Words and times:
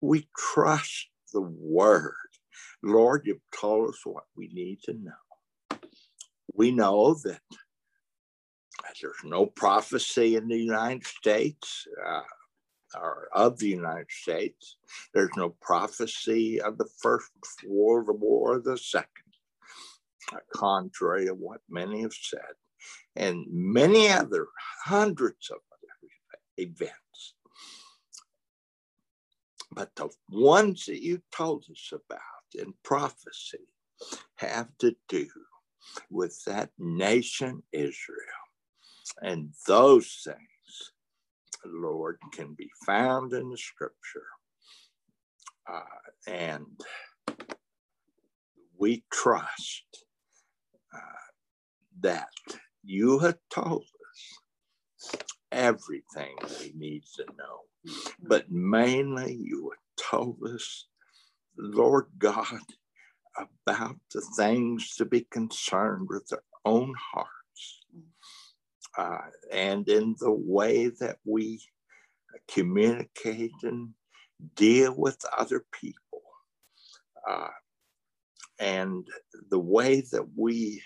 we 0.00 0.28
trust 0.36 1.08
the 1.32 1.42
word. 1.42 2.14
Lord, 2.82 3.22
you've 3.24 3.38
told 3.58 3.90
us 3.90 4.00
what 4.04 4.24
we 4.36 4.48
need 4.52 4.82
to 4.84 4.94
know. 4.94 5.78
We 6.54 6.70
know 6.72 7.14
that 7.24 7.40
there's 9.00 9.24
no 9.24 9.46
prophecy 9.46 10.36
in 10.36 10.48
the 10.48 10.56
United 10.56 11.06
States 11.06 11.86
uh, 12.06 12.22
or 12.96 13.28
of 13.32 13.58
the 13.58 13.68
United 13.68 14.10
States. 14.10 14.76
There's 15.12 15.30
no 15.36 15.50
prophecy 15.60 16.60
of 16.60 16.78
the 16.78 16.88
First 17.00 17.30
World 17.66 18.08
War 18.08 18.56
or 18.56 18.60
the 18.60 18.78
Second, 18.78 19.08
uh, 20.32 20.38
contrary 20.54 21.26
to 21.26 21.34
what 21.34 21.60
many 21.68 22.02
have 22.02 22.14
said, 22.14 22.40
and 23.16 23.44
many 23.50 24.08
other 24.08 24.46
hundreds 24.84 25.50
of 25.50 25.58
other 25.72 26.68
events. 26.68 27.34
But 29.72 29.94
the 29.96 30.08
ones 30.30 30.86
that 30.86 31.02
you 31.02 31.20
told 31.30 31.64
us 31.70 31.92
about 31.92 32.20
in 32.54 32.74
prophecy 32.82 33.68
have 34.36 34.68
to 34.78 34.96
do 35.08 35.26
with 36.10 36.42
that 36.46 36.70
nation 36.78 37.62
Israel 37.72 38.38
and 39.22 39.52
those 39.66 40.22
things, 40.24 40.92
Lord, 41.64 42.18
can 42.32 42.54
be 42.54 42.70
found 42.86 43.32
in 43.32 43.50
the 43.50 43.58
scripture. 43.58 44.26
Uh, 45.70 45.80
and 46.26 46.66
we 48.78 49.04
trust 49.12 50.04
uh, 50.94 50.98
that 52.00 52.28
you 52.84 53.18
have 53.18 53.38
told 53.50 53.82
us 53.82 55.16
everything 55.52 56.36
we 56.60 56.72
need 56.76 57.04
to 57.16 57.24
know. 57.36 57.94
But 58.22 58.50
mainly, 58.50 59.34
you 59.34 59.70
have 59.72 60.06
told 60.10 60.38
us, 60.44 60.86
Lord 61.56 62.06
God, 62.18 62.60
about 63.66 63.96
the 64.12 64.22
things 64.36 64.96
to 64.96 65.04
be 65.04 65.26
concerned 65.30 66.08
with 66.08 66.26
their 66.28 66.42
own 66.64 66.94
hearts 67.12 67.80
uh, 68.96 69.30
and 69.52 69.88
in 69.88 70.16
the 70.18 70.32
way 70.32 70.88
that 71.00 71.18
we 71.24 71.60
communicate 72.48 73.52
and 73.62 73.90
deal 74.56 74.94
with 74.96 75.18
other 75.36 75.64
people, 75.72 76.22
uh, 77.28 77.48
and 78.58 79.06
the 79.50 79.58
way 79.58 80.02
that 80.12 80.26
we 80.36 80.82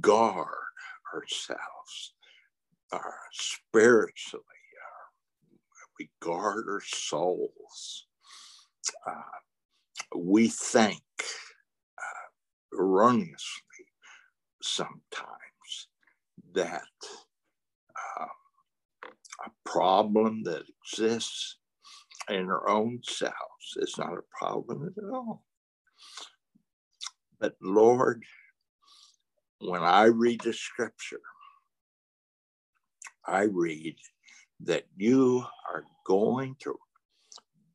guard 0.00 0.48
ourselves 1.12 2.14
uh, 2.92 2.98
spiritually, 3.32 4.44
uh, 4.44 5.86
we 5.98 6.10
guard 6.20 6.66
our 6.68 6.82
souls. 6.84 8.06
Uh, 9.06 10.16
we 10.16 10.48
think 10.48 11.02
uh, 11.98 12.78
erroneously 12.78 13.86
sometimes 14.62 15.88
that 16.54 16.82
uh, 18.20 18.26
a 19.46 19.50
problem 19.64 20.42
that 20.44 20.62
exists 20.84 21.56
in 22.28 22.48
our 22.48 22.68
own 22.68 23.00
selves 23.02 23.76
is 23.76 23.96
not 23.98 24.12
a 24.12 24.38
problem 24.38 24.86
at 24.96 25.04
all. 25.04 25.44
But 27.40 27.56
Lord, 27.60 28.22
when 29.60 29.82
I 29.82 30.04
read 30.04 30.40
the 30.42 30.52
scripture, 30.52 31.20
I 33.26 33.42
read 33.42 33.96
that 34.60 34.84
you 34.96 35.44
are 35.72 35.84
going 36.06 36.56
to 36.60 36.76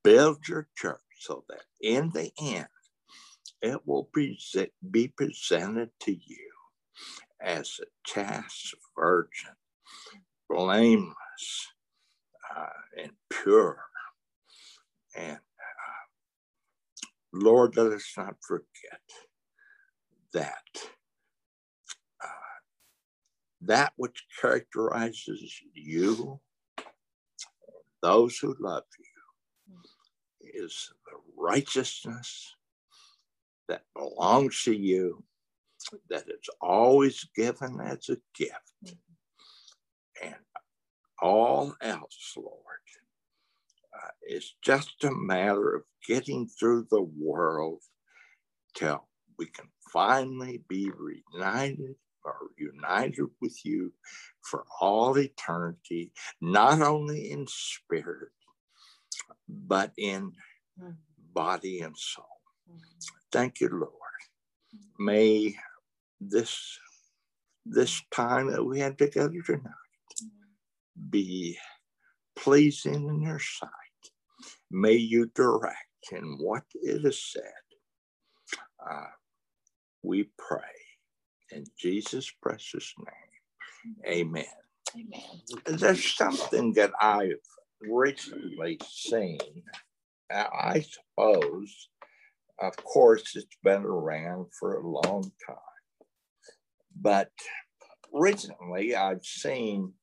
build 0.03 0.47
your 0.47 0.67
church 0.75 1.01
so 1.19 1.43
that 1.49 1.63
in 1.81 2.11
the 2.11 2.31
end, 2.41 2.67
it 3.61 3.85
will 3.85 4.09
be, 4.13 4.37
presented 5.15 5.89
to 6.01 6.11
you 6.11 6.49
as 7.41 7.79
a 7.81 7.85
chaste 8.05 8.75
virgin, 8.95 9.55
blameless 10.49 11.67
uh, 12.55 12.67
and 13.01 13.11
pure. 13.29 13.83
And 15.15 15.37
uh, 15.37 16.05
Lord, 17.33 17.75
let 17.77 17.91
us 17.91 18.13
not 18.15 18.35
forget 18.41 19.01
that 20.33 20.63
that 23.61 23.93
which 23.95 24.25
characterizes 24.39 25.61
you, 25.73 26.39
those 28.01 28.37
who 28.37 28.55
love 28.59 28.83
you, 28.99 29.79
is 30.41 30.91
the 31.05 31.17
righteousness 31.35 32.55
that 33.67 33.83
belongs 33.95 34.63
to 34.63 34.73
you 34.73 35.23
that 36.09 36.23
is 36.27 36.49
always 36.61 37.25
given 37.35 37.79
as 37.81 38.09
a 38.09 38.17
gift. 38.35 38.95
And 40.23 40.35
all 41.21 41.75
else, 41.81 42.33
Lord, 42.35 42.55
uh, 43.93 44.09
is 44.27 44.55
just 44.61 45.03
a 45.03 45.11
matter 45.11 45.75
of 45.75 45.83
getting 46.07 46.47
through 46.47 46.87
the 46.89 47.01
world 47.01 47.81
till 48.75 49.07
we 49.37 49.47
can 49.47 49.67
finally 49.91 50.63
be 50.67 50.91
reunited 50.91 51.95
or 52.27 52.49
united 52.57 53.25
with 53.41 53.57
you 53.63 53.93
for 54.41 54.65
all 54.81 55.17
eternity, 55.17 56.11
not 56.41 56.81
only 56.81 57.31
in 57.31 57.45
spirit, 57.47 58.31
but 59.47 59.91
in 59.97 60.31
mm-hmm. 60.79 60.91
body 61.33 61.81
and 61.81 61.97
soul. 61.97 62.25
Mm-hmm. 62.69 62.99
Thank 63.31 63.61
you, 63.61 63.69
Lord. 63.69 63.91
May 64.99 65.55
this 66.19 66.79
this 67.65 68.01
time 68.11 68.49
that 68.51 68.63
we 68.63 68.79
had 68.79 68.97
together 68.97 69.41
tonight 69.45 69.61
be 71.09 71.57
pleasing 72.35 73.09
in 73.09 73.21
your 73.21 73.39
sight. 73.39 73.69
May 74.71 74.93
you 74.93 75.29
direct 75.35 75.75
in 76.11 76.37
what 76.39 76.63
it 76.73 77.05
is 77.05 77.31
said. 77.31 77.43
Uh, 78.89 79.07
we 80.01 80.29
pray 80.37 80.61
in 81.51 81.65
Jesus' 81.77 82.31
precious 82.41 82.93
name. 82.97 84.05
Amen. 84.05 84.45
Amen. 84.95 85.41
There's 85.79 86.15
something 86.15 86.73
that 86.73 86.91
I've 87.01 87.39
recently 87.81 88.79
seen. 88.87 89.39
I 90.31 90.85
suppose, 90.85 91.89
of 92.59 92.75
course, 92.77 93.35
it's 93.35 93.57
been 93.63 93.83
around 93.83 94.47
for 94.59 94.75
a 94.75 94.87
long 94.87 95.31
time 95.45 95.57
but 96.99 97.31
recently, 98.11 98.95
I've 98.95 99.23
seen 99.23 99.93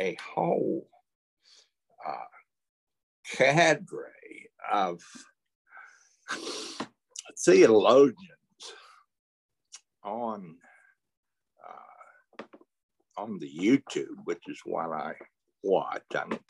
a 0.00 0.16
whole 0.34 0.88
uh, 2.06 2.30
cadre 3.24 4.50
of 4.72 5.00
theologians 7.44 8.16
on 10.04 10.56
uh, 11.68 12.42
on 13.16 13.38
the 13.38 13.50
YouTube, 13.50 14.16
which 14.24 14.42
is 14.48 14.60
what 14.64 14.90
I 14.90 15.12
watch. 15.62 16.02
I 16.14 16.26
don't 16.28 16.40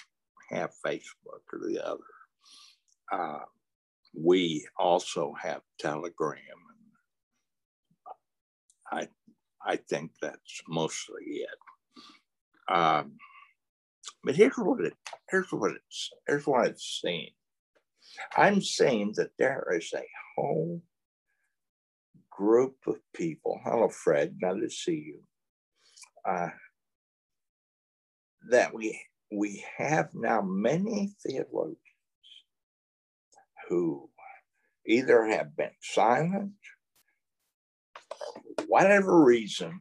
have 0.51 0.71
Facebook 0.85 1.43
or 1.53 1.61
the 1.69 1.85
other. 1.85 2.01
Uh, 3.13 3.45
we 4.15 4.67
also 4.79 5.35
have 5.41 5.63
Telegram. 5.79 6.37
I 8.91 9.09
I 9.65 9.77
think 9.77 10.13
that's 10.21 10.63
mostly 10.69 11.23
it. 11.25 12.75
Um, 12.75 13.13
but 14.25 14.37
here's 14.37 14.57
what 14.57 14.85
it 14.85 14.95
here's 15.29 15.53
what 15.53 15.73
it's 15.73 16.11
here's 16.27 16.47
what 16.47 16.67
I've 16.67 16.81
seen. 16.81 17.31
I'm 18.37 18.61
saying 18.61 19.15
that 19.17 19.31
there 19.39 19.67
is 19.77 19.93
a 19.95 20.05
whole 20.37 20.83
group 22.41 22.77
of 22.87 22.97
people. 23.15 23.61
Hello, 23.65 23.89
Fred. 23.89 24.39
Glad 24.41 24.61
to 24.61 24.71
see 24.71 25.13
you. 25.13 25.21
Uh, 26.25 26.51
that 28.51 28.73
we 28.75 29.01
we 29.31 29.65
have 29.77 30.09
now 30.15 30.41
many 30.41 31.13
theologians 31.23 31.79
who 33.69 34.09
either 34.87 35.27
have 35.27 35.57
been 35.57 35.71
silent 35.81 36.53
whatever 38.67 39.23
reason, 39.23 39.81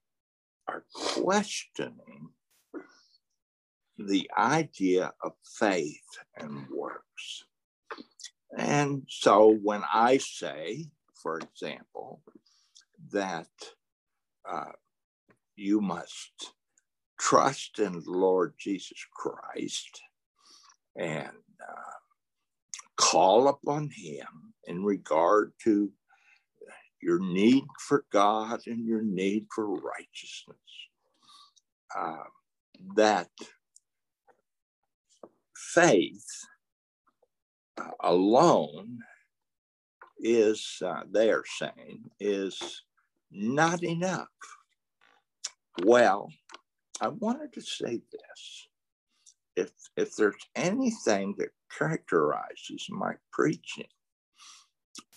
are 0.68 0.84
questioning 0.94 2.30
the 3.98 4.30
idea 4.38 5.12
of 5.24 5.34
faith 5.60 6.10
and 6.38 6.66
works. 6.70 7.46
And 8.58 9.04
so 9.08 9.58
when 9.62 9.84
I 9.94 10.18
say, 10.18 10.86
for 11.22 11.40
example, 11.40 12.22
that 13.12 13.48
uh, 14.50 14.72
you 15.56 15.82
must 15.82 16.54
trust 17.20 17.80
in 17.80 18.02
Lord 18.06 18.54
Jesus 18.58 19.06
Christ 19.14 20.02
and 20.96 21.28
uh, 21.28 21.98
call 22.98 23.48
upon 23.48 23.90
Him 23.90 24.54
in 24.68 24.84
regard 24.84 25.54
to 25.64 25.92
your 27.02 27.20
need 27.20 27.64
for 27.80 28.06
God 28.12 28.62
and 28.68 28.86
your 28.86 29.02
need 29.02 29.48
for 29.54 29.68
righteousness. 29.68 30.58
Uh, 31.98 32.24
that 32.96 33.30
faith 35.56 36.28
uh, 37.80 37.92
alone 38.02 39.00
is, 40.20 40.82
uh, 40.86 41.02
they 41.12 41.32
are 41.32 41.46
saying, 41.58 42.04
is 42.20 42.84
not 43.31 43.84
enough. 43.84 44.28
Well, 45.84 46.31
I 47.02 47.10
wanted 47.10 47.54
to 47.54 47.62
say 47.62 48.02
this. 48.12 48.68
If, 49.56 49.72
if 49.98 50.16
there's 50.16 50.36
anything 50.56 51.36
that 51.38 51.50
characterizes 51.78 52.88
my 52.90 53.14
preaching, 53.31 53.88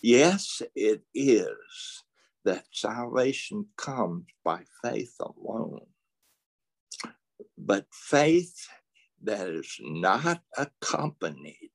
yes, 0.01 0.61
it 0.75 1.03
is 1.13 2.03
that 2.45 2.65
salvation 2.71 3.67
comes 3.77 4.25
by 4.43 4.63
faith 4.83 5.15
alone. 5.19 5.85
But 7.57 7.85
faith 7.91 8.67
that 9.21 9.47
is 9.47 9.77
not 9.79 10.41
accompanied 10.57 11.71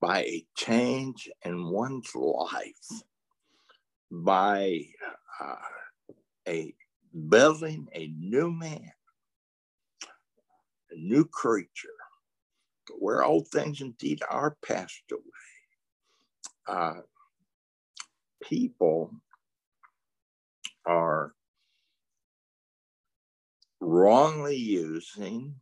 by 0.00 0.22
a 0.24 0.46
change 0.56 1.30
in 1.44 1.70
one's 1.70 2.14
life, 2.14 3.02
by 4.10 4.80
uh, 5.40 5.56
a 6.48 6.74
building 7.28 7.88
a 7.92 8.08
new 8.18 8.50
man, 8.50 8.92
a 10.90 10.96
new 10.96 11.24
creature, 11.24 11.88
where 12.98 13.24
old 13.24 13.48
things 13.48 13.80
indeed 13.80 14.22
are 14.28 14.56
passed 14.66 15.04
away. 15.10 15.20
Uh, 16.66 17.00
people 18.42 19.10
are 20.86 21.32
wrongly 23.80 24.56
using 24.56 25.54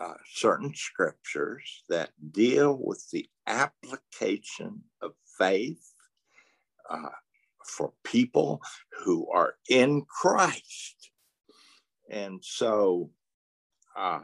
uh, 0.00 0.14
certain 0.32 0.72
scriptures 0.74 1.82
that 1.88 2.10
deal 2.32 2.78
with 2.82 3.04
the 3.10 3.28
application 3.46 4.82
of 5.02 5.12
faith 5.38 5.92
uh, 6.88 7.08
for 7.64 7.92
people 8.04 8.60
who 9.04 9.28
are 9.30 9.54
in 9.68 10.04
Christ. 10.08 11.10
And 12.10 12.40
so 12.42 13.10
uh, 13.96 14.20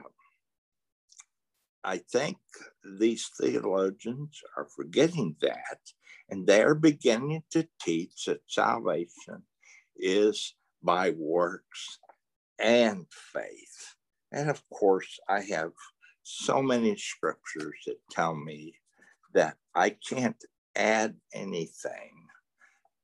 I 1.84 1.98
think 1.98 2.38
these 2.98 3.30
theologians 3.40 4.40
are 4.56 4.66
forgetting 4.74 5.36
that, 5.40 5.78
and 6.28 6.46
they're 6.46 6.74
beginning 6.74 7.42
to 7.52 7.68
teach 7.80 8.24
that 8.24 8.40
salvation 8.48 9.42
is 9.96 10.54
by 10.82 11.10
works 11.10 11.98
and 12.58 13.06
faith. 13.10 13.94
And 14.32 14.50
of 14.50 14.62
course, 14.70 15.18
I 15.28 15.42
have 15.42 15.72
so 16.22 16.60
many 16.60 16.96
scriptures 16.96 17.76
that 17.86 17.98
tell 18.10 18.34
me 18.34 18.74
that 19.32 19.56
I 19.74 19.90
can't 19.90 20.42
add 20.74 21.14
anything 21.32 22.25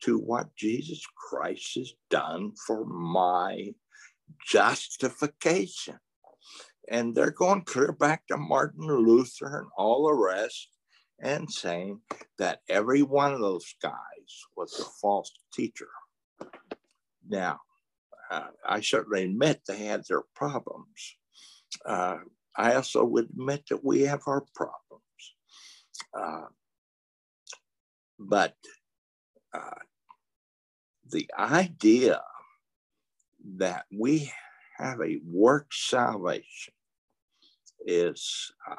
to 0.04 0.19
what 0.19 0.54
Jesus 0.56 1.02
Christ 1.16 1.72
has 1.76 1.93
done 2.10 2.52
for 2.66 2.84
my 2.84 3.75
justification. 4.46 5.99
And 6.88 7.14
they're 7.14 7.31
going 7.31 7.62
clear 7.62 7.93
back 7.93 8.26
to 8.26 8.37
Martin 8.37 8.87
Luther 8.87 9.58
and 9.58 9.69
all 9.76 10.06
the 10.06 10.14
rest 10.14 10.69
and 11.20 11.50
saying 11.50 12.00
that 12.38 12.60
every 12.69 13.02
one 13.02 13.32
of 13.32 13.40
those 13.40 13.75
guys 13.81 13.93
was 14.56 14.78
a 14.81 14.84
false 15.00 15.31
teacher. 15.54 15.88
Now, 17.28 17.60
uh, 18.31 18.48
I 18.66 18.81
certainly 18.81 19.25
admit 19.25 19.60
they 19.66 19.84
had 19.84 20.02
their 20.08 20.22
problems. 20.34 21.16
Uh, 21.87 22.19
I 22.56 22.75
also 22.75 23.05
would 23.05 23.31
admit 23.31 23.64
that 23.70 23.84
we 23.84 24.02
have 24.02 24.22
our 24.26 24.44
problems. 24.55 25.02
Uh, 26.19 26.46
but 28.19 28.55
uh, 29.55 29.81
the 31.12 31.30
idea 31.38 32.20
that 33.58 33.84
we 33.92 34.32
have 34.78 35.00
a 35.00 35.20
work 35.24 35.66
salvation 35.72 36.74
is 37.86 38.52
uh, 38.68 38.76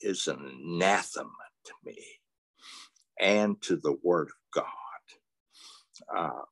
is 0.00 0.28
an 0.28 0.38
anathema 0.38 1.30
to 1.64 1.72
me 1.84 1.98
and 3.18 3.60
to 3.62 3.76
the 3.76 3.96
Word 4.02 4.28
of 4.28 4.62
God. 4.62 6.16
Uh, 6.16 6.42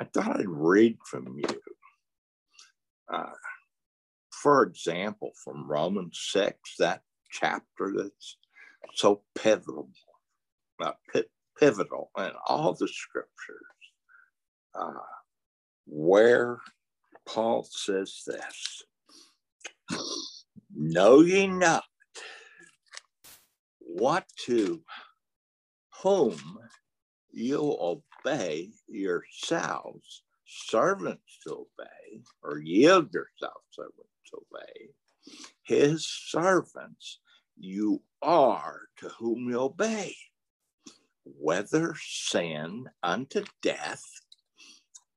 I 0.00 0.04
thought 0.04 0.40
I'd 0.40 0.48
read 0.48 0.96
from 1.04 1.36
you. 1.36 1.60
Uh, 3.12 3.32
for 4.30 4.62
example, 4.62 5.32
from 5.42 5.70
Romans 5.70 6.18
6, 6.32 6.76
that 6.78 7.02
chapter 7.30 7.92
that's 7.96 8.36
so 8.94 9.22
pivotal, 9.34 9.90
uh, 10.82 10.92
pivotal 11.58 12.10
in 12.18 12.30
all 12.46 12.74
the 12.74 12.88
scriptures, 12.88 13.28
uh, 14.74 14.92
where 15.86 16.58
Paul 17.26 17.66
says 17.70 18.22
this 18.26 18.82
Know 20.74 21.20
ye 21.20 21.46
not 21.46 21.84
what 23.78 24.26
to 24.46 24.82
whom 26.02 26.58
you 27.30 27.76
obey 27.80 28.70
yourselves, 28.88 30.22
servants 30.46 31.38
to 31.46 31.52
obey, 31.52 32.22
or 32.42 32.58
yield 32.58 33.12
yourselves 33.12 33.64
servants 33.70 34.20
to 34.30 34.38
obey, 34.38 34.90
his 35.62 36.06
servants 36.06 37.20
you 37.56 38.02
are 38.22 38.80
to 38.98 39.08
whom 39.18 39.48
you 39.48 39.58
obey, 39.58 40.14
whether 41.24 41.94
sin 42.00 42.86
unto 43.02 43.44
death 43.62 44.04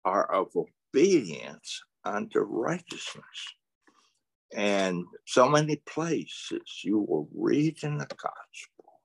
or 0.05 0.31
of 0.33 0.49
obedience 0.55 1.81
unto 2.05 2.39
righteousness. 2.39 3.53
And 4.53 5.05
so 5.25 5.49
many 5.49 5.77
places 5.87 6.81
you 6.83 6.99
will 6.99 7.27
read 7.35 7.83
in 7.83 7.97
the 7.97 8.05
gospel 8.05 9.01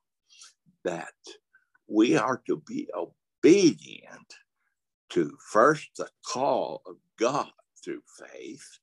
that 0.85 1.13
we 1.89 2.17
are 2.17 2.41
to 2.47 2.63
be 2.67 2.89
obedient 2.95 4.35
to 5.11 5.37
first 5.51 5.91
the 5.99 6.09
call 6.25 6.83
of 6.87 6.97
God 7.19 7.51
through 7.85 8.03
faith 8.19 8.79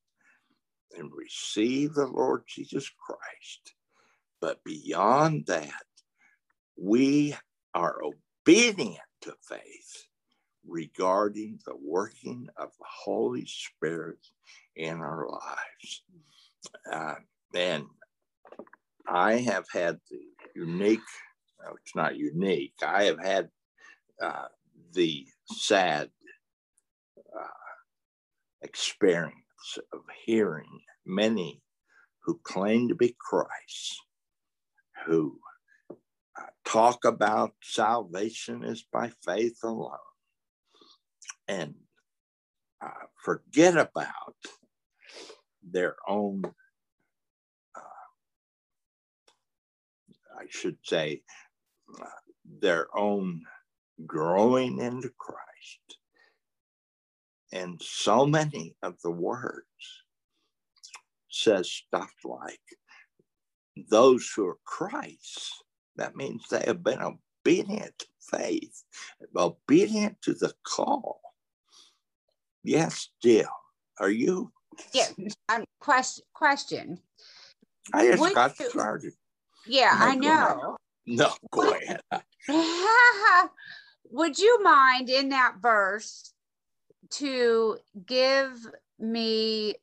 and 0.97 1.09
receive 1.15 1.93
the 1.93 2.07
Lord 2.07 2.43
Jesus 2.47 2.89
Christ. 2.89 3.73
But 4.41 4.63
beyond 4.63 5.45
that, 5.47 5.71
we 6.77 7.35
are 7.73 8.01
obedient 8.03 8.99
to 9.21 9.33
faith 9.41 10.07
regarding 10.67 11.59
the 11.65 11.75
working 11.75 12.47
of 12.57 12.69
the 12.79 12.85
Holy 12.87 13.45
Spirit 13.45 14.19
in 14.75 14.99
our 14.99 15.27
lives. 15.29 16.03
Uh, 16.91 17.15
and 17.55 17.85
I 19.07 19.37
have 19.37 19.65
had 19.71 19.97
the 20.09 20.19
unique, 20.55 20.99
no, 21.63 21.73
it's 21.81 21.95
not 21.95 22.17
unique, 22.17 22.73
I 22.85 23.05
have 23.05 23.19
had 23.19 23.49
uh, 24.21 24.47
the 24.93 25.27
sad 25.45 26.09
uh, 27.17 27.47
experience 28.61 29.33
of 29.93 30.01
hearing 30.25 30.81
many 31.05 31.61
who 32.23 32.39
claim 32.43 32.87
to 32.89 32.95
be 32.95 33.15
Christ, 33.19 33.97
who 35.05 35.39
talk 36.65 37.05
about 37.05 37.53
salvation 37.61 38.63
is 38.63 38.83
by 38.91 39.11
faith 39.23 39.59
alone, 39.63 39.97
and 41.47 41.75
uh, 42.81 43.07
forget 43.23 43.75
about 43.77 44.35
their 45.63 45.95
own, 46.07 46.43
uh, 47.75 47.79
I 50.39 50.45
should 50.49 50.77
say, 50.83 51.23
uh, 52.01 52.05
their 52.61 52.87
own 52.97 53.43
growing 54.05 54.79
into 54.79 55.11
Christ. 55.17 55.97
And 57.51 57.81
so 57.81 58.25
many 58.25 58.75
of 58.83 58.95
the 59.03 59.11
words 59.11 59.65
says 61.29 61.71
stuff 61.71 62.11
like, 62.23 62.59
those 63.89 64.31
who 64.35 64.45
are 64.47 64.59
Christ, 64.65 65.63
that 65.99 66.15
means 66.15 66.45
they 66.49 66.63
have 66.65 66.83
been 66.83 66.99
obedient 67.01 67.93
to 67.99 68.05
faith, 68.19 68.83
obedient 69.35 70.21
to 70.21 70.33
the 70.33 70.53
call. 70.63 71.21
Yes, 72.63 73.09
Jill, 73.21 73.49
are 73.99 74.09
you? 74.09 74.51
Yeah, 74.93 75.07
um, 75.49 75.65
question, 75.79 76.23
question. 76.33 76.99
I 77.93 78.07
just 78.07 78.21
Would 78.21 78.33
got 78.33 78.59
you, 78.59 78.69
started. 78.69 79.13
Yeah, 79.67 79.95
no, 79.99 80.05
I 80.05 80.15
know. 80.15 80.77
No, 81.05 81.33
go 81.51 81.73
ahead. 81.73 82.01
Would 84.11 84.39
you 84.39 84.63
mind 84.63 85.09
in 85.09 85.29
that 85.29 85.55
verse 85.61 86.33
to 87.11 87.77
give 88.05 88.65
me, 88.99 89.75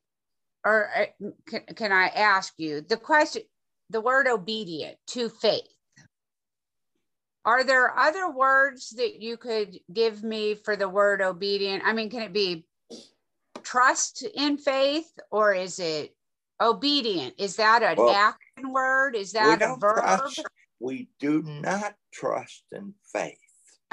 or 0.65 0.89
uh, 0.97 1.31
can, 1.47 1.63
can 1.75 1.93
I 1.93 2.09
ask 2.09 2.55
you 2.59 2.81
the 2.81 2.97
question, 2.97 3.43
the 3.91 4.01
word 4.01 4.27
obedient 4.27 4.97
to 5.09 5.29
faith? 5.29 5.76
Are 7.47 7.63
there 7.63 7.97
other 7.97 8.29
words 8.29 8.91
that 8.97 9.23
you 9.23 9.37
could 9.37 9.79
give 9.93 10.25
me 10.25 10.57
for 10.57 10.75
the 10.75 10.89
word 10.89 11.23
obedient? 11.23 11.85
I 11.87 11.93
mean, 11.93 12.11
can 12.11 12.23
it 12.23 12.33
be 12.33 12.67
trust 13.63 14.27
in 14.35 14.59
faith 14.59 15.09
or 15.31 15.55
is 15.55 15.79
it 15.79 16.13
obedient? 16.61 17.35
Is 17.39 17.55
that 17.57 17.85
an 17.85 17.99
well, 17.99 18.11
action 18.11 18.73
word? 18.73 19.15
Is 19.15 19.31
that 19.33 19.63
a 19.63 19.77
verb? 19.79 20.03
Trust, 20.03 20.43
we 20.81 21.09
do 21.21 21.41
not 21.43 21.95
trust 22.13 22.65
in 22.73 22.93
faith. 23.13 23.39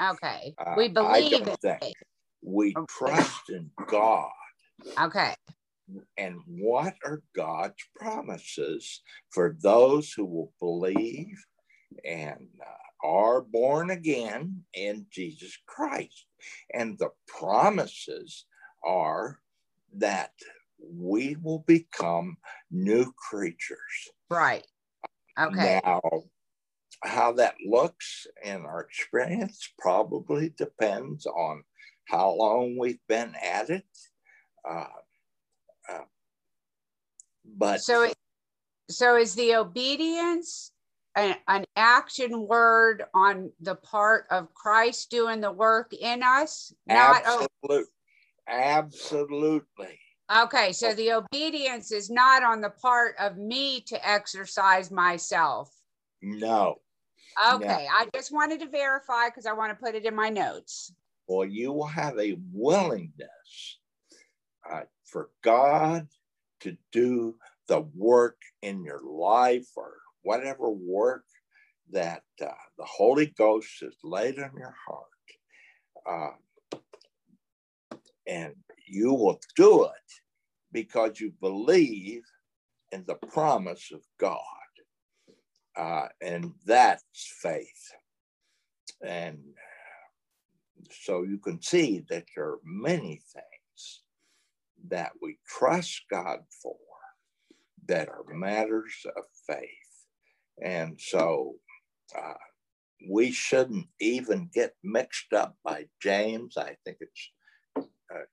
Okay. 0.02 0.52
Uh, 0.58 0.74
we 0.76 0.88
believe 0.88 1.46
in 1.46 1.56
faith. 1.62 1.94
We 2.42 2.74
okay. 2.76 2.86
trust 2.88 3.50
in 3.50 3.70
God. 3.86 4.32
Okay. 5.00 5.32
And 6.18 6.40
what 6.48 6.94
are 7.04 7.22
God's 7.36 7.80
promises 7.94 9.00
for 9.30 9.56
those 9.62 10.12
who 10.12 10.24
will 10.24 10.52
believe 10.58 11.36
and 12.04 12.48
uh, 12.60 12.83
are 13.04 13.42
born 13.42 13.90
again 13.90 14.64
in 14.72 15.06
Jesus 15.10 15.56
Christ? 15.66 16.26
And 16.72 16.98
the 16.98 17.10
promises 17.28 18.46
are 18.84 19.38
that 19.96 20.32
we 20.80 21.36
will 21.42 21.64
become 21.66 22.38
new 22.70 23.12
creatures. 23.12 24.08
Right. 24.30 24.66
Okay. 25.38 25.80
Now, 25.84 26.00
how 27.02 27.32
that 27.32 27.54
looks 27.66 28.26
in 28.42 28.64
our 28.64 28.80
experience 28.80 29.72
probably 29.78 30.52
depends 30.56 31.26
on 31.26 31.62
how 32.06 32.30
long 32.30 32.76
we've 32.78 33.06
been 33.08 33.34
at 33.42 33.70
it. 33.70 33.84
Uh, 34.68 34.86
uh, 35.90 36.04
but 37.44 37.80
so, 37.80 38.10
so 38.88 39.16
is 39.16 39.34
the 39.34 39.54
obedience 39.54 40.72
an, 41.16 41.36
an 41.48 41.64
action 41.76 42.46
word 42.46 43.04
on 43.14 43.50
the 43.60 43.76
part 43.76 44.26
of 44.30 44.52
Christ 44.54 45.10
doing 45.10 45.40
the 45.40 45.52
work 45.52 45.92
in 45.92 46.22
us? 46.22 46.72
Not 46.86 47.22
absolutely, 47.24 47.92
absolutely. 48.48 49.98
Okay, 50.34 50.72
so 50.72 50.94
the 50.94 51.12
obedience 51.12 51.92
is 51.92 52.10
not 52.10 52.42
on 52.42 52.60
the 52.60 52.70
part 52.70 53.14
of 53.20 53.36
me 53.36 53.82
to 53.82 54.08
exercise 54.08 54.90
myself. 54.90 55.70
No. 56.22 56.76
Okay, 57.52 57.86
I 57.90 58.08
just 58.14 58.32
wanted 58.32 58.60
to 58.60 58.68
verify 58.68 59.28
because 59.28 59.44
I 59.44 59.52
want 59.52 59.70
to 59.70 59.84
put 59.84 59.94
it 59.94 60.06
in 60.06 60.14
my 60.14 60.30
notes. 60.30 60.92
Well, 61.26 61.46
you 61.46 61.72
will 61.72 61.86
have 61.86 62.18
a 62.18 62.38
willingness 62.52 63.78
uh, 64.70 64.82
for 65.04 65.30
God 65.42 66.08
to 66.60 66.76
do 66.92 67.36
the 67.66 67.80
work 67.94 68.36
in 68.62 68.84
your 68.84 69.00
life 69.04 69.68
or 69.76 69.94
whatever 70.24 70.70
work 70.70 71.24
that 71.90 72.22
uh, 72.42 72.46
the 72.78 72.84
Holy 72.84 73.26
Ghost 73.38 73.68
has 73.82 73.94
laid 74.02 74.38
on 74.38 74.50
your 74.58 74.74
heart. 74.86 75.08
Uh, 76.06 76.80
and 78.26 78.54
you 78.86 79.12
will 79.12 79.38
do 79.56 79.84
it 79.84 80.12
because 80.72 81.20
you 81.20 81.32
believe 81.40 82.22
in 82.92 83.04
the 83.06 83.14
promise 83.14 83.90
of 83.92 84.00
God. 84.18 84.40
Uh, 85.76 86.08
and 86.20 86.52
that's 86.66 87.34
faith. 87.42 87.92
And 89.04 89.38
so 90.90 91.22
you 91.22 91.38
can 91.38 91.60
see 91.60 92.04
that 92.08 92.24
there 92.34 92.44
are 92.44 92.58
many 92.64 93.20
things 93.32 94.02
that 94.88 95.12
we 95.20 95.38
trust 95.46 96.02
God 96.10 96.40
for 96.62 96.76
that 97.86 98.08
are 98.08 98.24
matters 98.32 98.94
of 99.16 99.24
faith. 99.46 99.83
And 100.62 101.00
so 101.00 101.54
uh, 102.16 102.34
we 103.08 103.30
shouldn't 103.32 103.86
even 104.00 104.50
get 104.52 104.74
mixed 104.82 105.32
up 105.32 105.56
by 105.64 105.86
James. 106.00 106.56
I 106.56 106.76
think 106.84 106.98
it's 107.00 107.30
uh, 107.76 108.24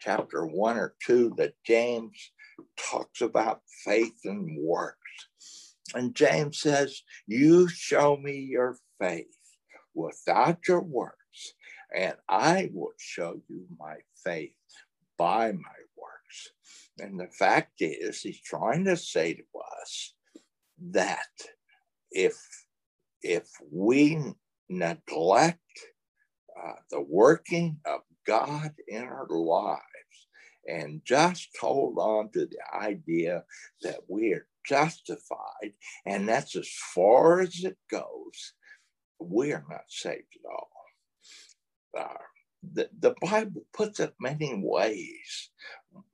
chapter 0.00 0.46
one 0.46 0.76
or 0.76 0.94
two 1.04 1.34
that 1.36 1.54
James 1.64 2.32
talks 2.78 3.20
about 3.20 3.62
faith 3.84 4.18
and 4.24 4.56
works. 4.60 5.76
And 5.94 6.14
James 6.14 6.60
says, 6.60 7.02
You 7.26 7.68
show 7.68 8.16
me 8.16 8.38
your 8.38 8.76
faith 9.00 9.26
without 9.94 10.58
your 10.68 10.82
works, 10.82 11.54
and 11.94 12.14
I 12.28 12.70
will 12.72 12.92
show 12.98 13.40
you 13.48 13.66
my 13.78 13.96
faith 14.24 14.52
by 15.18 15.52
my 15.52 15.80
works. 15.96 16.52
And 16.98 17.18
the 17.18 17.28
fact 17.38 17.80
is, 17.80 18.22
he's 18.22 18.40
trying 18.40 18.84
to 18.84 18.96
say 18.96 19.34
to 19.34 19.42
us 19.82 20.14
that 20.80 21.28
if 22.10 22.36
if 23.22 23.48
we 23.70 24.18
neglect 24.68 25.58
uh, 26.62 26.72
the 26.90 27.00
working 27.00 27.78
of 27.84 28.00
God 28.26 28.72
in 28.88 29.02
our 29.02 29.26
lives 29.28 29.80
and 30.66 31.02
just 31.04 31.48
hold 31.60 31.98
on 31.98 32.30
to 32.32 32.46
the 32.46 32.58
idea 32.74 33.44
that 33.82 34.00
we 34.08 34.32
are 34.32 34.46
justified, 34.66 35.72
and 36.06 36.28
that's 36.28 36.56
as 36.56 36.68
far 36.94 37.40
as 37.40 37.64
it 37.64 37.76
goes, 37.90 38.54
we 39.18 39.52
are 39.52 39.64
not 39.68 39.84
saved 39.88 40.34
at 40.34 40.50
all. 40.50 40.70
Uh, 41.98 42.22
the, 42.72 42.88
the 43.00 43.14
Bible 43.20 43.62
puts 43.72 44.00
it 44.00 44.14
many 44.20 44.60
ways. 44.62 45.50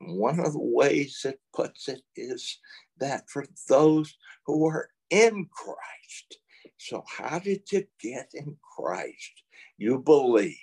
One 0.01 0.41
of 0.41 0.53
the 0.53 0.61
ways 0.61 1.21
it 1.25 1.41
puts 1.55 1.89
it 1.89 2.03
is 2.17 2.59
that 2.99 3.29
for 3.29 3.47
those 3.69 4.17
who 4.45 4.67
are 4.67 4.89
in 5.11 5.49
Christ. 5.53 6.39
So, 6.79 7.05
how 7.07 7.39
did 7.39 7.71
you 7.73 7.87
get 8.01 8.31
in 8.35 8.57
Christ? 8.77 9.43
You 9.79 9.99
believed. 9.99 10.57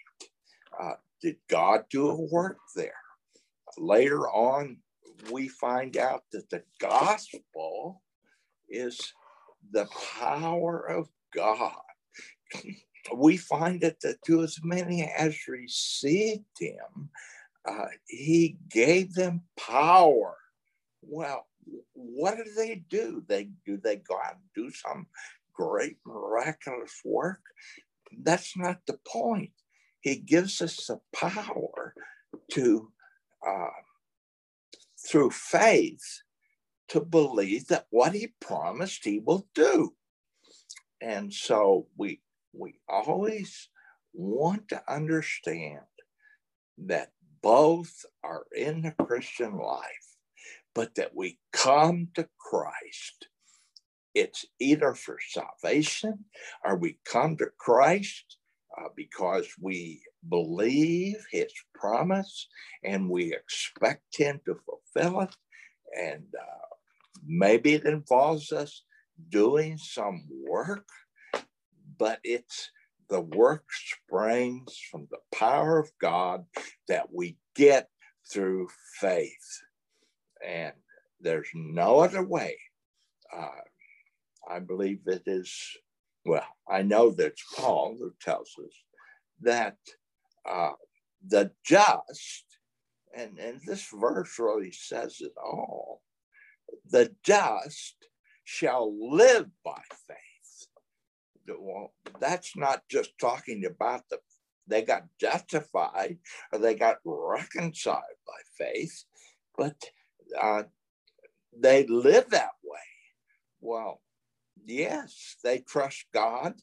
Uh, 0.79 0.93
did 1.21 1.37
God 1.49 1.85
do 1.89 2.09
a 2.09 2.21
work 2.31 2.57
there? 2.75 2.93
Later 3.77 4.29
on, 4.29 4.77
we 5.31 5.47
find 5.47 5.97
out 5.97 6.23
that 6.31 6.49
the 6.49 6.63
gospel 6.79 8.01
is 8.69 9.13
the 9.71 9.87
power 10.19 10.85
of 10.87 11.09
God. 11.35 11.73
We 13.13 13.35
find 13.35 13.81
that 13.81 13.97
to 14.25 14.43
as 14.43 14.59
many 14.63 15.03
as 15.03 15.49
received 15.49 16.45
him, 16.57 17.09
uh, 17.67 17.87
he 18.07 18.57
gave 18.69 19.13
them 19.13 19.41
power. 19.59 20.37
Well, 21.01 21.45
what 21.93 22.38
do 22.38 22.46
they 22.55 22.84
do? 22.89 23.24
They 23.27 23.50
do 23.65 23.77
they 23.77 23.98
go 23.98 24.15
out 24.15 24.36
and 24.36 24.53
do 24.55 24.72
some 24.72 25.08
great 25.53 25.98
miraculous 26.05 27.00
work? 27.05 27.41
That's 28.22 28.58
not 28.58 28.82
the 28.86 29.00
point. 29.08 29.51
He 30.01 30.17
gives 30.17 30.62
us 30.62 30.88
the 30.88 31.00
power 31.15 31.93
to 32.51 32.91
uh, 33.46 33.67
through 35.08 35.32
faith 35.32 36.22
to 36.89 37.01
believe 37.01 37.67
that 37.67 37.88
what 37.89 38.13
he 38.13 38.34
promised 38.39 39.03
he 39.03 39.20
will 39.20 39.48
do. 39.55 39.93
And 41.01 41.34
so 41.34 41.88
we 41.98 42.22
we 42.53 42.79
always 42.88 43.70
want 44.13 44.70
to 44.70 44.84
understand 44.88 45.82
that 46.77 47.12
both 47.41 48.05
are 48.24 48.46
in 48.55 48.82
the 48.84 48.91
Christian 49.05 49.58
life, 49.58 50.12
but 50.75 50.95
that 50.95 51.15
we 51.15 51.39
come 51.51 52.09
to 52.15 52.27
Christ. 52.39 53.27
It's 54.13 54.45
either 54.59 54.93
for 54.93 55.17
salvation 55.29 56.25
or 56.63 56.77
we 56.77 56.97
come 57.05 57.37
to 57.37 57.47
Christ 57.57 58.37
uh, 58.77 58.89
because 58.95 59.47
we 59.59 60.01
believe 60.29 61.15
his 61.31 61.51
promise 61.73 62.47
and 62.83 63.09
we 63.09 63.33
expect 63.33 64.17
him 64.17 64.39
to 64.45 64.55
fulfill 64.65 65.21
it. 65.21 65.35
And 65.99 66.25
uh, 66.39 66.75
maybe 67.25 67.73
it 67.73 67.85
involves 67.85 68.51
us 68.51 68.83
doing 69.29 69.77
some 69.77 70.27
work, 70.47 70.87
but 71.97 72.19
it's 72.23 72.71
the 73.09 73.21
work 73.21 73.65
springs 73.71 74.79
from 74.89 75.07
the 75.11 75.19
power 75.37 75.79
of 75.79 75.91
God 75.99 76.45
that 76.87 77.13
we 77.13 77.37
get 77.55 77.89
through 78.31 78.67
faith. 78.99 79.61
And 80.45 80.73
there's 81.19 81.50
no 81.53 82.00
other 82.00 82.23
way. 82.23 82.57
Uh, 83.35 83.47
I 84.50 84.59
believe 84.59 85.00
it 85.07 85.23
is 85.25 85.77
well, 86.25 86.45
I 86.69 86.81
know 86.83 87.12
that's 87.12 87.43
Paul 87.55 87.97
who 88.00 88.13
tells 88.21 88.51
us 88.63 88.73
that 89.41 89.77
uh, 90.50 90.71
the 91.27 91.51
just, 91.65 92.45
and, 93.15 93.38
and 93.38 93.59
this 93.65 93.88
verse 93.93 94.39
really 94.39 94.71
says 94.71 95.17
it 95.19 95.33
all, 95.43 96.01
the 96.89 97.13
just 97.23 97.95
shall 98.43 98.93
live 99.15 99.47
by 99.63 99.81
faith. 100.07 100.67
Well, 101.59 101.93
that's 102.21 102.55
not 102.55 102.83
just 102.89 103.12
talking 103.19 103.65
about 103.65 104.03
the 104.09 104.19
they 104.65 104.81
got 104.81 105.03
justified 105.19 106.19
or 106.53 106.59
they 106.59 106.73
got 106.73 107.00
reconciled 107.03 108.01
by 108.25 108.65
faith, 108.65 109.03
but 109.57 109.75
uh, 110.41 110.63
they 111.57 111.85
live 111.87 112.29
that 112.31 112.51
way. 112.63 112.79
Well, 113.61 114.01
yes, 114.65 115.37
they 115.43 115.59
trust 115.59 116.05
God, 116.13 116.55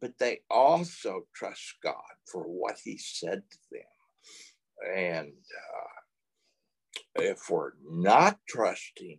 but 0.00 0.18
they 0.18 0.40
also 0.50 1.26
trust 1.34 1.74
God 1.82 1.94
for 2.26 2.44
what 2.44 2.78
He 2.82 2.98
said 2.98 3.42
to 3.50 3.58
them. 3.70 4.96
And 4.96 5.32
uh, 5.32 7.22
if 7.22 7.50
we're 7.50 7.72
not 7.84 8.38
trusting 8.48 9.18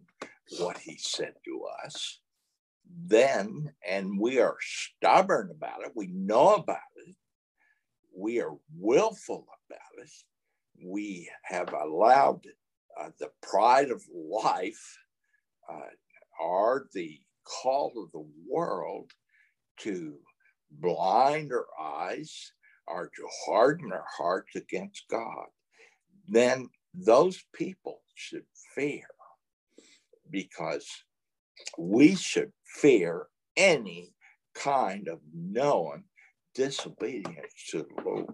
what 0.60 0.77
He 0.77 0.98
said 0.98 1.34
to 1.46 1.65
us, 1.86 2.20
then, 3.05 3.74
and 3.88 4.20
we 4.20 4.39
are 4.39 4.58
stubborn 4.60 5.51
about 5.51 5.84
it, 5.86 5.93
we 5.96 6.08
know 6.08 6.55
about 6.55 6.77
it, 7.08 7.15
we 8.15 8.41
are 8.41 8.55
willful 8.75 9.48
about 9.70 10.05
it, 10.05 10.12
we 10.84 11.29
have 11.43 11.74
allowed 11.74 12.46
uh, 13.01 13.10
the 13.20 13.29
pride 13.41 13.89
of 13.89 14.03
life 14.13 14.98
uh, 15.70 15.89
or 16.39 16.88
the 16.93 17.20
call 17.43 17.91
of 17.98 18.12
the 18.12 18.25
world 18.48 19.12
to 19.77 20.15
blind 20.72 21.51
our 21.51 21.67
eyes 21.79 22.51
or 22.88 23.10
to 23.15 23.27
harden 23.46 23.91
our 23.91 24.05
hearts 24.17 24.55
against 24.55 25.05
God, 25.10 25.48
then 26.27 26.70
those 26.93 27.43
people 27.53 28.01
should 28.15 28.46
fear 28.75 29.08
because 30.29 30.88
we 31.77 32.15
should 32.15 32.51
fear 32.65 33.27
any 33.58 34.13
kind 34.53 35.08
of 35.08 35.20
known 35.34 36.03
disobedience 36.53 37.53
to 37.70 37.79
the 37.79 38.03
Lord. 38.03 38.27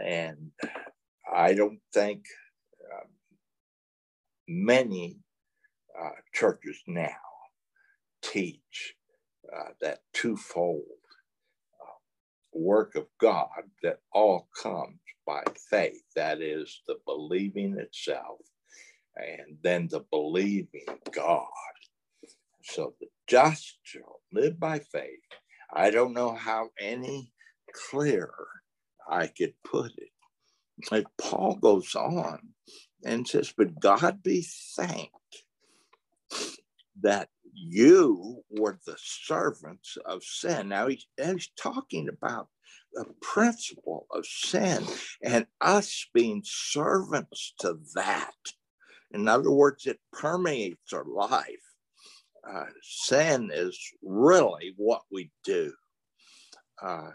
And 0.00 0.50
I 1.32 1.54
don't 1.54 1.80
think 1.92 2.24
many 4.48 5.18
uh, 6.00 6.10
churches 6.34 6.78
now 6.86 7.16
teach 8.22 8.94
uh, 9.54 9.70
that 9.80 10.00
twofold 10.14 10.82
uh, 11.82 11.92
work 12.54 12.96
of 12.96 13.06
God 13.20 13.48
that 13.82 14.00
all 14.12 14.48
comes 14.62 14.98
by 15.26 15.44
faith. 15.70 16.02
That 16.16 16.42
is 16.42 16.82
the 16.88 16.96
believing 17.06 17.78
itself 17.78 18.40
and 19.16 19.58
then 19.62 19.88
the 19.90 20.04
believing 20.10 20.86
God. 21.12 21.46
So 22.64 22.94
the 23.00 23.08
just 23.28 23.78
shall 23.84 24.20
live 24.32 24.60
by 24.60 24.80
faith. 24.80 25.20
I 25.72 25.90
don't 25.90 26.14
know 26.14 26.34
how 26.34 26.70
any 26.80 27.32
clearer 27.90 28.48
I 29.08 29.28
could 29.28 29.54
put 29.64 29.92
it. 29.98 30.10
Like 30.90 31.06
Paul 31.18 31.56
goes 31.56 31.94
on 31.94 32.40
and 33.04 33.26
says, 33.26 33.52
But 33.56 33.78
God 33.80 34.22
be 34.22 34.46
thanked 34.76 35.44
that 37.00 37.28
you 37.52 38.42
were 38.50 38.78
the 38.86 38.96
servants 38.98 39.96
of 40.04 40.24
sin. 40.24 40.68
Now 40.68 40.88
he's, 40.88 41.06
he's 41.22 41.50
talking 41.56 42.08
about 42.08 42.48
the 42.92 43.06
principle 43.20 44.06
of 44.10 44.26
sin 44.26 44.84
and 45.22 45.46
us 45.60 46.06
being 46.14 46.42
servants 46.44 47.54
to 47.60 47.78
that. 47.94 48.34
In 49.12 49.28
other 49.28 49.50
words, 49.50 49.86
it 49.86 50.00
permeates 50.12 50.92
our 50.92 51.04
life. 51.04 51.46
Uh, 52.48 52.66
sin 52.82 53.50
is 53.52 53.78
really 54.02 54.74
what 54.76 55.02
we 55.10 55.30
do. 55.44 55.72
Uh, 56.82 57.10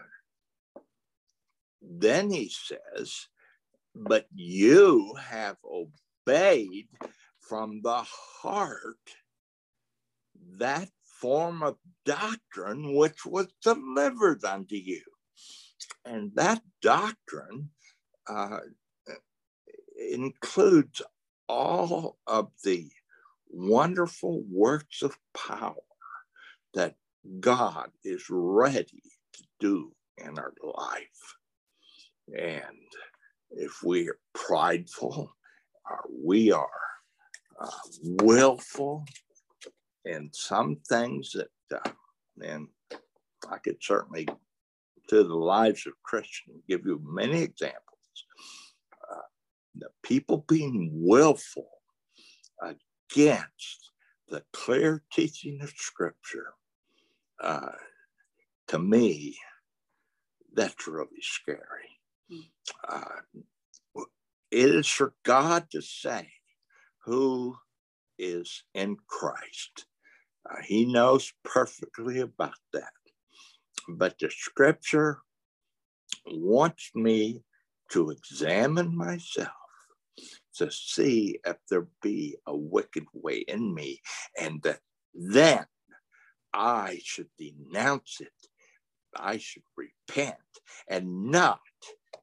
then 1.82 2.30
he 2.32 2.50
says, 2.50 3.28
but 4.00 4.28
you 4.34 5.14
have 5.20 5.58
obeyed 5.66 6.88
from 7.40 7.82
the 7.82 8.04
heart 8.06 9.16
that 10.58 10.90
form 11.04 11.64
of 11.64 11.78
doctrine 12.06 12.96
which 12.96 13.26
was 13.26 13.48
delivered 13.62 14.44
unto 14.46 14.76
you. 14.76 15.02
And 16.06 16.32
that 16.36 16.62
doctrine 16.82 17.70
uh, 18.28 18.60
includes 20.12 21.02
all 21.48 22.18
of 22.26 22.52
the 22.64 22.90
wonderful 23.50 24.44
works 24.50 25.02
of 25.02 25.18
power 25.34 25.76
that 26.74 26.96
God 27.40 27.92
is 28.04 28.26
ready 28.30 29.02
to 29.34 29.44
do 29.60 29.92
in 30.18 30.38
our 30.38 30.54
life. 30.64 31.36
And 32.38 32.88
if 33.52 33.84
we 33.84 34.08
are 34.10 34.20
prideful, 34.34 35.36
or 35.90 36.06
we 36.24 36.52
are 36.52 36.70
uh, 37.60 37.70
willful, 38.02 39.06
and 40.06 40.34
some 40.34 40.78
things 40.88 41.34
that, 41.34 41.50
uh, 41.86 41.92
and 42.42 42.68
I 43.50 43.58
could 43.58 43.78
certainly, 43.82 44.28
to 45.10 45.24
the 45.24 45.36
lives 45.36 45.86
of 45.88 45.94
Christians, 46.04 46.62
give 46.68 46.86
you 46.86 47.02
many 47.04 47.42
examples. 47.42 48.26
Uh, 49.12 49.22
the 49.76 49.90
people 50.04 50.46
being 50.48 50.92
willful 50.94 51.70
against 52.62 53.92
the 54.28 54.44
clear 54.54 55.04
teaching 55.12 55.60
of 55.62 55.72
Scripture, 55.76 56.54
uh, 57.42 57.72
to 58.68 58.80
me, 58.80 59.38
that's 60.54 60.88
really 60.88 61.22
scary. 61.22 61.89
Uh, 62.88 63.22
it 64.52 64.76
is 64.76 64.88
for 64.88 65.14
God 65.24 65.68
to 65.72 65.82
say 65.82 66.30
who 67.06 67.56
is 68.18 68.64
in 68.74 68.98
Christ. 69.08 69.86
Uh, 70.50 70.62
he 70.64 70.86
knows 70.86 71.32
perfectly 71.44 72.20
about 72.20 72.58
that. 72.74 72.92
But 73.88 74.18
the 74.20 74.30
scripture 74.30 75.20
wants 76.26 76.92
me 76.96 77.44
to 77.92 78.12
examine 78.12 78.96
myself 78.96 79.50
to 80.56 80.70
see 80.72 81.40
if 81.46 81.58
there 81.70 81.88
be 82.02 82.38
a 82.46 82.56
wicked 82.56 83.06
way 83.14 83.46
in 83.48 83.74
me 83.74 84.02
and 84.40 84.62
that 84.64 84.80
then 85.14 85.66
I 86.54 87.00
should 87.04 87.30
denounce 87.38 88.18
it. 88.20 88.34
I 89.16 89.38
should 89.38 89.64
repent 89.78 90.36
and 90.88 91.32
not 91.32 91.60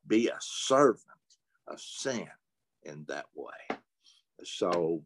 be 0.07 0.29
a 0.29 0.37
servant 0.41 1.03
of 1.69 1.81
sin 1.81 2.29
in 2.85 3.05
that 3.09 3.27
way. 3.35 3.79
So 4.45 5.03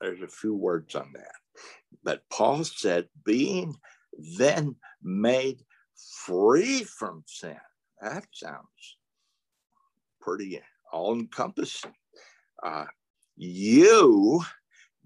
there's 0.00 0.22
a 0.22 0.28
few 0.28 0.54
words 0.54 0.94
on 0.94 1.12
that. 1.14 1.34
But 2.02 2.28
Paul 2.30 2.64
said, 2.64 3.08
being 3.24 3.74
then 4.38 4.76
made 5.02 5.64
free 6.26 6.84
from 6.84 7.24
sin. 7.26 7.56
That 8.00 8.26
sounds 8.32 8.96
pretty 10.20 10.60
all 10.92 11.14
encompassing. 11.14 11.94
Uh, 12.62 12.86
you 13.36 14.42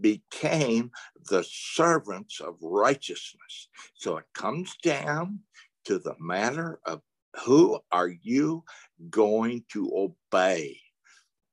became 0.01 0.91
the 1.29 1.45
servants 1.45 2.41
of 2.41 2.57
righteousness. 2.61 3.69
So 3.95 4.17
it 4.17 4.27
comes 4.33 4.77
down 4.83 5.41
to 5.85 5.99
the 5.99 6.15
matter 6.21 6.79
of 6.85 7.03
who 7.45 7.79
are 7.93 8.09
you 8.09 8.65
going 9.11 9.65
to 9.73 9.91
obey? 9.95 10.81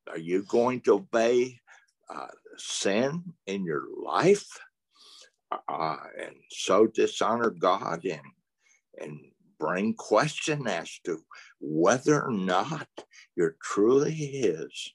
Are 0.07 0.17
you 0.17 0.43
going 0.43 0.81
to 0.81 0.95
obey 0.95 1.59
uh, 2.09 2.27
sin 2.57 3.23
in 3.47 3.65
your 3.65 3.83
life 4.03 4.47
uh, 5.67 5.97
and 6.19 6.35
so 6.49 6.87
dishonor 6.87 7.49
God 7.49 8.05
and 8.05 8.21
and 8.99 9.19
bring 9.59 9.93
question 9.93 10.67
as 10.67 10.99
to 11.05 11.19
whether 11.59 12.23
or 12.23 12.31
not 12.31 12.87
you're 13.35 13.55
truly 13.61 14.13
His. 14.13 14.93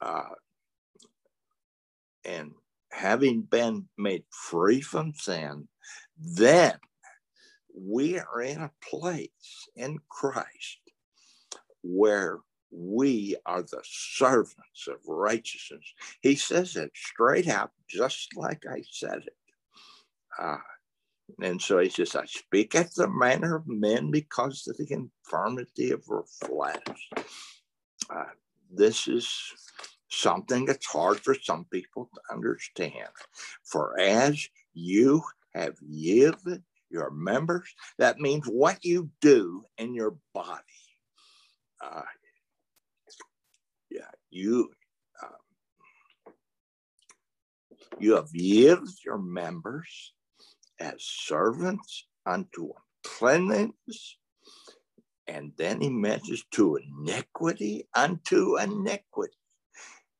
Uh, 0.00 0.34
and 2.24 2.52
having 2.92 3.42
been 3.42 3.88
made 3.96 4.24
free 4.30 4.80
from 4.80 5.12
sin, 5.14 5.68
then 6.18 6.74
we 7.76 8.18
are 8.18 8.42
in 8.42 8.60
a 8.60 8.72
place 8.88 9.68
in 9.76 9.98
Christ 10.08 10.78
where 11.82 12.38
we 12.70 13.36
are 13.46 13.62
the 13.62 13.82
servants 13.82 14.86
of 14.88 14.96
righteousness. 15.06 15.94
He 16.20 16.36
says 16.36 16.76
it 16.76 16.92
straight 16.94 17.48
out, 17.48 17.72
just 17.88 18.36
like 18.36 18.64
I 18.70 18.82
said 18.90 19.22
it. 19.26 19.36
Uh, 20.38 20.58
and 21.42 21.60
so 21.60 21.78
he 21.78 21.88
says, 21.88 22.14
I 22.14 22.26
speak 22.26 22.74
at 22.74 22.94
the 22.94 23.08
manner 23.08 23.56
of 23.56 23.66
men 23.66 24.10
because 24.10 24.66
of 24.68 24.76
the 24.76 24.92
infirmity 24.92 25.90
of 25.90 26.04
our 26.10 26.24
flesh. 26.44 27.10
Uh, 28.08 28.24
this 28.72 29.08
is 29.08 29.28
something 30.08 30.66
that's 30.66 30.86
hard 30.86 31.20
for 31.20 31.34
some 31.34 31.66
people 31.72 32.10
to 32.14 32.34
understand. 32.34 33.08
For 33.64 33.98
as 33.98 34.48
you 34.74 35.22
have 35.54 35.76
yielded 35.80 36.62
your 36.90 37.10
members. 37.10 37.68
That 37.98 38.18
means 38.18 38.46
what 38.46 38.84
you 38.84 39.10
do 39.20 39.64
in 39.78 39.94
your 39.94 40.16
body. 40.34 40.62
Uh, 41.82 42.02
yeah, 43.90 44.10
you 44.30 44.70
um, 45.22 46.34
you 47.98 48.14
have 48.14 48.28
yielded 48.32 48.94
your 49.04 49.18
members 49.18 50.12
as 50.78 50.94
servants 50.98 52.06
unto 52.26 52.72
cleanliness. 53.04 54.16
And 55.26 55.52
then 55.56 55.80
he 55.80 55.90
mentions 55.90 56.44
to 56.52 56.76
iniquity 56.76 57.86
unto 57.94 58.58
iniquity. 58.58 59.36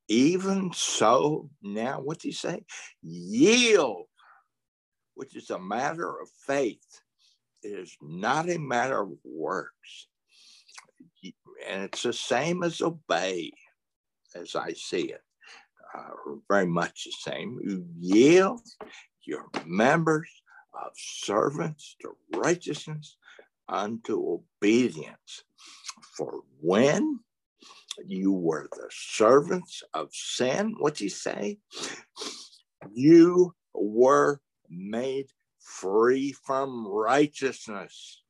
Even 0.08 0.72
so, 0.72 1.50
now 1.62 2.00
what's 2.00 2.24
he 2.24 2.32
say? 2.32 2.64
Yield, 3.02 4.06
which 5.20 5.36
is 5.36 5.50
a 5.50 5.58
matter 5.58 6.18
of 6.18 6.30
faith. 6.46 7.02
It 7.62 7.78
is 7.78 7.94
not 8.00 8.48
a 8.48 8.58
matter 8.58 9.02
of 9.02 9.10
works. 9.22 10.06
And 11.68 11.82
it's 11.82 12.04
the 12.04 12.14
same 12.14 12.62
as 12.62 12.80
obey, 12.80 13.52
as 14.34 14.56
I 14.56 14.72
see 14.72 15.12
it. 15.12 15.22
Uh, 15.94 16.36
very 16.48 16.64
much 16.64 17.04
the 17.04 17.12
same. 17.30 17.60
You 17.62 17.84
yield 17.98 18.62
your 19.26 19.44
members 19.66 20.30
of 20.72 20.92
servants 20.96 21.96
to 22.00 22.16
righteousness 22.34 23.18
unto 23.68 24.40
obedience. 24.40 25.44
For 26.16 26.40
when 26.62 27.20
you 28.06 28.32
were 28.32 28.70
the 28.72 28.88
servants 28.90 29.82
of 29.92 30.08
sin, 30.14 30.76
what's 30.78 31.00
he 31.00 31.10
say? 31.10 31.58
You 32.90 33.54
were 33.74 34.40
made 34.70 35.26
free 35.58 36.32
from 36.32 36.86
righteousness. 36.86 38.22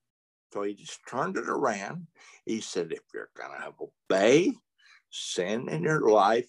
So 0.53 0.63
he 0.63 0.75
just 0.75 1.01
turned 1.09 1.37
it 1.37 1.49
around. 1.49 2.07
He 2.45 2.61
said, 2.61 2.93
if 2.93 3.03
you're 3.15 3.31
going 3.37 3.51
to 3.61 3.73
obey 4.11 4.53
sin 5.11 5.69
in 5.69 5.83
your 5.83 6.11
life, 6.11 6.49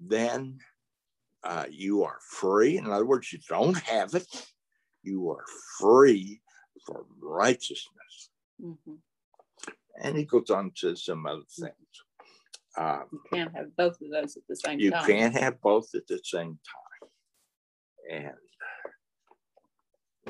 then 0.00 0.58
uh, 1.44 1.66
you 1.70 2.04
are 2.04 2.18
free. 2.26 2.78
In 2.78 2.86
other 2.86 3.04
words, 3.04 3.32
you 3.32 3.40
don't 3.48 3.76
have 3.76 4.14
it. 4.14 4.46
You 5.02 5.30
are 5.30 5.44
free 5.78 6.40
from 6.86 7.04
righteousness. 7.20 8.30
Mm-hmm. 8.62 8.94
And 10.02 10.16
he 10.16 10.24
goes 10.24 10.50
on 10.50 10.72
to 10.76 10.96
some 10.96 11.26
other 11.26 11.42
things. 11.58 11.74
Um, 12.78 13.04
you 13.12 13.20
can't 13.30 13.54
have 13.54 13.76
both 13.76 14.00
of 14.00 14.10
those 14.10 14.36
at 14.36 14.44
the 14.48 14.56
same 14.56 14.80
you 14.80 14.90
time. 14.90 15.00
You 15.02 15.14
can't 15.14 15.34
have 15.34 15.60
both 15.60 15.94
at 15.94 16.06
the 16.06 16.20
same 16.24 16.58
time. 16.58 17.10
And 18.10 18.32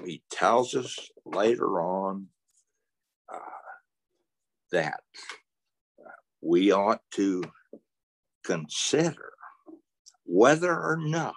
he 0.04 0.22
tells 0.30 0.74
us 0.74 1.10
later 1.24 1.80
on 1.80 2.28
uh, 3.32 3.38
that 4.70 5.00
uh, 6.00 6.10
we 6.40 6.72
ought 6.72 7.02
to 7.12 7.44
consider 8.44 9.32
whether 10.24 10.72
or 10.72 10.96
not 10.96 11.34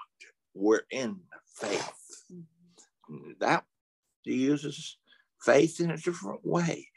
we're 0.53 0.85
in 0.89 1.19
the 1.31 1.67
faith. 1.67 1.91
That 3.39 3.65
he 4.23 4.35
uses 4.35 4.97
faith 5.41 5.79
in 5.79 5.91
a 5.91 5.97
different 5.97 6.45
way. 6.45 6.87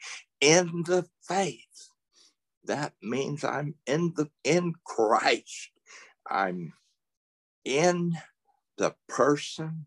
In 0.41 0.83
the 0.87 1.07
faith, 1.27 1.89
that 2.65 2.93
means 3.01 3.43
I'm 3.43 3.75
in 3.85 4.13
the 4.15 4.29
in 4.43 4.73
Christ. 4.83 5.69
I'm 6.29 6.73
in 7.65 8.13
the 8.77 8.95
person 9.07 9.85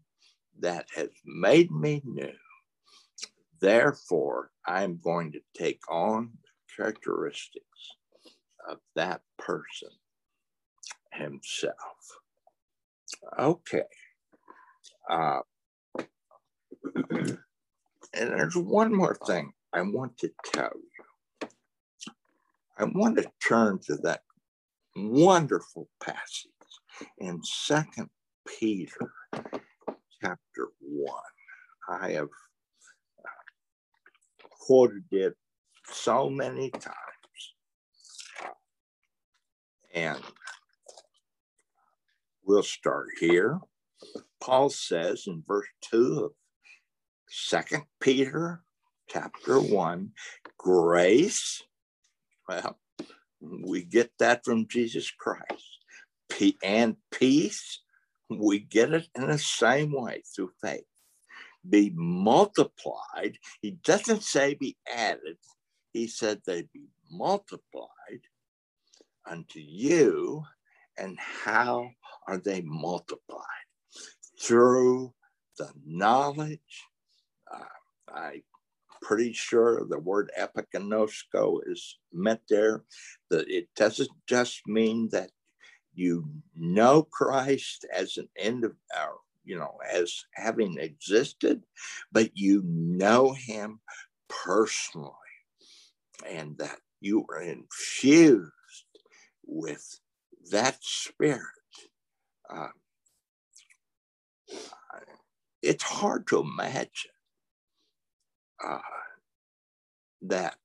that 0.63 0.87
has 0.95 1.11
made 1.25 1.71
me 1.71 2.01
new. 2.05 2.33
Therefore, 3.61 4.51
I'm 4.67 4.99
going 5.03 5.33
to 5.33 5.41
take 5.57 5.81
on 5.91 6.33
the 6.43 6.75
characteristics 6.77 7.67
of 8.69 8.79
that 8.95 9.21
person 9.39 9.91
himself. 11.13 11.75
Okay. 13.39 13.83
Uh, 15.11 15.41
and 17.11 17.39
there's 18.13 18.57
one 18.57 18.95
more 18.95 19.17
thing 19.27 19.53
I 19.73 19.83
want 19.83 20.17
to 20.19 20.31
tell 20.53 20.73
you. 20.75 21.49
I 22.79 22.85
want 22.85 23.19
to 23.19 23.31
turn 23.47 23.79
to 23.87 23.97
that 24.03 24.23
wonderful 24.97 25.89
passage 26.01 26.51
in 27.19 27.43
Second 27.45 28.09
Peter 28.47 29.13
chapter 30.23 30.69
1. 30.81 31.15
I 31.89 32.13
have 32.13 32.29
uh, 33.25 33.29
quoted 34.67 35.05
it 35.11 35.35
so 35.91 36.31
many 36.31 36.71
times. 36.71 36.95
And 39.95 40.21
we'll 42.45 42.63
start 42.63 43.09
here. 43.21 43.59
Paul 44.41 44.71
says 44.71 45.25
in 45.27 45.43
verse 45.47 45.69
2 45.91 46.25
of 46.25 46.31
Second 47.29 47.85
Peter 48.01 48.63
chapter 49.09 49.61
1, 49.61 50.11
grace, 50.57 51.63
well, 52.49 52.79
we 53.41 53.85
get 53.85 54.13
that 54.19 54.45
from 54.45 54.67
Jesus 54.69 55.11
Christ. 55.11 55.79
And 56.63 56.97
peace 57.13 57.81
we 58.39 58.61
get 58.61 58.93
it 58.93 59.09
in 59.15 59.29
the 59.29 59.39
same 59.39 59.93
way 59.93 60.23
through 60.35 60.51
faith. 60.61 60.85
Be 61.69 61.93
multiplied. 61.95 63.39
He 63.61 63.73
doesn't 63.85 64.23
say 64.23 64.55
be 64.55 64.77
added, 64.93 65.39
he 65.93 66.07
said 66.07 66.41
they 66.45 66.63
be 66.73 66.89
multiplied 67.11 67.89
unto 69.27 69.61
you. 69.61 70.43
And 70.99 71.19
how 71.19 71.91
are 72.27 72.39
they 72.39 72.63
multiplied? 72.63 73.47
Through 74.41 75.15
the 75.59 75.71
knowledge. 75.87 76.85
Uh, 77.51 77.65
I 78.09 78.43
pretty 79.03 79.33
sure 79.33 79.85
the 79.85 79.99
word 79.99 80.31
epiginosko 80.39 81.61
is 81.67 81.99
meant 82.13 82.41
there. 82.49 82.85
That 83.31 83.49
it 83.49 83.69
doesn't 83.77 84.11
just 84.27 84.63
mean 84.67 85.09
that 85.13 85.31
you 85.95 86.29
know 86.57 87.03
Christ 87.03 87.87
as 87.95 88.17
an 88.17 88.29
end 88.39 88.65
of 88.65 88.73
our, 88.97 89.15
you 89.45 89.59
know, 89.59 89.77
as 89.93 90.25
having 90.35 90.79
existed, 90.79 91.63
but 92.11 92.31
you 92.35 92.63
know 92.65 93.33
him 93.33 93.81
personally, 94.29 95.13
and 96.27 96.57
that 96.59 96.79
you 97.01 97.27
are 97.31 97.43
infused 97.43 98.53
with 99.47 100.01
that 100.51 100.79
spirit. 100.81 101.43
Uh, 102.49 102.69
it's 105.63 105.85
hard 105.85 106.27
to 106.27 106.41
imagine 106.41 107.11
uh, 108.65 108.79
that 110.23 110.57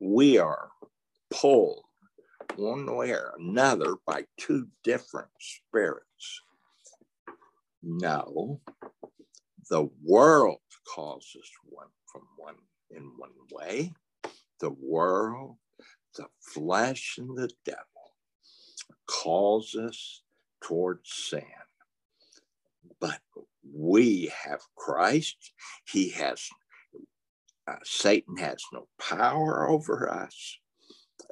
we 0.00 0.38
are 0.38 0.70
pulled 1.30 1.84
one 2.58 2.92
way 2.96 3.12
or 3.12 3.32
another 3.38 3.94
by 4.04 4.24
two 4.36 4.66
different 4.82 5.30
spirits. 5.38 6.42
No, 7.82 8.60
the 9.70 9.88
world 10.04 10.58
calls 10.92 11.36
us 11.38 11.50
one 11.64 11.86
from 12.12 12.22
one 12.36 12.56
in 12.90 13.12
one 13.16 13.30
way. 13.52 13.92
The 14.60 14.70
world, 14.70 15.56
the 16.16 16.26
flesh, 16.40 17.16
and 17.18 17.36
the 17.36 17.50
devil 17.64 17.84
calls 19.06 19.76
us 19.76 20.22
towards 20.60 21.12
sin. 21.12 21.44
But 23.00 23.20
we 23.72 24.32
have 24.44 24.60
Christ. 24.74 25.52
He 25.86 26.10
has, 26.10 26.48
uh, 27.68 27.76
Satan 27.84 28.36
has 28.38 28.60
no 28.72 28.88
power 28.98 29.68
over 29.68 30.10
us 30.12 30.58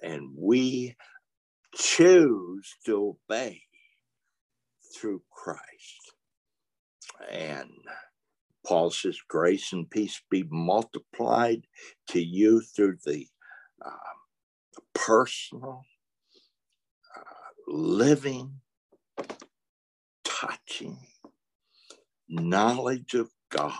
and 0.02 0.30
we 0.36 0.96
choose 1.76 2.76
to 2.86 3.16
obey 3.30 3.62
through 4.94 5.22
Christ. 5.30 6.12
And 7.30 7.70
Paul 8.66 8.90
says, 8.90 9.18
Grace 9.28 9.72
and 9.72 9.88
peace 9.88 10.20
be 10.30 10.44
multiplied 10.50 11.66
to 12.08 12.20
you 12.20 12.60
through 12.60 12.98
the 13.04 13.26
uh, 13.84 13.90
personal, 14.94 15.84
uh, 17.16 17.20
living, 17.68 18.60
touching 20.24 20.98
knowledge 22.28 23.14
of 23.14 23.30
God 23.50 23.72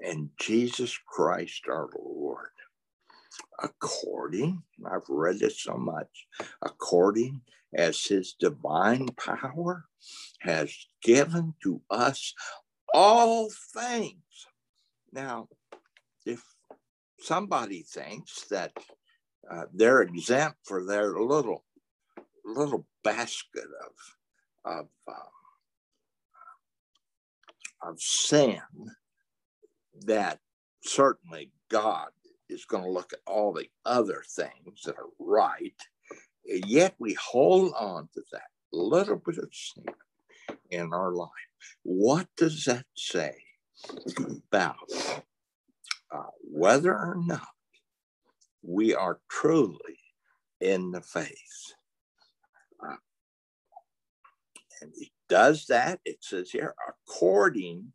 and 0.00 0.30
Jesus 0.40 0.98
Christ 1.06 1.64
our 1.68 1.88
Lord 1.98 2.50
according, 3.62 4.62
I've 4.84 5.08
read 5.08 5.42
it 5.42 5.52
so 5.52 5.76
much, 5.76 6.26
according 6.62 7.42
as 7.74 8.04
his 8.04 8.34
divine 8.38 9.08
power 9.16 9.84
has 10.40 10.74
given 11.02 11.54
to 11.62 11.80
us 11.90 12.34
all 12.92 13.50
things. 13.74 14.46
Now, 15.12 15.48
if 16.24 16.42
somebody 17.20 17.82
thinks 17.82 18.46
that 18.50 18.72
uh, 19.50 19.64
they're 19.72 20.02
exempt 20.02 20.58
for 20.64 20.84
their 20.84 21.18
little 21.18 21.64
little 22.44 22.86
basket 23.02 23.64
of 23.84 24.72
of 24.72 24.88
um, 25.08 25.14
of 27.82 28.00
sin, 28.00 28.60
that 30.06 30.40
certainly 30.82 31.50
God 31.68 32.08
is 32.48 32.64
going 32.64 32.84
to 32.84 32.90
look 32.90 33.12
at 33.12 33.20
all 33.26 33.52
the 33.52 33.68
other 33.84 34.22
things 34.28 34.82
that 34.84 34.96
are 34.96 35.10
right. 35.18 35.74
And 36.46 36.64
yet 36.66 36.94
we 36.98 37.14
hold 37.14 37.72
on 37.78 38.08
to 38.14 38.22
that 38.32 38.48
little 38.72 39.16
bit 39.16 39.38
of 39.38 39.48
sin 39.52 39.84
in 40.70 40.92
our 40.92 41.12
life. 41.12 41.30
What 41.82 42.28
does 42.36 42.64
that 42.64 42.84
say 42.94 43.34
about 44.48 44.76
uh, 46.12 46.30
whether 46.42 46.92
or 46.92 47.16
not 47.18 47.48
we 48.62 48.94
are 48.94 49.20
truly 49.28 49.98
in 50.60 50.92
the 50.92 51.00
faith? 51.00 51.74
Uh, 52.82 52.96
and 54.80 54.92
he 54.96 55.12
does 55.28 55.66
that, 55.66 56.00
it 56.04 56.18
says 56.20 56.50
here, 56.50 56.74
according 56.88 57.92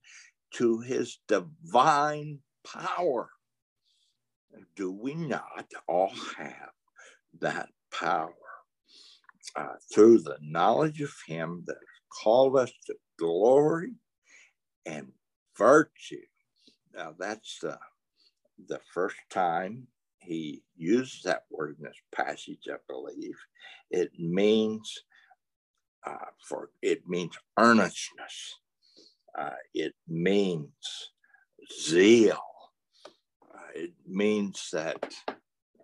to 0.53 0.79
his 0.79 1.19
divine 1.27 2.39
power. 2.65 3.29
Do 4.75 4.91
we 4.91 5.13
not 5.15 5.67
all 5.87 6.11
have 6.37 6.71
that 7.39 7.69
power 7.91 8.33
uh, 9.55 9.75
through 9.93 10.19
the 10.19 10.37
knowledge 10.41 11.01
of 11.01 11.13
him 11.27 11.63
that 11.67 11.77
called 12.23 12.57
us 12.57 12.71
to 12.87 12.95
glory 13.17 13.93
and 14.85 15.11
virtue? 15.57 16.21
Now, 16.93 17.13
that's 17.17 17.59
the, 17.61 17.77
the 18.67 18.79
first 18.93 19.17
time 19.29 19.87
he 20.19 20.63
uses 20.77 21.21
that 21.23 21.43
word 21.49 21.77
in 21.79 21.85
this 21.85 22.01
passage, 22.13 22.67
I 22.69 22.77
believe. 22.87 23.37
It 23.89 24.11
means 24.19 25.03
uh, 26.05 26.15
for 26.47 26.69
it 26.81 27.07
means 27.07 27.37
earnestness. 27.57 28.59
Uh, 29.37 29.51
it 29.73 29.93
means 30.07 31.11
zeal. 31.81 32.41
It 33.73 33.93
means 34.07 34.69
that 34.73 35.13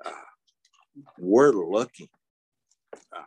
uh, 0.06 0.12
we're 1.18 1.52
looking. 1.52 2.10
Uh, 2.94 3.22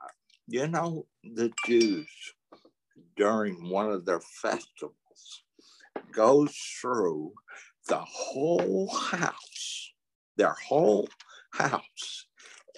you 0.47 0.67
know, 0.67 1.07
the 1.23 1.53
Jews 1.65 2.09
during 3.17 3.71
one 3.71 3.91
of 3.91 4.05
their 4.05 4.21
festivals 4.21 5.43
goes 6.13 6.57
through 6.81 7.33
the 7.89 7.99
whole 7.99 8.89
house, 8.89 9.93
their 10.37 10.57
whole 10.69 11.09
house, 11.53 12.27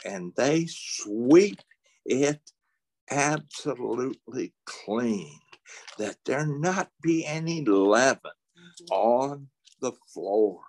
and 0.05 0.33
they 0.37 0.67
sweep 0.69 1.59
it 2.05 2.41
absolutely 3.11 4.53
clean, 4.65 5.39
that 5.99 6.17
there 6.25 6.47
not 6.47 6.91
be 7.03 7.25
any 7.25 7.65
leaven 7.65 8.21
mm-hmm. 8.25 8.93
on 8.93 9.49
the 9.81 9.93
floor. 10.13 10.61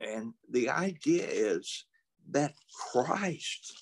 And 0.00 0.32
the 0.50 0.70
idea 0.70 1.26
is 1.28 1.84
that 2.30 2.54
Christ 2.92 3.72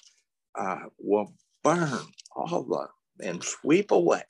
uh, 0.59 0.87
will 0.99 1.33
burn 1.63 2.07
all 2.35 2.65
the 2.65 2.89
and 3.21 3.43
sweep 3.43 3.91
away 3.91 4.23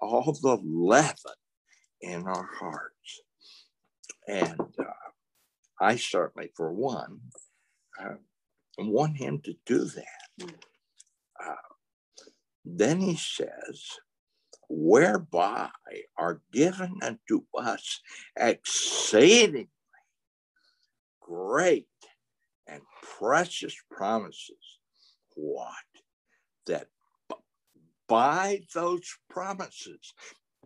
all 0.00 0.32
the 0.42 0.58
leaven 0.64 1.16
in 2.00 2.24
our 2.24 2.48
hearts. 2.58 3.22
And 4.26 4.60
uh, 4.78 4.84
I 5.80 5.96
certainly, 5.96 6.50
for 6.54 6.72
one, 6.72 7.20
uh, 8.00 8.14
want 8.78 9.16
him 9.16 9.40
to 9.44 9.54
do 9.66 9.84
that. 9.84 10.52
Uh, 11.44 11.54
then 12.64 13.00
he 13.00 13.16
says, 13.16 13.82
whereby 14.68 15.70
are 16.18 16.42
given 16.52 16.94
unto 17.02 17.42
us 17.56 18.00
exceedingly 18.36 19.68
great 21.28 21.86
and 22.66 22.80
precious 23.18 23.76
promises. 23.90 24.78
What? 25.34 25.72
That 26.66 26.86
by 28.08 28.62
those 28.74 29.06
promises, 29.28 30.14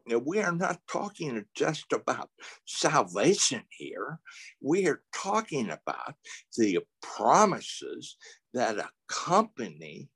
now, 0.06 0.18
we 0.18 0.40
are 0.40 0.52
not 0.52 0.80
talking 0.90 1.44
just 1.54 1.92
about 1.92 2.28
salvation 2.66 3.62
here. 3.70 4.18
We 4.60 4.88
are 4.88 5.02
talking 5.14 5.70
about 5.70 6.14
the 6.56 6.80
promises 7.00 8.16
that 8.52 8.84
accompany 9.08 10.08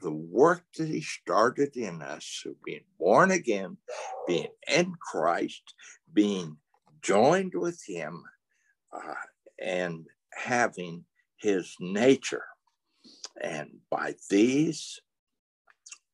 the 0.00 0.12
work 0.12 0.64
that 0.78 0.88
he 0.88 1.02
started 1.02 1.76
in 1.76 2.02
us, 2.02 2.44
being 2.64 2.84
born 2.98 3.30
again, 3.30 3.76
being 4.26 4.48
in 4.68 4.94
Christ, 5.00 5.74
being 6.12 6.56
joined 7.02 7.52
with 7.54 7.82
him, 7.86 8.22
uh, 8.92 9.14
and 9.60 10.06
having 10.32 11.04
his 11.36 11.74
nature. 11.80 12.44
And 13.42 13.78
by 13.90 14.14
these, 14.28 15.00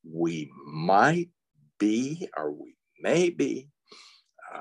we 0.05 0.51
might 0.67 1.31
be, 1.79 2.29
or 2.37 2.51
we 2.51 2.77
may 3.01 3.31
be, 3.31 3.69
uh, 4.55 4.61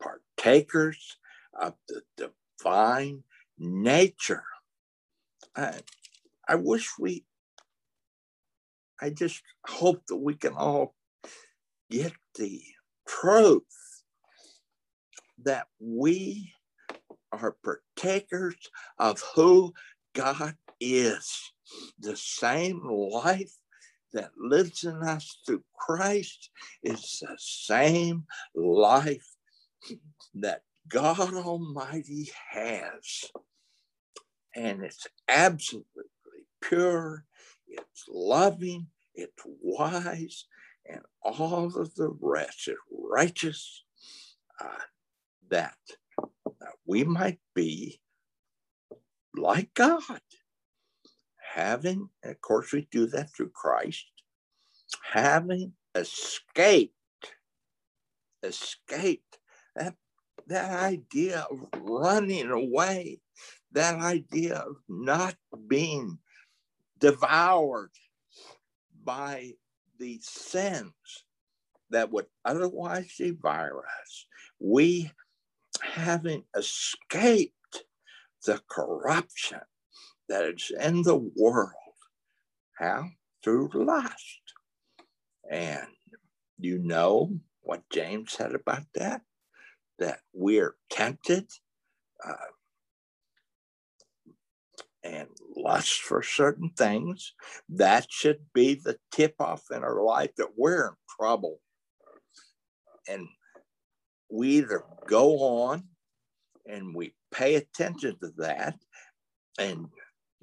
partakers 0.00 1.16
of 1.60 1.74
the 1.88 2.02
divine 2.16 3.22
nature. 3.58 4.44
Uh, 5.54 5.72
I 6.48 6.56
wish 6.56 6.90
we, 6.98 7.24
I 9.00 9.10
just 9.10 9.42
hope 9.66 10.02
that 10.08 10.16
we 10.16 10.34
can 10.34 10.54
all 10.54 10.94
get 11.90 12.12
the 12.36 12.62
truth 13.06 13.91
that 15.44 15.66
we 15.80 16.52
are 17.32 17.56
partakers 17.64 18.56
of 18.98 19.22
who 19.34 19.72
God 20.14 20.56
is. 20.80 21.52
The 22.00 22.16
same 22.16 22.82
life 22.84 23.52
that 24.12 24.30
lives 24.36 24.84
in 24.84 25.02
us 25.02 25.38
through 25.46 25.64
Christ 25.78 26.50
is 26.82 27.20
the 27.20 27.36
same 27.38 28.24
life 28.54 29.26
that 30.34 30.62
God 30.88 31.34
Almighty 31.34 32.30
has. 32.50 33.24
And 34.54 34.82
it's 34.82 35.06
absolutely 35.28 35.86
pure, 36.60 37.24
it's 37.66 38.04
loving, 38.08 38.88
it's 39.14 39.42
wise, 39.62 40.46
and 40.86 41.00
all 41.22 41.66
of 41.74 41.94
the 41.94 42.14
rest 42.20 42.68
is 42.68 42.76
righteous. 42.90 43.84
Uh, 44.60 44.66
that 45.52 45.76
we 46.86 47.04
might 47.04 47.38
be 47.54 48.00
like 49.36 49.72
God, 49.74 50.20
having, 51.54 52.08
of 52.24 52.40
course, 52.40 52.72
we 52.72 52.88
do 52.90 53.06
that 53.08 53.34
through 53.34 53.50
Christ, 53.50 54.06
having 55.12 55.74
escaped, 55.94 56.94
escaped 58.42 59.38
that, 59.76 59.94
that 60.46 60.70
idea 60.70 61.46
of 61.50 61.68
running 61.82 62.50
away, 62.50 63.20
that 63.72 63.96
idea 63.96 64.56
of 64.56 64.76
not 64.88 65.36
being 65.68 66.18
devoured 66.98 67.90
by 69.04 69.52
the 69.98 70.18
sins 70.22 70.92
that 71.90 72.10
would 72.10 72.26
otherwise 72.42 73.14
devour 73.18 73.84
us. 74.00 74.26
We 74.58 75.10
haven't 75.80 76.44
escaped 76.56 77.84
the 78.44 78.60
corruption 78.68 79.60
that 80.28 80.44
is 80.44 80.72
in 80.80 81.02
the 81.02 81.16
world. 81.16 81.72
How? 82.78 83.10
Through 83.42 83.70
lust. 83.74 84.42
And 85.50 85.86
you 86.58 86.78
know 86.78 87.38
what 87.60 87.82
James 87.92 88.32
said 88.32 88.54
about 88.54 88.84
that? 88.94 89.22
That 89.98 90.20
we're 90.32 90.76
tempted 90.90 91.48
uh, 92.24 92.34
and 95.04 95.28
lust 95.56 96.00
for 96.00 96.22
certain 96.22 96.70
things, 96.70 97.34
that 97.68 98.06
should 98.10 98.40
be 98.54 98.74
the 98.74 98.98
tip 99.10 99.34
off 99.40 99.64
in 99.70 99.82
our 99.82 100.02
life 100.02 100.30
that 100.36 100.50
we're 100.56 100.88
in 100.88 100.94
trouble. 101.18 101.60
And 103.08 103.26
we 104.32 104.48
either 104.48 104.82
go 105.06 105.38
on 105.40 105.84
and 106.66 106.94
we 106.94 107.14
pay 107.30 107.56
attention 107.56 108.16
to 108.20 108.30
that. 108.38 108.76
And 109.58 109.88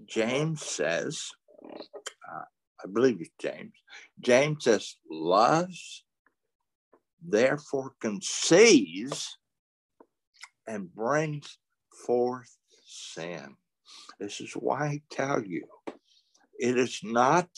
James 0.05 0.63
says, 0.63 1.31
uh, 1.65 2.43
I 2.83 2.87
believe 2.93 3.17
it's 3.19 3.31
James, 3.39 3.73
James 4.19 4.63
says, 4.63 4.95
lust 5.09 6.03
therefore 7.21 7.93
conceives 7.99 9.37
and 10.67 10.93
brings 10.93 11.57
forth 12.05 12.55
sin. 12.85 13.55
This 14.19 14.39
is 14.39 14.53
why 14.53 14.85
I 14.85 15.01
tell 15.09 15.43
you, 15.43 15.65
it 16.59 16.77
is 16.77 17.01
not 17.03 17.49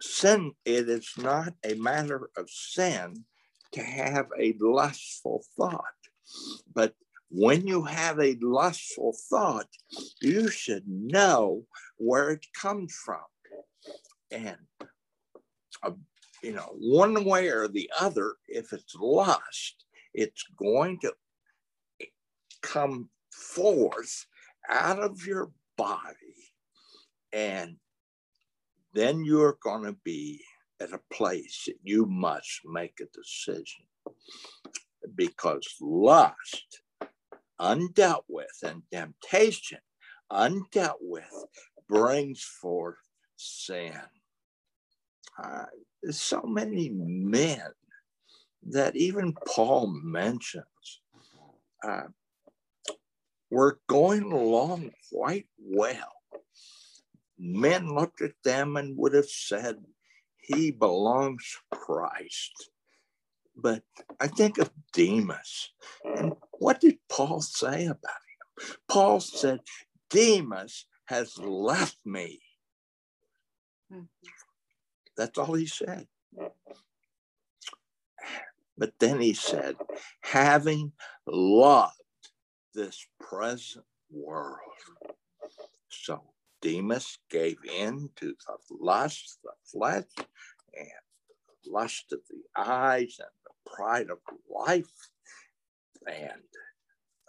sin, 0.00 0.52
it 0.64 0.88
is 0.88 1.12
not 1.16 1.54
a 1.64 1.74
matter 1.74 2.28
of 2.36 2.50
sin 2.50 3.24
to 3.72 3.82
have 3.82 4.26
a 4.38 4.54
lustful 4.60 5.44
thought. 5.56 5.84
But 6.74 6.94
when 7.30 7.66
you 7.66 7.82
have 7.82 8.20
a 8.20 8.36
lustful 8.40 9.16
thought, 9.30 9.68
you 10.20 10.48
should 10.48 10.86
know 10.86 11.64
where 11.96 12.30
it 12.30 12.46
comes 12.60 12.94
from. 12.94 13.24
And, 14.30 14.56
uh, 15.82 15.92
you 16.42 16.52
know, 16.52 16.74
one 16.78 17.24
way 17.24 17.48
or 17.48 17.68
the 17.68 17.90
other, 17.98 18.34
if 18.48 18.72
it's 18.72 18.94
lust, 18.94 19.84
it's 20.14 20.44
going 20.56 20.98
to 21.00 21.14
come 22.60 23.08
forth 23.30 24.26
out 24.68 24.98
of 24.98 25.26
your 25.26 25.50
body. 25.76 26.52
And 27.32 27.76
then 28.92 29.24
you're 29.24 29.58
going 29.62 29.84
to 29.84 29.96
be 30.04 30.42
at 30.82 30.92
a 30.92 31.14
place 31.14 31.64
that 31.66 31.76
you 31.82 32.06
must 32.06 32.60
make 32.64 33.00
a 33.00 33.16
decision 33.16 33.84
because 35.14 35.66
lust 35.80 36.82
undealt 37.60 38.24
with 38.28 38.56
and 38.62 38.82
temptation 38.90 39.78
undealt 40.30 41.00
with 41.00 41.46
brings 41.88 42.42
forth 42.42 42.96
sin. 43.36 44.00
Uh, 45.42 45.64
so 46.10 46.42
many 46.42 46.90
men 46.90 47.70
that 48.64 48.96
even 48.96 49.34
Paul 49.46 49.88
mentions 50.02 51.00
uh, 51.86 52.08
were 53.50 53.80
going 53.88 54.32
along 54.32 54.90
quite 55.12 55.46
well. 55.58 56.12
Men 57.38 57.94
looked 57.94 58.22
at 58.22 58.32
them 58.44 58.76
and 58.76 58.96
would 58.96 59.14
have 59.14 59.28
said, 59.28 59.76
He 60.42 60.70
belongs 60.70 61.56
to 61.72 61.78
Christ. 61.78 62.70
But 63.56 63.82
I 64.20 64.26
think 64.28 64.58
of 64.58 64.70
Demas. 64.92 65.70
And 66.16 66.34
what 66.58 66.80
did 66.80 66.98
Paul 67.08 67.40
say 67.40 67.86
about 67.86 68.22
him? 68.58 68.76
Paul 68.88 69.20
said, 69.20 69.60
Demas 70.10 70.86
has 71.06 71.38
left 71.38 71.98
me. 72.04 72.40
That's 75.16 75.38
all 75.38 75.54
he 75.54 75.66
said. 75.66 76.08
But 78.76 78.94
then 78.98 79.20
he 79.20 79.34
said, 79.34 79.76
having 80.22 80.92
loved 81.26 81.94
this 82.74 83.06
present 83.20 83.84
world. 84.10 84.58
So 85.88 86.31
Demas 86.62 87.18
gave 87.28 87.58
in 87.64 88.08
to 88.16 88.34
the 88.46 88.56
lust 88.80 89.38
of 89.44 89.50
the 89.50 89.78
flesh 89.78 90.04
and 90.78 90.88
the 91.64 91.70
lust 91.70 92.12
of 92.12 92.20
the 92.30 92.42
eyes 92.56 93.16
and 93.18 93.28
the 93.44 93.70
pride 93.70 94.08
of 94.10 94.18
life. 94.48 95.10
And 96.06 96.42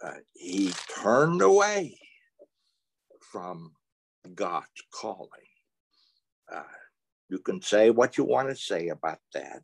uh, 0.02 0.20
he 0.32 0.72
turned 1.02 1.42
away 1.42 1.98
from 3.32 3.72
God's 4.34 4.82
calling. 4.92 5.28
Uh, 6.52 6.62
you 7.28 7.38
can 7.38 7.60
say 7.60 7.90
what 7.90 8.16
you 8.16 8.24
want 8.24 8.48
to 8.48 8.56
say 8.56 8.88
about 8.88 9.18
that. 9.34 9.62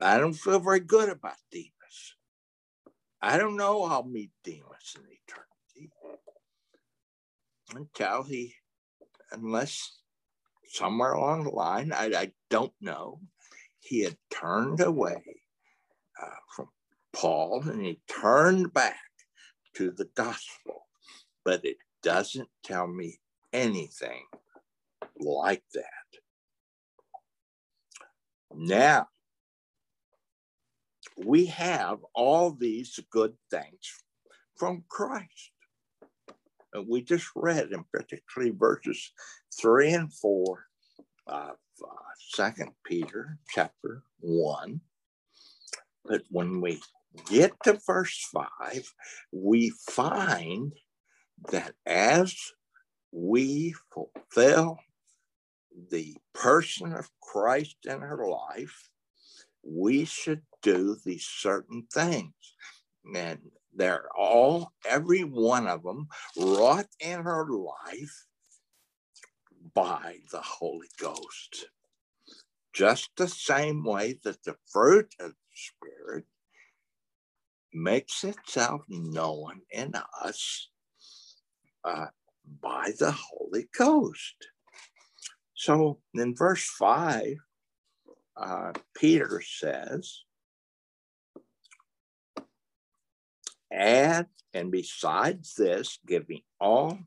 I 0.00 0.18
don't 0.18 0.32
feel 0.32 0.60
very 0.60 0.80
good 0.80 1.08
about 1.08 1.36
Demas. 1.50 2.16
I 3.20 3.38
don't 3.38 3.56
know 3.56 3.84
I'll 3.84 4.04
meet 4.04 4.30
Demas 4.44 4.96
in 4.96 5.02
until 7.74 8.22
he, 8.22 8.54
unless 9.30 9.98
somewhere 10.66 11.12
along 11.12 11.44
the 11.44 11.50
line, 11.50 11.92
I, 11.92 12.12
I 12.16 12.32
don't 12.50 12.72
know, 12.80 13.20
he 13.80 14.00
had 14.00 14.16
turned 14.30 14.80
away 14.80 15.22
uh, 16.22 16.40
from 16.54 16.68
Paul 17.12 17.62
and 17.66 17.82
he 17.84 18.00
turned 18.08 18.72
back 18.72 19.00
to 19.74 19.90
the 19.90 20.08
gospel. 20.14 20.86
But 21.44 21.64
it 21.64 21.78
doesn't 22.02 22.48
tell 22.62 22.86
me 22.86 23.18
anything 23.52 24.24
like 25.18 25.64
that. 25.74 25.84
Now, 28.54 29.08
we 31.16 31.46
have 31.46 31.98
all 32.14 32.52
these 32.52 32.98
good 33.10 33.34
things 33.50 34.02
from 34.56 34.84
Christ. 34.88 35.52
And 36.72 36.86
we 36.88 37.02
just 37.02 37.26
read, 37.34 37.72
in 37.72 37.84
particularly 37.92 38.54
verses 38.56 39.12
three 39.60 39.92
and 39.92 40.12
four 40.12 40.66
of 41.26 41.56
uh, 41.82 42.12
Second 42.30 42.70
Peter 42.84 43.38
chapter 43.50 44.02
one. 44.20 44.80
But 46.04 46.22
when 46.30 46.60
we 46.60 46.80
get 47.28 47.52
to 47.64 47.78
verse 47.86 48.28
five, 48.32 48.92
we 49.32 49.70
find 49.90 50.72
that 51.50 51.74
as 51.86 52.34
we 53.12 53.74
fulfill 53.92 54.78
the 55.90 56.16
person 56.32 56.92
of 56.92 57.10
Christ 57.20 57.76
in 57.84 58.02
our 58.02 58.28
life, 58.28 58.88
we 59.62 60.04
should 60.04 60.42
do 60.62 60.96
these 61.04 61.26
certain 61.26 61.86
things. 61.92 62.32
And 63.14 63.38
they're 63.74 64.08
all, 64.16 64.72
every 64.88 65.24
one 65.24 65.66
of 65.66 65.82
them, 65.82 66.08
wrought 66.36 66.88
in 67.00 67.22
her 67.22 67.46
life 67.48 68.26
by 69.74 70.18
the 70.30 70.40
Holy 70.40 70.88
Ghost. 70.98 71.66
Just 72.72 73.10
the 73.16 73.28
same 73.28 73.84
way 73.84 74.18
that 74.24 74.42
the 74.44 74.56
fruit 74.70 75.14
of 75.20 75.30
the 75.30 75.36
Spirit 75.54 76.24
makes 77.72 78.24
itself 78.24 78.82
known 78.88 79.60
in 79.70 79.92
us 80.22 80.68
uh, 81.84 82.06
by 82.60 82.92
the 82.98 83.12
Holy 83.12 83.68
Ghost. 83.76 84.34
So 85.54 86.00
in 86.14 86.34
verse 86.34 86.68
5, 86.78 87.36
uh, 88.36 88.72
Peter 88.94 89.40
says, 89.44 90.22
add, 93.72 94.26
and 94.54 94.70
besides 94.70 95.54
this, 95.54 95.98
giving 96.06 96.42
all 96.60 96.98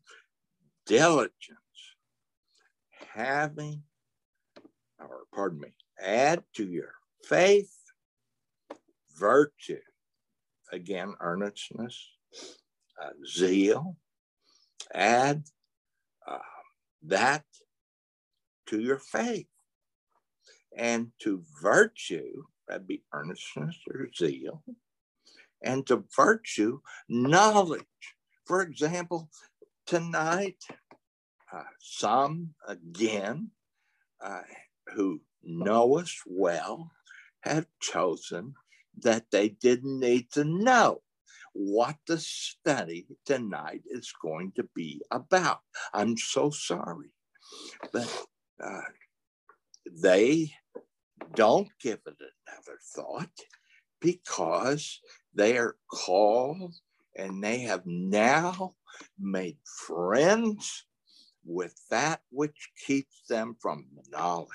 diligence, 0.86 1.60
having, 3.14 3.84
or 5.00 5.22
pardon 5.34 5.60
me, 5.62 5.76
add 6.02 6.44
to 6.56 6.66
your 6.66 6.94
faith 7.24 7.72
virtue, 9.18 9.80
again, 10.72 11.14
earnestness, 11.20 12.10
uh, 13.02 13.10
zeal, 13.26 13.98
add 14.94 15.44
uh, 16.28 16.38
that 17.04 17.44
to 18.68 18.80
your 18.80 19.00
faith. 19.00 19.48
And 20.78 21.12
to 21.20 21.42
virtue, 21.62 22.44
that'd 22.68 22.88
be 22.88 23.04
earnestness 23.14 23.78
or 23.90 24.10
zeal, 24.14 24.62
and 25.66 25.86
to 25.88 26.04
virtue, 26.16 26.80
knowledge. 27.10 27.84
For 28.46 28.62
example, 28.62 29.30
tonight, 29.86 30.64
uh, 31.52 31.64
some 31.80 32.54
again 32.68 33.52
uh, 34.24 34.42
who 34.94 35.22
know 35.44 35.98
us 35.98 36.22
well 36.26 36.92
have 37.42 37.66
chosen 37.82 38.54
that 39.02 39.26
they 39.32 39.50
didn't 39.50 40.00
need 40.00 40.32
to 40.32 40.44
know 40.44 41.02
what 41.54 41.96
the 42.08 42.18
study 42.20 43.08
tonight 43.26 43.82
is 43.86 44.12
going 44.22 44.52
to 44.56 44.68
be 44.76 45.02
about. 45.12 45.62
I'm 45.94 46.18
so 46.18 46.50
sorry, 46.50 47.12
but 47.94 48.26
uh, 48.62 48.82
they 49.90 50.52
don't 51.34 51.70
give 51.82 52.00
it 52.06 52.16
another 52.20 52.80
thought 52.94 53.30
because 54.02 55.00
they 55.36 55.58
are 55.58 55.76
called 55.92 56.74
and 57.16 57.44
they 57.44 57.60
have 57.60 57.86
now 57.86 58.76
made 59.20 59.58
friends 59.88 60.86
with 61.46 61.76
that 61.90 62.22
which 62.32 62.70
keeps 62.86 63.28
them 63.30 63.56
from 63.62 63.86
knowledge. 64.10 64.50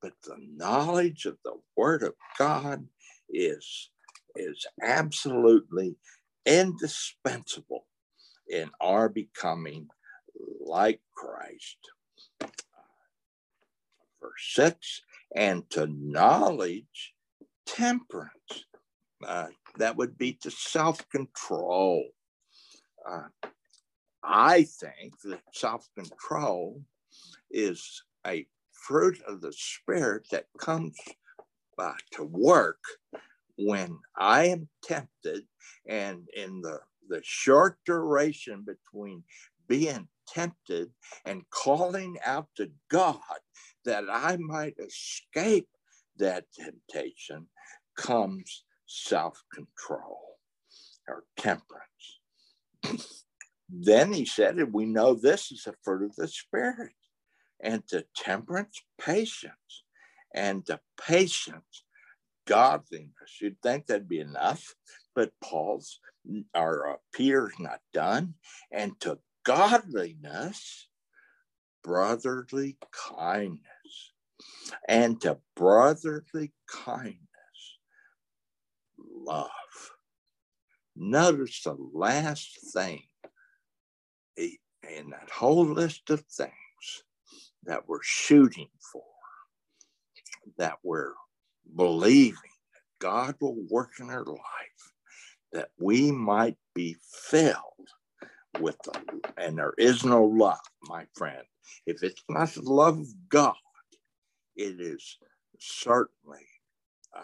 But 0.00 0.12
the 0.24 0.36
knowledge 0.56 1.26
of 1.26 1.36
the 1.44 1.56
Word 1.76 2.02
of 2.02 2.14
God 2.38 2.86
is, 3.28 3.90
is 4.34 4.66
absolutely 4.82 5.96
indispensable 6.46 7.86
in 8.48 8.70
our 8.80 9.08
becoming 9.08 9.88
like 10.60 11.00
Christ. 11.14 11.78
Verse 14.20 14.52
6 14.54 15.02
and 15.34 15.68
to 15.70 15.86
knowledge 15.86 17.14
temperance. 17.66 18.64
Uh, 19.24 19.48
that 19.76 19.96
would 19.96 20.16
be 20.16 20.32
to 20.32 20.50
self 20.50 21.06
control. 21.10 22.04
Uh, 23.08 23.28
I 24.22 24.64
think 24.64 25.14
that 25.24 25.40
self 25.52 25.88
control 25.96 26.82
is 27.50 28.02
a 28.26 28.46
fruit 28.72 29.20
of 29.26 29.40
the 29.40 29.52
Spirit 29.52 30.26
that 30.30 30.46
comes 30.58 30.96
uh, 31.78 31.92
to 32.12 32.24
work 32.24 32.80
when 33.56 33.98
I 34.16 34.46
am 34.46 34.68
tempted, 34.82 35.44
and 35.86 36.26
in 36.34 36.62
the, 36.62 36.80
the 37.08 37.20
short 37.22 37.78
duration 37.84 38.64
between 38.64 39.22
being 39.68 40.08
tempted 40.26 40.90
and 41.24 41.48
calling 41.50 42.16
out 42.24 42.48
to 42.56 42.70
God 42.90 43.18
that 43.84 44.04
I 44.10 44.36
might 44.36 44.76
escape 44.78 45.68
that 46.18 46.44
temptation 46.52 47.46
comes 47.96 48.64
self 48.90 49.42
control 49.54 50.38
or 51.08 51.24
temperance. 51.36 52.20
then 53.68 54.12
he 54.12 54.24
said, 54.24 54.56
and 54.56 54.72
we 54.72 54.84
know 54.84 55.14
this 55.14 55.52
is 55.52 55.66
a 55.66 55.74
fruit 55.84 56.04
of 56.04 56.16
the 56.16 56.28
Spirit, 56.28 56.92
and 57.62 57.86
to 57.88 58.04
temperance, 58.16 58.82
patience, 59.00 59.84
and 60.34 60.66
to 60.66 60.80
patience, 61.00 61.84
godliness. 62.46 63.40
You'd 63.40 63.62
think 63.62 63.86
that'd 63.86 64.08
be 64.08 64.20
enough, 64.20 64.74
but 65.14 65.32
Paul's 65.40 66.00
or 66.54 66.90
uh, 66.90 66.96
Peter's 67.14 67.58
not 67.58 67.80
done. 67.92 68.34
And 68.72 68.98
to 69.00 69.18
godliness, 69.44 70.88
brotherly 71.82 72.76
kindness. 72.92 73.60
And 74.88 75.20
to 75.22 75.38
brotherly 75.56 76.52
kindness, 76.68 77.29
love. 79.20 79.50
Notice 80.96 81.62
the 81.62 81.76
last 81.92 82.58
thing 82.72 83.02
in 84.36 85.10
that 85.10 85.30
whole 85.30 85.64
list 85.64 86.10
of 86.10 86.20
things 86.22 86.50
that 87.64 87.88
we're 87.88 88.02
shooting 88.02 88.68
for, 88.92 89.02
that 90.58 90.78
we're 90.82 91.12
believing 91.76 92.34
that 92.72 92.98
God 92.98 93.36
will 93.40 93.56
work 93.70 93.92
in 94.00 94.10
our 94.10 94.24
life, 94.24 94.92
that 95.52 95.68
we 95.78 96.10
might 96.10 96.56
be 96.74 96.96
filled 97.02 97.54
with 98.58 98.76
the, 98.82 99.00
and 99.36 99.58
there 99.58 99.74
is 99.78 100.04
no 100.04 100.24
love, 100.24 100.58
my 100.82 101.06
friend. 101.14 101.42
If 101.86 102.02
it's 102.02 102.22
not 102.28 102.48
the 102.50 102.62
love 102.62 102.98
of 102.98 103.28
God, 103.28 103.54
it 104.56 104.80
is 104.80 105.18
certainly 105.58 106.46
uh, 107.16 107.20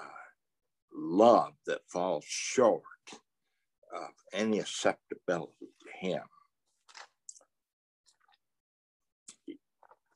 love 0.97 1.53
that 1.67 1.81
falls 1.89 2.25
short 2.27 2.83
of 3.95 4.11
any 4.33 4.59
acceptability 4.59 5.69
to 5.83 6.07
Him. 6.07 6.23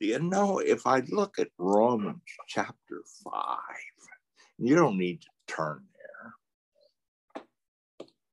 You 0.01 0.19
know, 0.19 0.59
if 0.59 0.87
I 0.87 1.01
look 1.11 1.39
at 1.39 1.49
Romans 1.59 2.23
chapter 2.49 3.03
5, 3.25 3.59
you 4.59 4.75
don't 4.75 4.97
need 4.99 5.21
to 5.21 5.29
turn 5.47 5.85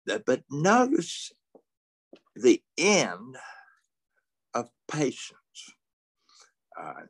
there. 0.05 0.21
But 0.25 0.43
notice 0.49 1.33
the 2.35 2.61
end 2.77 3.37
of 4.53 4.69
patience 4.89 5.33
uh, 6.79 7.01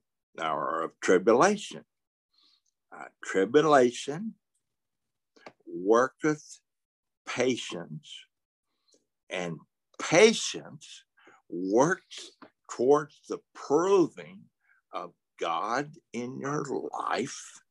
or 0.43 0.81
of 0.83 0.99
tribulation. 1.01 1.85
Uh, 2.91 3.05
tribulation 3.23 4.33
worketh 5.68 6.59
patience, 7.28 8.11
and 9.30 9.57
patience 9.99 11.03
works 11.49 12.32
towards 12.70 13.20
the 13.30 13.39
proving 13.53 14.41
of 14.93 15.13
God 15.39 15.91
in 16.13 16.39
your 16.39 16.65
life 16.91 17.61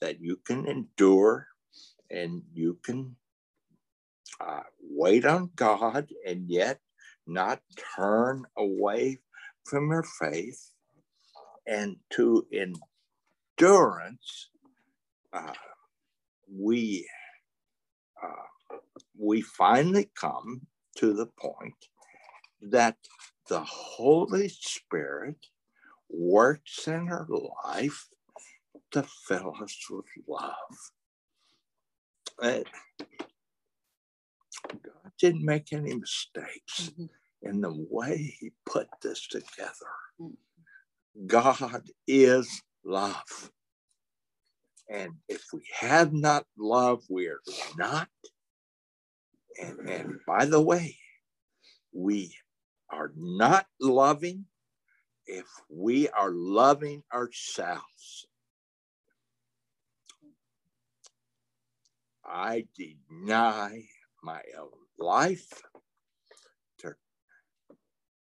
that 0.00 0.20
you 0.20 0.36
can 0.46 0.66
endure 0.66 1.46
and 2.10 2.42
you 2.52 2.78
can 2.82 3.14
uh, 4.40 4.62
wait 4.80 5.24
on 5.26 5.50
God 5.54 6.08
and 6.26 6.48
yet 6.48 6.80
not 7.26 7.60
turn 7.96 8.44
away 8.56 9.18
from 9.64 9.90
your 9.90 10.02
faith 10.02 10.72
and 11.66 11.96
to 12.10 12.46
endurance 13.58 14.50
uh, 15.32 15.52
we 16.52 17.06
uh, 18.22 18.76
we 19.18 19.40
finally 19.40 20.10
come 20.18 20.62
to 20.96 21.12
the 21.12 21.26
point 21.26 21.74
that 22.62 22.96
the 23.48 23.60
Holy 23.60 24.48
Spirit 24.48 25.36
works 26.08 26.86
in 26.86 27.08
our 27.08 27.26
life 27.64 28.08
to 28.92 29.04
fill 29.26 29.54
us 29.62 29.76
with 29.90 30.04
love. 30.26 30.52
Uh, 32.42 32.60
God 34.68 35.12
didn't 35.18 35.44
make 35.44 35.72
any 35.72 35.94
mistakes 35.94 36.90
mm-hmm. 36.90 37.06
in 37.42 37.60
the 37.60 37.86
way 37.90 38.36
He 38.40 38.52
put 38.66 38.88
this 39.02 39.26
together. 39.26 39.70
Mm-hmm. 40.20 41.26
God 41.26 41.88
is 42.06 42.62
love. 42.84 43.50
And 44.90 45.12
if 45.28 45.44
we 45.52 45.62
have 45.78 46.12
not 46.12 46.46
love, 46.58 47.04
we 47.08 47.28
are 47.28 47.40
not. 47.78 48.08
And, 49.62 49.88
and 49.88 50.14
by 50.26 50.46
the 50.46 50.60
way, 50.60 50.96
we 51.92 52.34
are 52.90 53.12
not 53.16 53.66
loving 53.80 54.46
if 55.26 55.46
we 55.68 56.08
are 56.08 56.32
loving 56.32 57.04
ourselves. 57.14 58.26
I 62.24 62.66
deny 62.76 63.84
my 64.22 64.40
own 64.58 64.70
life. 64.98 65.62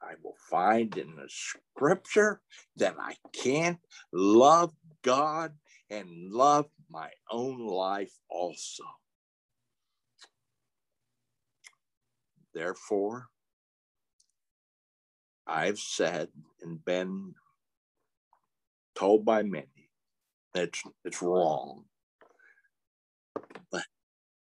I 0.02 0.14
will 0.24 0.38
find 0.50 0.96
in 0.98 1.16
the 1.16 1.30
scripture 1.30 2.42
that 2.78 2.96
I 3.00 3.16
can't 3.34 3.80
love 4.12 4.74
God 5.04 5.54
and 5.92 6.32
love 6.32 6.68
my 6.90 7.10
own 7.30 7.60
life 7.68 8.14
also. 8.30 8.86
Therefore, 12.54 13.28
I've 15.46 15.80
said 15.80 16.30
and 16.62 16.84
been 16.84 17.36
told 18.96 19.26
by 19.26 19.44
many 19.44 19.90
that 20.54 20.78
it's, 21.04 21.22
wrong. 21.22 21.86
But 23.70 23.84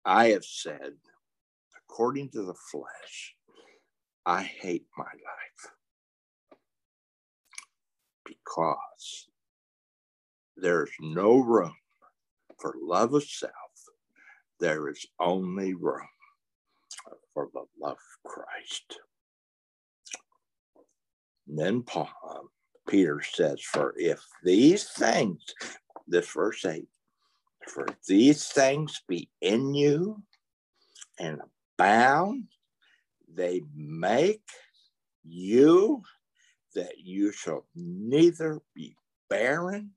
I 0.03 0.27
have 0.29 0.45
said, 0.45 0.93
according 1.77 2.29
to 2.31 2.43
the 2.43 2.55
flesh, 2.71 3.35
I 4.25 4.43
hate 4.43 4.85
my 4.97 5.05
life 5.05 5.73
because 8.25 9.28
there's 10.61 10.91
no 10.99 11.37
room 11.37 11.75
for 12.59 12.75
love 12.81 13.13
of 13.13 13.23
self. 13.23 13.53
There 14.59 14.89
is 14.89 15.05
only 15.19 15.73
room 15.73 16.07
for 17.33 17.49
the 17.53 17.63
love 17.79 17.97
of 17.97 18.31
Christ. 18.31 18.99
And 21.47 21.57
then 21.57 21.81
Paul, 21.83 22.09
um, 22.29 22.49
Peter 22.87 23.21
says, 23.21 23.61
For 23.61 23.93
if 23.97 24.21
these 24.43 24.89
things, 24.89 25.41
this 26.07 26.29
verse 26.31 26.65
8, 26.65 26.87
for 27.67 27.87
these 28.07 28.47
things 28.47 29.01
be 29.07 29.29
in 29.41 29.73
you 29.73 30.21
and 31.19 31.41
abound, 31.77 32.45
they 33.33 33.61
make 33.75 34.41
you 35.23 36.03
that 36.75 36.97
you 36.97 37.31
shall 37.31 37.65
neither 37.75 38.59
be 38.75 38.95
barren 39.29 39.91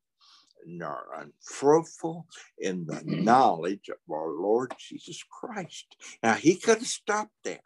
nor 0.66 1.06
unfruitful 1.16 2.26
in 2.58 2.86
the 2.86 3.02
knowledge 3.06 3.88
of 3.88 3.98
our 4.12 4.30
Lord 4.30 4.74
Jesus 4.78 5.22
Christ. 5.30 5.96
Now, 6.22 6.34
he 6.34 6.56
could 6.56 6.78
have 6.78 6.86
stopped 6.86 7.34
there, 7.44 7.60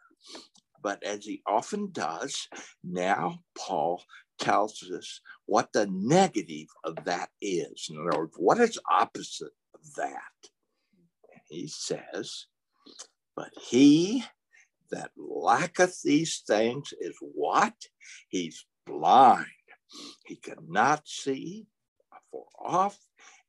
but 0.81 1.03
as 1.03 1.25
he 1.25 1.41
often 1.47 1.91
does, 1.91 2.47
now 2.83 3.39
Paul 3.57 4.03
tells 4.39 4.83
us 4.83 5.21
what 5.45 5.73
the 5.73 5.87
negative 5.87 6.67
of 6.83 6.97
that 7.05 7.29
is. 7.41 7.87
In 7.89 7.97
other 7.97 8.19
words, 8.19 8.35
what 8.37 8.59
is 8.59 8.79
opposite 8.89 9.53
of 9.73 9.95
that? 9.95 10.49
He 11.49 11.67
says, 11.67 12.47
But 13.35 13.51
he 13.69 14.23
that 14.91 15.11
lacketh 15.17 16.01
these 16.03 16.39
things 16.47 16.93
is 16.99 17.15
what? 17.21 17.73
He's 18.29 18.65
blind. 18.85 19.47
He 20.25 20.35
cannot 20.35 21.07
see 21.07 21.67
afar 22.33 22.43
off, 22.59 22.97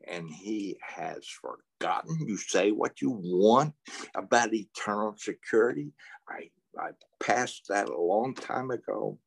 and 0.07 0.29
he 0.31 0.79
has 0.83 1.26
forgotten. 1.26 2.26
You 2.26 2.37
say 2.37 2.70
what 2.70 3.01
you 3.01 3.11
want 3.11 3.74
about 4.14 4.55
eternal 4.55 5.14
security. 5.16 5.93
I, 6.29 6.51
I 6.79 6.91
passed 7.20 7.66
that 7.68 7.89
a 7.89 8.01
long 8.01 8.35
time 8.35 8.70
ago. 8.70 9.18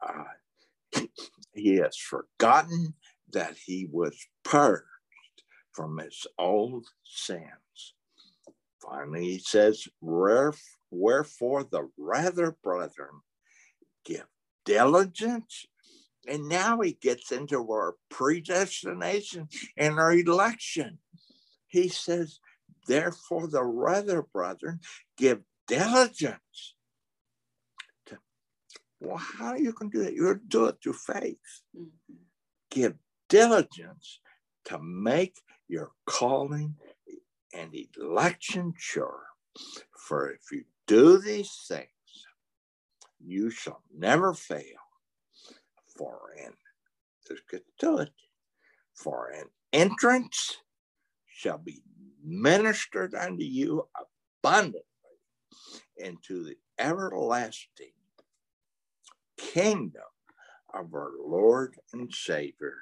Uh, 0.00 1.02
he 1.54 1.76
has 1.76 1.96
forgotten 1.96 2.94
that 3.32 3.56
he 3.56 3.88
was 3.90 4.16
purged 4.44 4.84
from 5.72 5.98
his 5.98 6.26
old 6.38 6.86
sins. 7.04 7.94
Finally, 8.82 9.24
he 9.24 9.38
says, 9.38 9.86
Wherefore 10.00 11.64
the 11.64 11.88
rather, 11.96 12.56
brethren, 12.62 13.20
give 14.04 14.26
diligence. 14.64 15.66
And 16.30 16.48
now 16.48 16.80
he 16.80 16.92
gets 16.92 17.32
into 17.32 17.58
our 17.72 17.96
predestination 18.08 19.48
and 19.76 19.98
our 19.98 20.12
election. 20.12 20.98
He 21.66 21.88
says, 21.88 22.38
Therefore, 22.86 23.48
the 23.48 23.64
rather, 23.64 24.22
brethren, 24.22 24.78
give 25.16 25.40
diligence. 25.66 26.74
To, 28.06 28.18
well, 29.00 29.16
how 29.16 29.48
are 29.48 29.58
you 29.58 29.72
can 29.72 29.88
do 29.88 30.04
that? 30.04 30.14
You 30.14 30.40
do 30.46 30.66
it 30.66 30.76
through 30.80 30.92
faith. 30.92 31.38
Mm-hmm. 31.76 32.14
Give 32.70 32.94
diligence 33.28 34.20
to 34.66 34.78
make 34.78 35.36
your 35.66 35.90
calling 36.06 36.76
and 37.52 37.74
election 37.98 38.74
sure. 38.78 39.24
For 39.96 40.30
if 40.30 40.52
you 40.52 40.62
do 40.86 41.18
these 41.18 41.52
things, 41.66 41.88
you 43.18 43.50
shall 43.50 43.82
never 43.92 44.32
fail. 44.32 44.79
For 46.00 46.30
an, 46.42 46.54
get 47.50 47.62
to 47.80 47.98
it, 47.98 48.12
for 48.94 49.28
an 49.28 49.44
entrance 49.70 50.56
shall 51.26 51.58
be 51.58 51.82
ministered 52.24 53.14
unto 53.14 53.44
you 53.44 53.86
abundantly 54.42 54.80
into 55.98 56.42
the 56.42 56.56
everlasting 56.78 57.92
kingdom 59.36 60.00
of 60.72 60.94
our 60.94 61.12
Lord 61.22 61.76
and 61.92 62.10
Savior, 62.10 62.78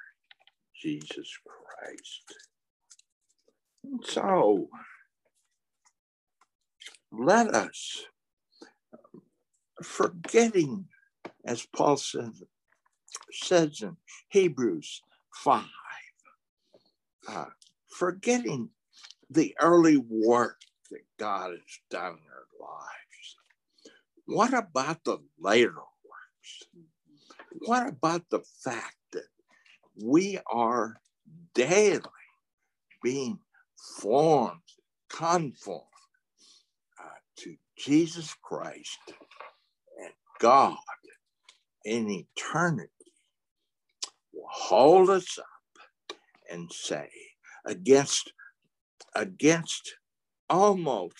Jesus 0.81 1.29
Christ. 1.45 2.35
And 3.83 3.99
so, 4.05 4.69
let 7.11 7.53
us, 7.53 8.05
um, 8.93 9.23
forgetting, 9.83 10.85
as 11.43 11.65
Paul 11.65 11.97
says, 11.97 12.43
says 13.31 13.81
in 13.81 13.97
Hebrews 14.29 15.01
5, 15.35 15.63
uh, 17.27 17.45
forgetting 17.97 18.69
the 19.29 19.55
early 19.59 19.97
work 19.97 20.59
that 20.91 21.03
God 21.17 21.51
has 21.51 21.79
done 21.89 22.13
in 22.13 22.31
our 22.31 22.67
lives. 22.67 23.37
What 24.25 24.53
about 24.53 25.03
the 25.03 25.19
later 25.39 25.73
works? 25.75 26.63
What 27.65 27.87
about 27.87 28.29
the 28.29 28.41
fact 28.63 28.95
that 29.13 29.27
we 30.03 30.39
are 30.51 30.95
daily 31.53 32.01
being 33.03 33.39
formed, 33.99 34.61
conformed 35.09 35.83
uh, 36.99 37.09
to 37.37 37.55
Jesus 37.77 38.35
Christ 38.41 38.99
and 40.03 40.13
God 40.39 40.77
in 41.85 42.09
eternity 42.09 42.98
hold 44.49 45.09
us 45.09 45.37
up 45.37 45.45
and 46.51 46.71
say 46.71 47.09
against 47.65 48.33
against 49.15 49.95
almost 50.49 51.15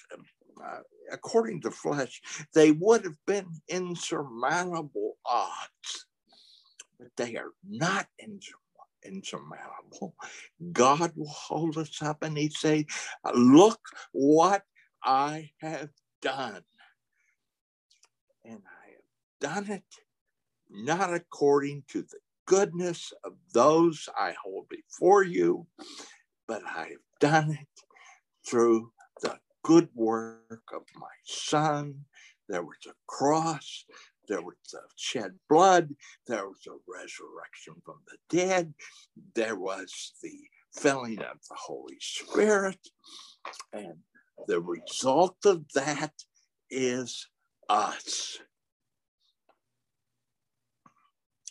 uh, 0.64 0.80
according 1.12 1.62
to 1.62 1.72
flesh 1.72 2.22
they 2.54 2.72
would 2.72 3.04
have 3.04 3.18
been 3.28 3.48
insurmountable 3.68 5.18
odds 5.26 6.06
but 6.98 7.10
they 7.18 7.36
are 7.36 7.52
not 7.68 8.08
insurmountable 8.20 8.60
insurmountable. 9.04 10.16
God 10.72 11.14
will 11.16 11.30
hold 11.30 11.78
us 11.78 12.02
up 12.02 12.24
and 12.24 12.38
He'd 12.38 12.54
say, 12.54 12.86
Look 13.34 13.80
what 14.12 14.64
I 15.04 15.52
have 15.62 15.90
done. 16.22 16.62
And 18.44 18.62
I 18.66 18.92
have 18.92 19.66
done 19.66 19.72
it 19.72 19.84
not 20.70 21.14
according 21.14 21.84
to 21.90 22.02
the 22.04 22.18
goodness 22.50 23.14
of 23.24 23.34
those 23.54 24.10
I 24.20 24.34
hold 24.44 24.66
before 24.70 25.24
you, 25.24 25.68
but 26.48 26.64
I 26.66 26.88
have 26.88 27.20
done 27.20 27.52
it 27.52 27.68
through 28.44 28.92
the 29.22 29.38
good 29.64 29.88
work 29.94 30.64
of 30.74 30.82
my 30.96 31.08
Son. 31.24 31.94
There 32.48 32.64
was 32.64 32.88
a 32.88 32.94
cross, 33.06 33.86
there 34.28 34.42
was 34.42 34.56
a 34.74 34.82
shed 34.96 35.36
blood, 35.48 35.94
there 36.26 36.48
was 36.48 36.66
a 36.68 36.72
resurrection 36.92 37.76
from 37.86 37.98
the 38.08 38.36
dead, 38.36 38.74
there 39.36 39.56
was 39.56 40.14
the 40.24 40.40
filling 40.74 41.20
of 41.20 41.38
the 41.48 41.56
Holy 41.56 41.98
Spirit, 42.02 42.80
and 43.74 43.94
the 44.48 44.60
result 44.60 45.38
of 45.46 45.66
that 45.76 46.14
is 46.72 47.28
us. 47.70 48.40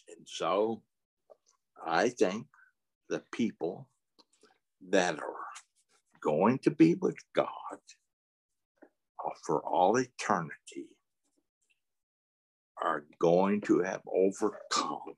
And 0.09 0.27
so 0.27 0.83
I 1.89 2.11
think 2.11 2.47
the 3.09 3.23
people 3.33 3.89
that 4.91 5.15
are 5.15 5.47
going 6.21 6.59
to 6.61 6.71
be 6.71 6.95
with 6.95 7.17
God 7.35 7.47
for 9.45 9.61
all 9.65 9.97
eternity 9.97 10.89
are 12.83 13.05
going 13.21 13.61
to 13.63 13.81
have 13.81 14.03
overcome 14.07 15.15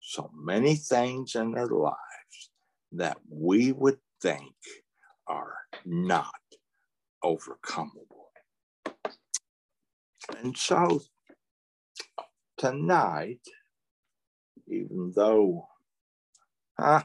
so 0.00 0.30
many 0.34 0.74
things 0.74 1.34
in 1.34 1.52
their 1.52 1.68
lives 1.68 2.50
that 2.92 3.18
we 3.30 3.72
would 3.72 3.98
think 4.20 4.54
are 5.28 5.54
not 5.84 6.34
overcomable. 7.24 8.30
And 10.36 10.56
so 10.56 11.02
tonight, 12.58 13.40
even 14.70 15.12
though 15.14 15.66
huh, 16.78 17.02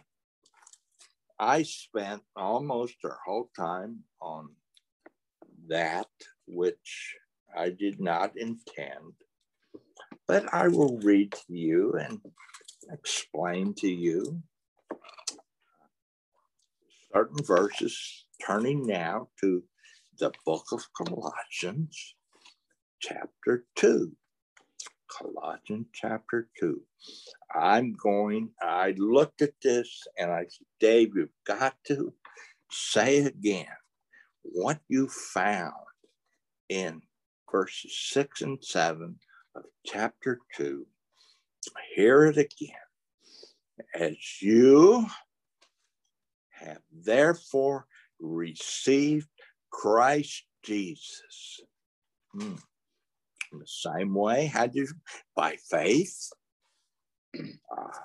I 1.40 1.64
spent 1.64 2.22
almost 2.36 2.96
our 3.04 3.18
whole 3.26 3.50
time 3.56 4.04
on 4.22 4.50
that, 5.68 6.08
which 6.48 7.16
I 7.58 7.70
did 7.70 8.00
not 8.00 8.38
intend, 8.38 9.14
but 10.28 10.54
I 10.54 10.68
will 10.68 10.98
read 11.00 11.32
to 11.32 11.54
you 11.54 11.94
and 11.94 12.22
explain 12.92 13.74
to 13.80 13.88
you 13.88 14.42
certain 17.14 17.44
verses, 17.44 18.26
turning 18.46 18.86
now 18.86 19.30
to 19.42 19.64
the 20.20 20.32
book 20.46 20.66
of 20.72 20.86
Colossians, 20.96 22.16
chapter 23.00 23.66
2. 23.76 24.12
Colossians 25.18 25.88
chapter 25.94 26.48
2. 26.60 26.82
I'm 27.54 27.94
going, 27.94 28.50
I 28.62 28.94
looked 28.98 29.42
at 29.42 29.54
this 29.62 30.04
and 30.18 30.32
I 30.32 30.42
said, 30.42 30.68
Dave, 30.80 31.16
you've 31.16 31.30
got 31.46 31.76
to 31.88 32.14
say 32.72 33.20
again 33.20 33.68
what 34.42 34.80
you 34.90 35.08
found 35.08 35.74
in 36.70 37.02
verses 37.52 37.98
6 38.12 38.42
and 38.42 38.64
7 38.64 39.16
of 39.56 39.64
chapter 39.86 40.40
2. 40.58 40.86
Hear 41.96 42.26
it 42.26 42.38
again. 42.38 42.76
As 43.94 44.42
you 44.42 45.06
have 46.50 46.82
therefore 46.92 47.88
received 48.20 49.28
Christ 49.70 50.44
Jesus. 50.64 51.62
Hmm. 52.34 52.56
In 53.56 53.60
the 53.60 53.68
same 53.68 54.14
way, 54.14 54.48
how 54.48 54.68
do 54.68 54.80
you, 54.80 54.88
by 55.34 55.56
faith, 55.70 56.30
uh, 57.34 58.00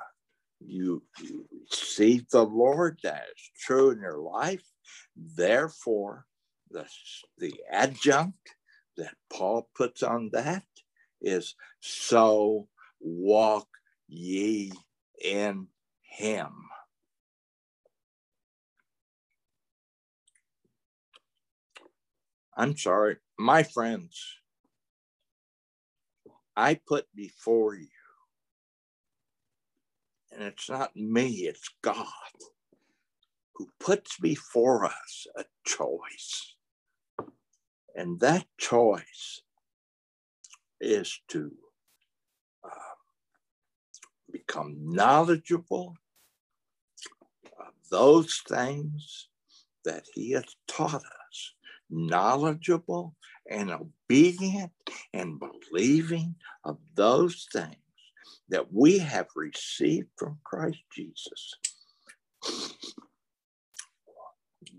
you, 0.60 1.02
you 1.20 1.44
receive 1.68 2.28
the 2.28 2.44
Lord, 2.44 3.00
that 3.02 3.24
is 3.36 3.50
true 3.58 3.90
in 3.90 3.98
your 3.98 4.18
life. 4.18 4.62
Therefore, 5.16 6.26
the, 6.70 6.86
the 7.38 7.52
adjunct 7.68 8.38
that 8.96 9.14
Paul 9.28 9.68
puts 9.74 10.04
on 10.04 10.30
that 10.34 10.62
is 11.20 11.56
so 11.80 12.68
walk 13.00 13.66
ye 14.06 14.72
in 15.20 15.66
him. 16.02 16.52
I'm 22.56 22.76
sorry, 22.76 23.16
my 23.36 23.64
friends, 23.64 24.39
I 26.56 26.80
put 26.86 27.06
before 27.14 27.74
you, 27.74 27.88
and 30.32 30.42
it's 30.44 30.70
not 30.70 30.96
me, 30.96 31.30
it's 31.48 31.68
God. 31.82 32.06
who 33.54 33.68
puts 33.80 34.18
before 34.18 34.86
us 34.86 35.26
a 35.36 35.44
choice. 35.66 36.56
And 37.96 38.20
that 38.20 38.46
choice 38.58 39.42
is 40.80 41.20
to 41.28 41.52
uh, 42.64 42.68
become 44.32 44.76
knowledgeable 44.80 45.96
of 47.60 47.74
those 47.90 48.42
things 48.48 49.28
that 49.84 50.04
He 50.14 50.32
has 50.32 50.46
taught 50.68 50.94
us, 51.04 51.54
knowledgeable 51.90 53.16
and 53.50 53.70
obedient 53.70 54.72
and 55.12 55.40
believing 55.40 56.36
of 56.64 56.78
those 56.94 57.46
things 57.52 57.76
that 58.48 58.72
we 58.72 58.98
have 58.98 59.28
received 59.36 60.08
from 60.16 60.38
Christ 60.44 60.78
Jesus. 60.92 61.54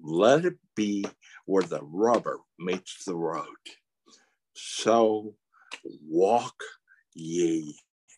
Let 0.01 0.45
it 0.45 0.57
be 0.75 1.05
where 1.45 1.63
the 1.63 1.83
rubber 1.83 2.39
meets 2.57 3.03
the 3.05 3.15
road. 3.15 3.45
So 4.53 5.35
walk 6.07 6.55
ye 7.13 7.75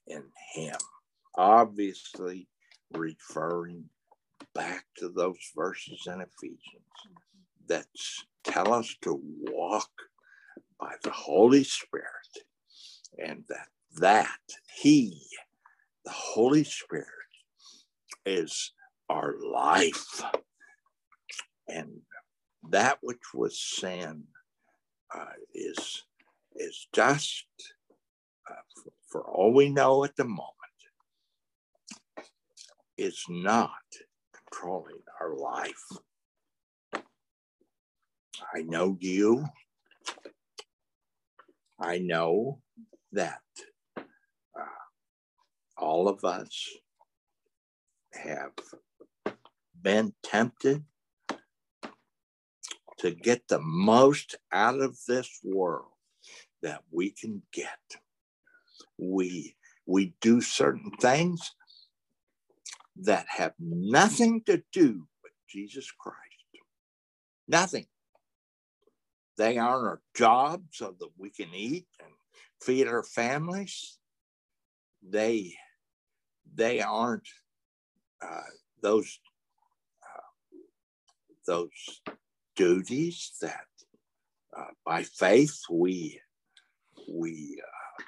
in 0.07 0.23
him. 0.53 0.77
Obviously, 1.35 2.47
referring 2.93 3.85
back 4.53 4.85
to 4.97 5.09
those 5.09 5.37
verses 5.55 6.05
in 6.05 6.21
Ephesians 6.21 6.59
that 7.67 7.87
tell 8.43 8.73
us 8.73 8.95
to 9.01 9.19
walk 9.49 9.89
by 10.83 10.95
the 11.01 11.11
Holy 11.11 11.63
Spirit 11.63 12.33
and 13.17 13.45
that 13.47 13.67
that 13.95 14.39
he 14.75 15.21
the 16.03 16.11
holy 16.11 16.65
spirit 16.65 17.07
is 18.25 18.73
our 19.09 19.35
life. 19.41 20.21
And 21.69 22.01
that 22.69 22.97
which 23.01 23.33
was 23.33 23.57
sin 23.57 24.25
uh, 25.15 25.37
is 25.53 26.03
is 26.57 26.87
just 26.91 27.45
uh, 28.49 28.55
for, 28.75 28.91
for 29.09 29.21
all 29.21 29.53
we 29.53 29.69
know 29.69 30.03
at 30.03 30.17
the 30.17 30.25
moment 30.25 30.49
is 32.97 33.23
not 33.29 33.69
controlling 34.33 35.01
our 35.21 35.35
life. 35.35 35.85
I 38.53 38.63
know 38.63 38.97
you 38.99 39.45
I 41.83 41.97
know 41.99 42.61
that 43.11 43.41
uh, 44.57 44.63
all 45.77 46.07
of 46.07 46.23
us 46.23 46.69
have 48.13 48.53
been 49.81 50.13
tempted 50.23 50.85
to 52.99 53.11
get 53.11 53.49
the 53.49 53.59
most 53.59 54.37
out 54.53 54.79
of 54.79 54.97
this 55.09 55.41
world 55.43 55.91
that 56.61 56.83
we 56.89 57.11
can 57.11 57.41
get. 57.51 57.67
We 58.97 59.57
we 59.85 60.13
do 60.21 60.39
certain 60.39 60.91
things 61.01 61.51
that 62.95 63.25
have 63.27 63.53
nothing 63.59 64.41
to 64.45 64.63
do 64.71 65.07
with 65.21 65.33
Jesus 65.49 65.91
Christ. 65.91 66.17
Nothing. 67.47 67.87
They 69.37 69.57
aren't 69.57 69.87
our 69.87 70.01
job 70.15 70.63
so 70.71 70.95
that 70.99 71.09
we 71.17 71.29
can 71.29 71.53
eat 71.53 71.87
and 71.99 72.11
feed 72.61 72.87
our 72.87 73.03
families. 73.03 73.97
They 75.01 75.55
they 76.55 76.81
aren't 76.81 77.27
uh, 78.21 78.41
those 78.81 79.19
uh, 80.03 80.57
those 81.47 82.01
duties 82.55 83.31
that 83.41 83.65
uh, 84.55 84.71
by 84.85 85.03
faith 85.03 85.59
we 85.69 86.19
we 87.09 87.61
uh, 87.61 88.03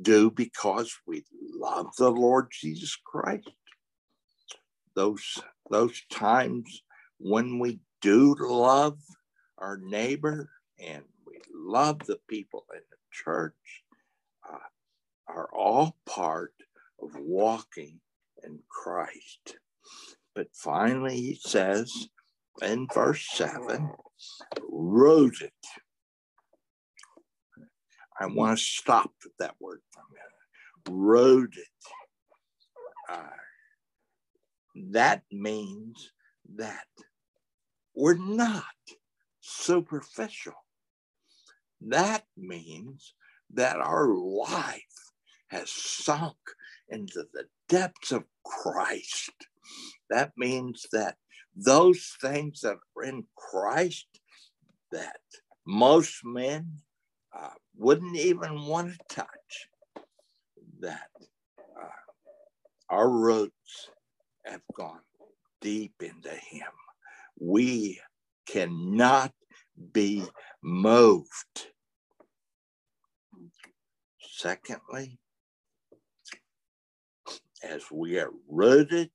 do 0.00 0.30
because 0.30 0.96
we 1.06 1.24
love 1.58 1.88
the 1.98 2.10
Lord 2.10 2.48
Jesus 2.52 2.96
Christ. 3.04 3.50
Those 4.94 5.38
those 5.70 6.02
times 6.10 6.82
when 7.18 7.58
we 7.58 7.80
do 8.00 8.36
love 8.38 8.98
our 9.58 9.78
neighbor 9.78 10.50
and 10.78 11.02
we 11.26 11.40
love 11.52 11.98
the 12.00 12.18
people 12.28 12.64
in 12.74 12.80
the 12.90 12.96
church 13.10 13.84
uh, 14.48 14.58
are 15.28 15.48
all 15.54 15.96
part 16.06 16.54
of 17.02 17.10
walking 17.16 18.00
in 18.44 18.60
Christ. 18.68 19.56
But 20.34 20.48
finally, 20.52 21.16
he 21.16 21.38
says 21.40 22.08
in 22.62 22.86
verse 22.92 23.26
7 23.32 23.90
rooted. 24.68 25.50
I 28.18 28.26
want 28.26 28.58
to 28.58 28.64
stop 28.64 29.12
that 29.38 29.54
word 29.60 29.80
for 29.90 30.00
a 30.00 30.12
minute. 30.12 31.06
Rooted. 31.06 31.64
Uh, 33.10 33.46
that 34.92 35.22
means 35.30 36.12
that 36.56 36.86
we're 37.94 38.14
not 38.14 38.64
superficial. 39.46 40.54
That 41.80 42.24
means 42.36 43.14
that 43.52 43.76
our 43.76 44.08
life 44.08 45.12
has 45.48 45.70
sunk 45.70 46.36
into 46.88 47.24
the 47.32 47.44
depths 47.68 48.12
of 48.12 48.24
Christ. 48.44 49.32
That 50.10 50.32
means 50.36 50.86
that 50.92 51.16
those 51.54 52.16
things 52.20 52.60
that 52.60 52.76
are 52.96 53.04
in 53.04 53.24
Christ 53.36 54.06
that 54.92 55.20
most 55.66 56.24
men 56.24 56.78
uh, 57.36 57.50
wouldn't 57.76 58.16
even 58.16 58.66
want 58.66 58.92
to 58.92 59.14
touch, 59.14 59.68
that 60.80 61.10
uh, 61.60 61.88
our 62.88 63.10
roots 63.10 63.90
have 64.44 64.62
gone 64.74 65.00
deep 65.60 65.94
into 66.00 66.30
Him. 66.30 66.70
We 67.38 68.00
cannot 68.46 69.32
be 69.92 70.24
moved. 70.62 71.66
Secondly, 74.20 75.18
as 77.62 77.82
we 77.90 78.18
are 78.18 78.30
rooted, 78.48 79.10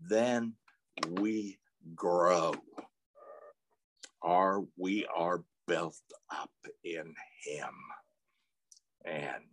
then 0.00 0.54
we 1.10 1.58
grow. 1.94 2.54
Are 4.22 4.62
we 4.76 5.06
are 5.14 5.42
built 5.66 5.96
up 6.30 6.50
in 6.84 7.14
Him, 7.44 7.74
and 9.04 9.44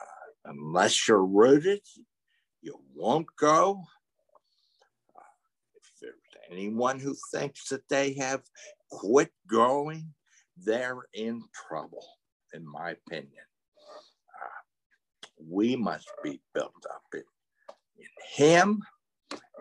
uh, 0.00 0.50
unless 0.50 1.06
you're 1.06 1.24
rooted, 1.24 1.82
you 2.60 2.80
won't 2.94 3.26
grow 3.36 3.82
anyone 6.50 6.98
who 6.98 7.16
thinks 7.32 7.68
that 7.68 7.88
they 7.88 8.14
have 8.14 8.42
quit 8.90 9.30
growing, 9.46 10.12
they're 10.56 11.02
in 11.14 11.42
trouble, 11.68 12.04
in 12.52 12.66
my 12.66 12.90
opinion. 12.90 13.44
Uh, 14.42 14.60
we 15.48 15.76
must 15.76 16.10
be 16.22 16.40
built 16.54 16.86
up 16.90 17.02
in, 17.14 17.22
in 17.98 18.08
Him 18.34 18.82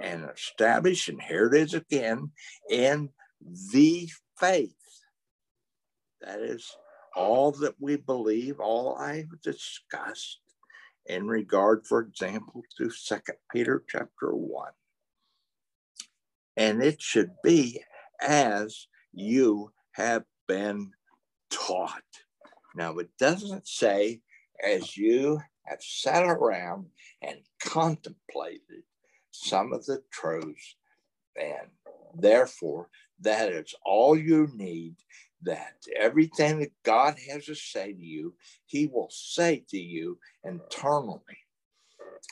and 0.01 0.29
established, 0.29 1.09
and 1.09 1.21
here 1.21 1.47
it 1.47 1.53
is 1.53 1.73
again, 1.73 2.31
in 2.69 3.09
the 3.71 4.09
faith. 4.37 4.75
That 6.21 6.41
is 6.41 6.75
all 7.15 7.51
that 7.53 7.75
we 7.79 7.97
believe, 7.97 8.59
all 8.59 8.95
I've 8.95 9.41
discussed 9.41 10.39
in 11.05 11.27
regard, 11.27 11.85
for 11.87 12.01
example, 12.01 12.63
to 12.77 12.89
Second 12.89 13.37
Peter 13.51 13.83
chapter 13.89 14.29
1 14.29 14.71
and 16.57 16.81
it 16.81 17.01
should 17.01 17.31
be 17.43 17.81
as 18.21 18.87
you 19.13 19.71
have 19.93 20.23
been 20.47 20.91
taught. 21.49 22.01
Now, 22.75 22.97
it 22.97 23.09
doesn't 23.19 23.67
say 23.67 24.21
as 24.63 24.95
you 24.97 25.39
have 25.65 25.81
sat 25.81 26.23
around 26.23 26.87
and 27.21 27.39
contemplated 27.61 28.83
some 29.31 29.73
of 29.73 29.85
the 29.85 30.01
truths, 30.11 30.75
and 31.35 31.69
therefore 32.13 32.89
that 33.21 33.51
is 33.51 33.73
all 33.85 34.17
you 34.17 34.49
need. 34.55 34.95
That 35.43 35.73
everything 35.97 36.59
that 36.59 36.71
God 36.83 37.15
has 37.27 37.45
to 37.45 37.55
say 37.55 37.93
to 37.93 37.99
you, 37.99 38.35
He 38.67 38.85
will 38.85 39.09
say 39.09 39.65
to 39.69 39.77
you 39.79 40.19
internally. 40.43 41.19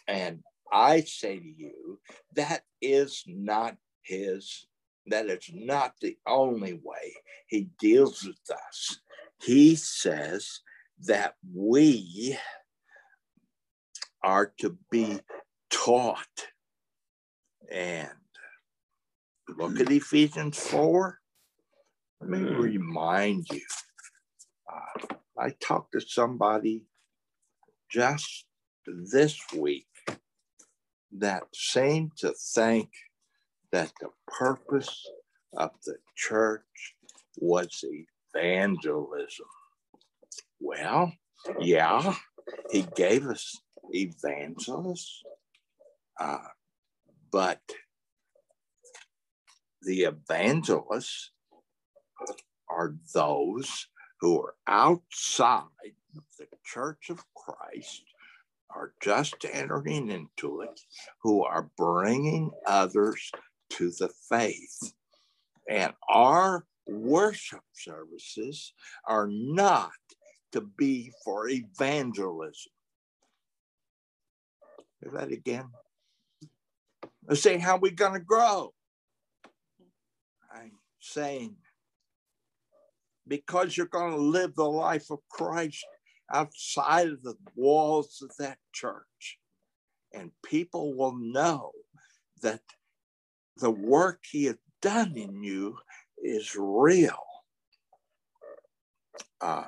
And 0.08 0.44
I 0.72 1.02
say 1.02 1.40
to 1.40 1.54
you, 1.58 2.00
that 2.36 2.62
is 2.82 3.24
not 3.26 3.78
his 4.02 4.68
that 5.08 5.28
it's 5.28 5.52
not 5.52 5.94
the 6.02 6.18
only 6.28 6.74
way 6.84 7.16
he 7.48 7.70
deals 7.80 8.24
with 8.24 8.38
us. 8.52 9.00
He 9.42 9.76
says 9.76 10.62
that 11.08 11.36
we 11.54 12.38
are 14.24 14.54
to 14.60 14.78
be 14.92 15.20
taught. 15.70 16.48
And 17.72 18.10
look 19.58 19.80
at 19.80 19.92
Ephesians 19.92 20.58
4. 20.58 21.20
Let 22.22 22.30
me 22.30 22.50
remind 22.50 23.48
you. 23.52 23.62
Uh, 24.72 25.16
I 25.38 25.52
talked 25.60 25.94
to 25.94 26.02
somebody 26.02 26.84
just 27.90 28.46
this 28.86 29.40
week 29.56 29.88
that 31.12 31.44
seemed 31.54 32.12
to 32.18 32.34
think 32.34 32.90
that 33.72 33.92
the 34.00 34.10
purpose 34.28 35.08
of 35.58 35.72
the 35.86 35.98
church 36.16 36.96
was 37.38 37.84
evangelism. 38.34 39.46
Well, 40.60 41.14
yeah, 41.60 42.16
he 42.72 42.86
gave 42.96 43.26
us 43.26 43.62
evangelists, 43.92 45.22
uh, 46.20 46.40
but 47.32 47.62
the 49.82 50.04
evangelists 50.04 51.32
are 52.70 52.96
those 53.14 53.88
who 54.20 54.42
are 54.42 54.56
outside 54.68 55.64
of 56.16 56.24
the 56.38 56.48
church 56.66 57.10
of 57.10 57.24
Christ, 57.34 58.04
are 58.70 58.94
just 59.02 59.46
entering 59.52 60.10
into 60.10 60.62
it, 60.62 60.82
who 61.24 61.44
are 61.44 61.70
bringing 61.78 62.52
others 62.68 63.32
to 63.72 63.92
the 63.92 64.10
faith. 64.30 64.94
And 65.70 65.94
our 66.10 66.66
worship 66.88 67.62
services 67.74 68.74
are 69.06 69.28
not 69.30 69.92
to 70.52 70.62
be 70.62 71.12
for 71.24 71.48
evangelism. 71.48 72.72
Say 75.04 75.10
that 75.14 75.32
again. 75.32 75.70
Let's 77.28 77.42
say, 77.42 77.60
how 77.60 77.78
we 77.78 77.92
going 77.92 78.14
to 78.14 78.20
grow? 78.20 78.74
I'm 80.52 80.72
saying, 81.00 81.56
because 83.28 83.78
you're 83.78 83.86
going 83.86 84.14
to 84.14 84.22
live 84.22 84.56
the 84.56 84.64
life 84.64 85.12
of 85.12 85.20
Christ 85.30 85.86
outside 86.34 87.08
of 87.10 87.22
the 87.22 87.36
walls 87.56 88.24
of 88.24 88.32
that 88.40 88.58
church, 88.74 89.38
and 90.12 90.32
people 90.44 90.96
will 90.96 91.16
know 91.16 91.72
that 92.42 92.62
the 93.60 93.72
work 93.72 94.20
He 94.30 94.46
has 94.46 94.58
done 94.82 95.16
in 95.16 95.44
you 95.44 95.78
is 96.18 96.56
real. 96.58 97.20
Um, 99.42 99.66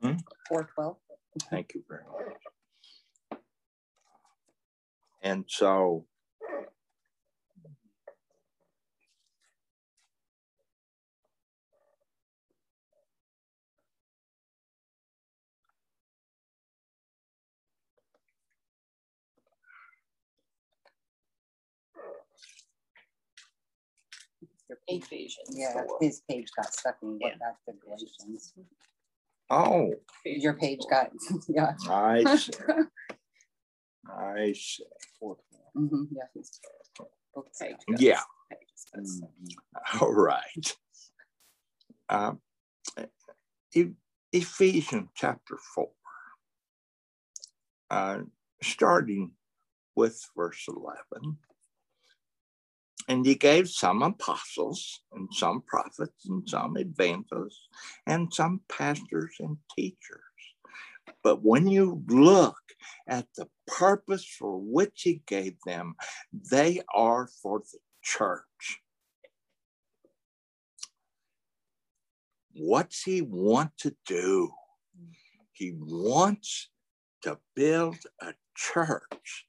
hmm? 0.00 0.16
412. 0.48 0.96
Thank 1.50 1.74
you 1.74 1.82
very 1.88 2.02
much. 2.04 2.36
And 5.22 5.44
so 5.48 6.06
Ephesians. 24.88 25.48
Yeah, 25.50 25.72
four. 25.72 25.98
his 26.00 26.22
page 26.28 26.48
got 26.56 26.72
stuck 26.72 26.96
and 27.02 27.18
Yeah. 27.20 27.28
went 27.28 27.40
back 27.40 27.56
to 27.66 27.72
Galatians. 27.72 28.54
Oh, 29.50 29.94
Your 30.24 30.54
page 30.54 30.80
got, 30.88 31.10
yeah. 31.48 31.74
I 31.88 32.24
see. 32.36 32.52
I 34.08 34.52
see. 34.52 34.84
mhm, 35.76 36.08
yeah, 36.12 36.22
his 36.34 36.60
book 37.34 37.46
Page 37.60 37.74
stuck. 37.76 38.00
Yeah. 38.00 38.20
pages 38.50 38.86
got 38.94 39.06
stuck. 39.06 40.02
All 40.02 40.12
right. 40.12 40.76
Um, 42.08 42.40
Ephesians 44.32 45.08
chapter 45.14 45.56
4, 45.74 45.90
uh, 47.90 48.18
starting 48.62 49.32
with 49.96 50.20
verse 50.36 50.64
11. 50.68 51.38
And 53.10 53.26
he 53.26 53.34
gave 53.34 53.68
some 53.68 54.02
apostles, 54.02 55.00
and 55.12 55.28
some 55.32 55.62
prophets, 55.62 56.26
and 56.28 56.48
some 56.48 56.76
evangelists, 56.78 57.66
and 58.06 58.32
some 58.32 58.60
pastors 58.68 59.34
and 59.40 59.56
teachers. 59.76 60.20
But 61.24 61.42
when 61.42 61.66
you 61.66 62.04
look 62.06 62.60
at 63.08 63.26
the 63.36 63.48
purpose 63.66 64.24
for 64.24 64.60
which 64.60 65.02
he 65.02 65.22
gave 65.26 65.56
them, 65.66 65.96
they 66.52 66.82
are 66.94 67.28
for 67.42 67.58
the 67.72 67.80
church. 68.00 68.80
What's 72.52 73.02
he 73.02 73.22
want 73.22 73.76
to 73.78 73.96
do? 74.06 74.52
He 75.50 75.72
wants 75.76 76.68
to 77.22 77.38
build 77.56 77.98
a 78.22 78.34
church 78.56 79.46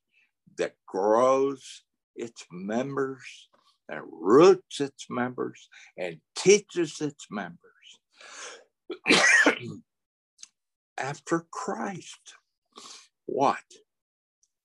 that 0.57 0.77
grows 0.87 1.83
its 2.15 2.47
members 2.51 3.49
and 3.91 4.01
roots 4.09 4.79
its 4.79 5.07
members 5.09 5.69
and 5.97 6.17
teaches 6.35 7.01
its 7.01 7.27
members 7.29 7.59
after 10.97 11.45
Christ. 11.51 12.35
What? 13.25 13.57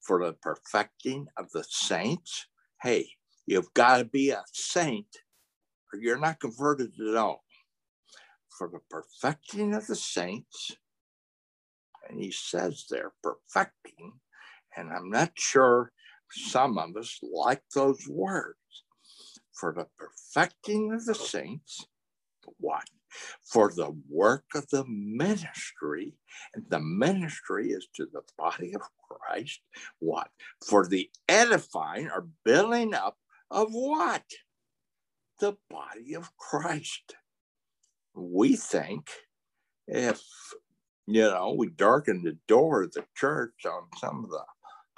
For 0.01 0.25
the 0.25 0.35
perfecting 0.35 1.27
of 1.37 1.51
the 1.51 1.65
saints? 1.69 2.47
Hey, 2.81 3.09
you've 3.47 3.75
got 3.75 3.99
to 3.99 4.05
be 4.05 4.31
a 4.31 4.45
saint 4.53 5.19
or 5.93 5.99
you're 5.99 6.19
not 6.19 6.41
converted 6.41 6.93
at 7.01 7.17
all. 7.17 7.45
For 8.57 8.69
the 8.69 8.81
perfecting 8.89 9.75
of 9.75 9.87
the 9.87 9.97
saints, 9.97 10.73
and 12.09 12.23
he 12.23 12.31
says 12.31 12.87
they're 12.89 13.13
perfecting, 13.23 14.13
and 14.77 14.91
I'm 14.91 15.11
not 15.11 15.33
sure 15.35 15.93
some 16.31 16.79
of 16.79 16.97
us 16.97 17.19
like 17.23 17.63
those 17.75 18.09
words. 18.09 18.57
For 19.59 19.73
the 19.73 19.87
perfecting 19.99 20.93
of 20.93 21.07
the 21.07 21.15
saints, 21.15 21.87
what? 22.59 22.85
For 23.43 23.73
the 23.75 23.97
work 24.09 24.45
of 24.55 24.69
the 24.69 24.85
ministry, 24.87 26.19
and 26.55 26.65
the 26.69 26.81
ministry 26.81 27.71
is 27.71 27.89
to 27.95 28.07
the 28.13 28.21
body 28.37 28.75
of 28.75 28.83
Christ. 29.09 29.61
What? 29.99 30.29
For 30.67 30.87
the 30.87 31.11
edifying 31.27 32.11
or 32.11 32.29
building 32.45 32.93
up 32.93 33.17
of 33.51 33.73
what? 33.73 34.25
The 35.41 35.57
body 35.71 36.15
of 36.15 36.37
Christ. 36.37 37.15
We 38.15 38.57
think 38.57 39.09
if, 39.89 40.21
you 41.07 41.23
know, 41.23 41.55
we 41.57 41.69
darken 41.69 42.23
the 42.23 42.37
door 42.47 42.83
of 42.83 42.93
the 42.93 43.07
church 43.17 43.65
on 43.65 43.85
some 43.97 44.25
of 44.25 44.31
the 44.31 44.45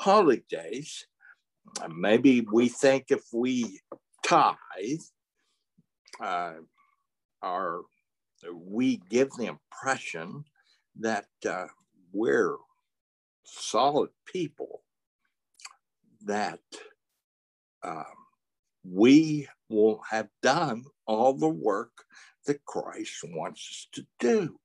holidays, 0.01 1.07
maybe 1.89 2.41
we 2.53 2.69
think 2.69 3.07
if 3.11 3.23
we 3.33 3.81
tithe, 4.23 5.01
uh, 6.21 6.55
our 7.43 7.83
we 8.55 9.01
give 9.11 9.31
the 9.33 9.47
impression 9.47 10.45
that 11.01 11.27
uh, 11.49 11.67
we're 12.13 12.57
solid 13.45 14.11
people, 14.33 14.83
that 16.25 16.61
um, 17.83 18.05
we 18.85 19.49
will 19.69 20.01
have 20.11 20.29
done 20.43 20.85
all 21.07 21.33
the 21.33 21.49
work 21.49 22.05
that 22.47 22.65
Christ 22.65 23.25
wants 23.25 23.61
us 23.61 23.89
to 23.93 24.07
do. 24.19 24.59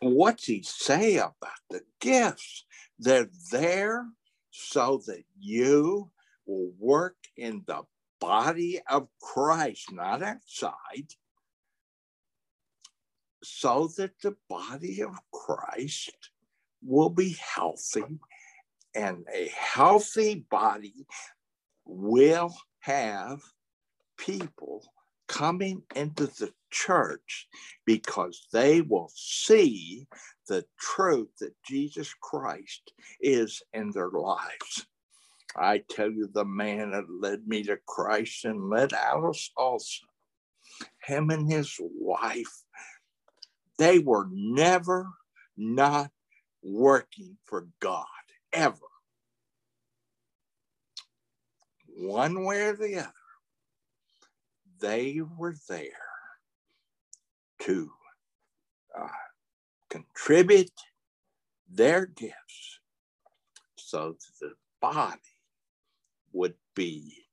What's 0.00 0.44
he 0.44 0.62
say 0.62 1.16
about 1.16 1.62
the 1.70 1.80
gifts? 2.00 2.64
They're 2.98 3.30
there 3.50 4.06
so 4.50 5.00
that 5.06 5.24
you 5.38 6.10
will 6.46 6.72
work 6.78 7.16
in 7.36 7.62
the 7.66 7.82
body 8.20 8.80
of 8.88 9.08
Christ, 9.20 9.92
not 9.92 10.22
outside, 10.22 11.12
so 13.42 13.88
that 13.96 14.18
the 14.22 14.36
body 14.48 15.02
of 15.02 15.14
Christ 15.32 16.30
will 16.82 17.10
be 17.10 17.36
healthy. 17.40 18.04
And 18.94 19.26
a 19.32 19.48
healthy 19.48 20.46
body 20.50 21.06
will 21.84 22.54
have 22.80 23.40
people 24.16 24.82
coming 25.28 25.82
into 25.94 26.26
the 26.26 26.52
church 26.70 27.48
because 27.84 28.46
they 28.52 28.80
will 28.80 29.10
see 29.14 30.06
the 30.48 30.64
truth 30.78 31.28
that 31.40 31.54
Jesus 31.66 32.14
Christ 32.22 32.92
is 33.20 33.62
in 33.72 33.90
their 33.90 34.10
lives. 34.10 34.86
I 35.58 35.82
tell 35.90 36.10
you, 36.10 36.28
the 36.32 36.44
man 36.44 36.90
that 36.90 37.04
led 37.08 37.46
me 37.46 37.62
to 37.64 37.78
Christ 37.86 38.44
and 38.44 38.68
led 38.68 38.92
Alice 38.92 39.50
also, 39.56 40.06
him 41.02 41.30
and 41.30 41.50
his 41.50 41.74
wife, 41.80 42.62
they 43.78 43.98
were 43.98 44.26
never 44.30 45.06
not 45.56 46.10
working 46.62 47.38
for 47.44 47.68
God, 47.80 48.04
ever. 48.52 48.78
one 51.96 52.44
way 52.44 52.62
or 52.62 52.76
the 52.76 52.98
other, 52.98 53.12
they 54.80 55.20
were 55.38 55.54
there 55.68 55.88
to 57.60 57.90
uh, 58.98 59.08
contribute 59.88 60.70
their 61.70 62.06
gifts 62.06 62.80
so 63.76 64.12
that 64.12 64.18
the 64.40 64.52
body 64.80 65.20
would 66.36 66.54
be 66.74 67.24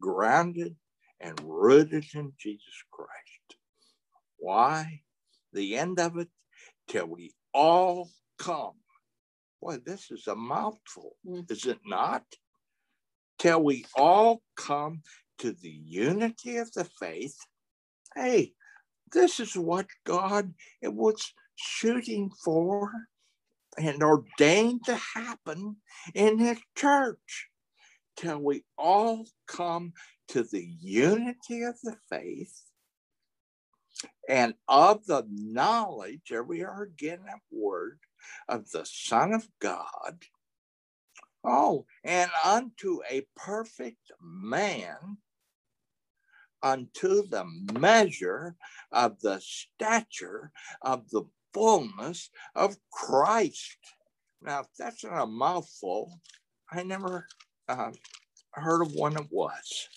grounded 0.00 0.74
and 1.20 1.38
rooted 1.44 2.06
in 2.14 2.32
Jesus 2.38 2.82
Christ. 2.90 3.60
Why? 4.38 5.02
The 5.52 5.76
end 5.76 6.00
of 6.00 6.16
it, 6.16 6.28
till 6.88 7.06
we 7.06 7.32
all 7.52 8.08
come. 8.38 8.76
Boy, 9.60 9.78
this 9.84 10.10
is 10.10 10.26
a 10.26 10.34
mouthful, 10.34 11.16
mm. 11.26 11.50
is 11.50 11.66
it 11.66 11.80
not? 11.84 12.24
Till 13.38 13.62
we 13.62 13.84
all 13.94 14.42
come 14.56 15.02
to 15.38 15.52
the 15.52 15.68
unity 15.68 16.56
of 16.56 16.72
the 16.72 16.84
faith. 16.84 17.36
Hey, 18.14 18.54
this 19.12 19.38
is 19.38 19.54
what 19.54 19.86
God 20.04 20.54
was 20.82 21.34
shooting 21.56 22.30
for 22.44 22.90
and 23.76 24.02
ordained 24.02 24.84
to 24.86 24.98
happen 25.14 25.76
in 26.14 26.38
his 26.38 26.58
church 26.76 27.48
till 28.18 28.38
we 28.38 28.64
all 28.76 29.26
come 29.46 29.92
to 30.28 30.42
the 30.42 30.66
unity 30.80 31.62
of 31.62 31.80
the 31.82 31.96
faith 32.10 32.62
and 34.28 34.54
of 34.66 35.06
the 35.06 35.24
knowledge, 35.30 36.20
there 36.28 36.42
we 36.42 36.62
are 36.62 36.82
again 36.82 37.20
that 37.26 37.40
word, 37.50 37.98
of 38.48 38.70
the 38.70 38.84
Son 38.84 39.32
of 39.32 39.48
God. 39.60 40.24
Oh, 41.44 41.86
and 42.04 42.30
unto 42.44 43.00
a 43.08 43.26
perfect 43.36 44.12
man, 44.20 45.18
unto 46.62 47.26
the 47.26 47.44
measure 47.78 48.56
of 48.92 49.20
the 49.20 49.40
stature 49.40 50.50
of 50.82 51.08
the 51.10 51.22
fullness 51.54 52.30
of 52.54 52.76
Christ. 52.92 53.78
Now, 54.42 54.60
if 54.60 54.66
that's 54.78 55.04
not 55.04 55.22
a 55.22 55.26
mouthful, 55.26 56.20
I 56.70 56.82
never 56.82 57.26
uh, 57.68 57.92
heard 58.52 58.82
of 58.82 58.92
one 58.92 59.14
that 59.14 59.30
was. 59.30 59.88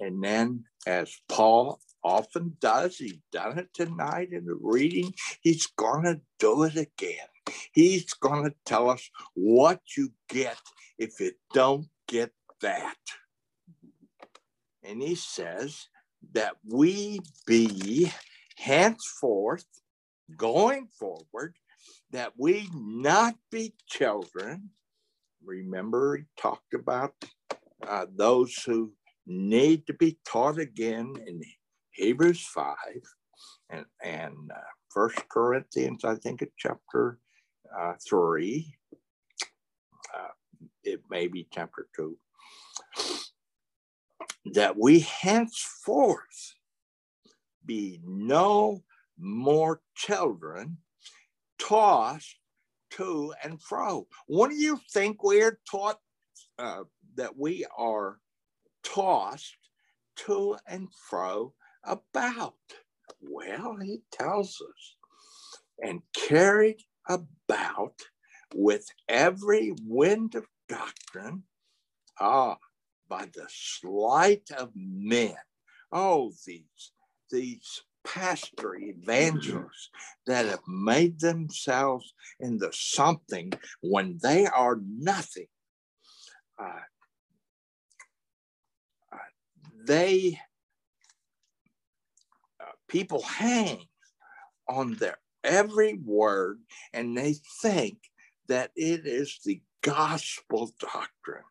And 0.00 0.22
then, 0.22 0.64
as 0.86 1.14
Paul 1.28 1.80
often 2.02 2.56
does, 2.60 2.96
he's 2.96 3.18
done 3.30 3.58
it 3.58 3.68
tonight 3.72 4.30
in 4.32 4.44
the 4.44 4.58
reading, 4.60 5.14
he's 5.40 5.66
going 5.66 6.04
to 6.04 6.20
do 6.38 6.64
it 6.64 6.76
again. 6.76 7.26
He's 7.72 8.12
going 8.14 8.44
to 8.44 8.54
tell 8.64 8.90
us 8.90 9.08
what 9.34 9.80
you 9.96 10.12
get 10.28 10.58
if 10.98 11.20
you 11.20 11.32
don't 11.52 11.86
get 12.08 12.32
that. 12.60 12.96
And 14.82 15.00
he 15.00 15.14
says 15.14 15.88
that 16.32 16.56
we 16.68 17.20
be 17.46 18.10
henceforth, 18.56 19.66
going 20.36 20.88
forward, 20.98 21.56
that 22.10 22.32
we 22.36 22.68
not 22.74 23.34
be 23.50 23.74
children. 23.86 24.70
Remember, 25.44 26.16
he 26.16 26.24
talked 26.36 26.74
about 26.74 27.14
uh, 27.86 28.06
those 28.14 28.54
who 28.64 28.92
need 29.26 29.86
to 29.86 29.94
be 29.94 30.18
taught 30.24 30.58
again 30.58 31.14
in 31.26 31.40
Hebrews 31.90 32.44
5 32.46 32.74
and, 33.70 33.84
and 34.02 34.36
uh, 34.54 34.60
First 34.90 35.28
Corinthians, 35.28 36.04
I 36.04 36.16
think 36.16 36.42
it's 36.42 36.52
chapter 36.56 37.18
uh, 37.78 37.94
3. 38.06 38.74
Uh, 40.14 40.28
it 40.84 41.00
may 41.10 41.28
be 41.28 41.48
chapter 41.52 41.86
2. 41.96 42.16
That 44.54 44.76
we 44.78 45.00
henceforth 45.00 46.54
be 47.64 48.00
no 48.04 48.82
more 49.18 49.80
children 49.94 50.78
tossed 51.58 52.36
to 52.96 53.34
and 53.42 53.60
fro. 53.60 54.06
What 54.26 54.50
do 54.50 54.56
you 54.56 54.80
think 54.92 55.22
we're 55.22 55.58
taught 55.70 55.98
uh, 56.58 56.84
that 57.16 57.36
we 57.36 57.66
are 57.76 58.18
tossed 58.82 59.56
to 60.26 60.56
and 60.66 60.88
fro 61.08 61.54
about? 61.84 62.54
Well, 63.20 63.76
he 63.80 64.02
tells 64.10 64.60
us, 64.60 64.96
and 65.82 66.02
carried 66.14 66.80
about 67.08 68.00
with 68.54 68.86
every 69.08 69.74
wind 69.84 70.34
of 70.34 70.46
doctrine, 70.68 71.44
ah, 72.20 72.58
by 73.08 73.26
the 73.34 73.46
sleight 73.48 74.50
of 74.56 74.70
men. 74.74 75.36
Oh, 75.90 76.32
these 76.46 76.92
these 77.30 77.82
pastor 78.04 78.74
evangelists 78.74 79.90
that 80.26 80.46
have 80.46 80.66
made 80.66 81.20
themselves 81.20 82.14
into 82.40 82.70
something 82.72 83.52
when 83.80 84.18
they 84.22 84.46
are 84.46 84.80
nothing. 84.84 85.46
Uh, 86.58 86.80
uh, 89.12 89.18
they, 89.86 90.38
uh, 92.60 92.72
people 92.88 93.22
hang 93.22 93.86
on 94.68 94.94
their 94.94 95.18
every 95.44 95.94
word 95.94 96.60
and 96.92 97.16
they 97.16 97.34
think 97.60 97.98
that 98.48 98.70
it 98.76 99.06
is 99.06 99.38
the 99.44 99.60
gospel 99.82 100.70
doctrine. 100.78 101.44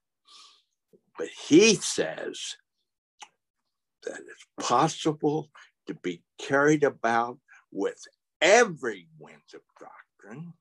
But 1.17 1.27
he 1.27 1.75
says 1.75 2.55
that 4.03 4.19
it's 4.19 4.67
possible 4.67 5.49
to 5.91 5.99
be 6.01 6.23
carried 6.39 6.83
about 6.83 7.37
with 7.71 7.99
every 8.41 9.07
wind 9.19 9.41
of 9.53 9.61
doctrine, 9.79 10.53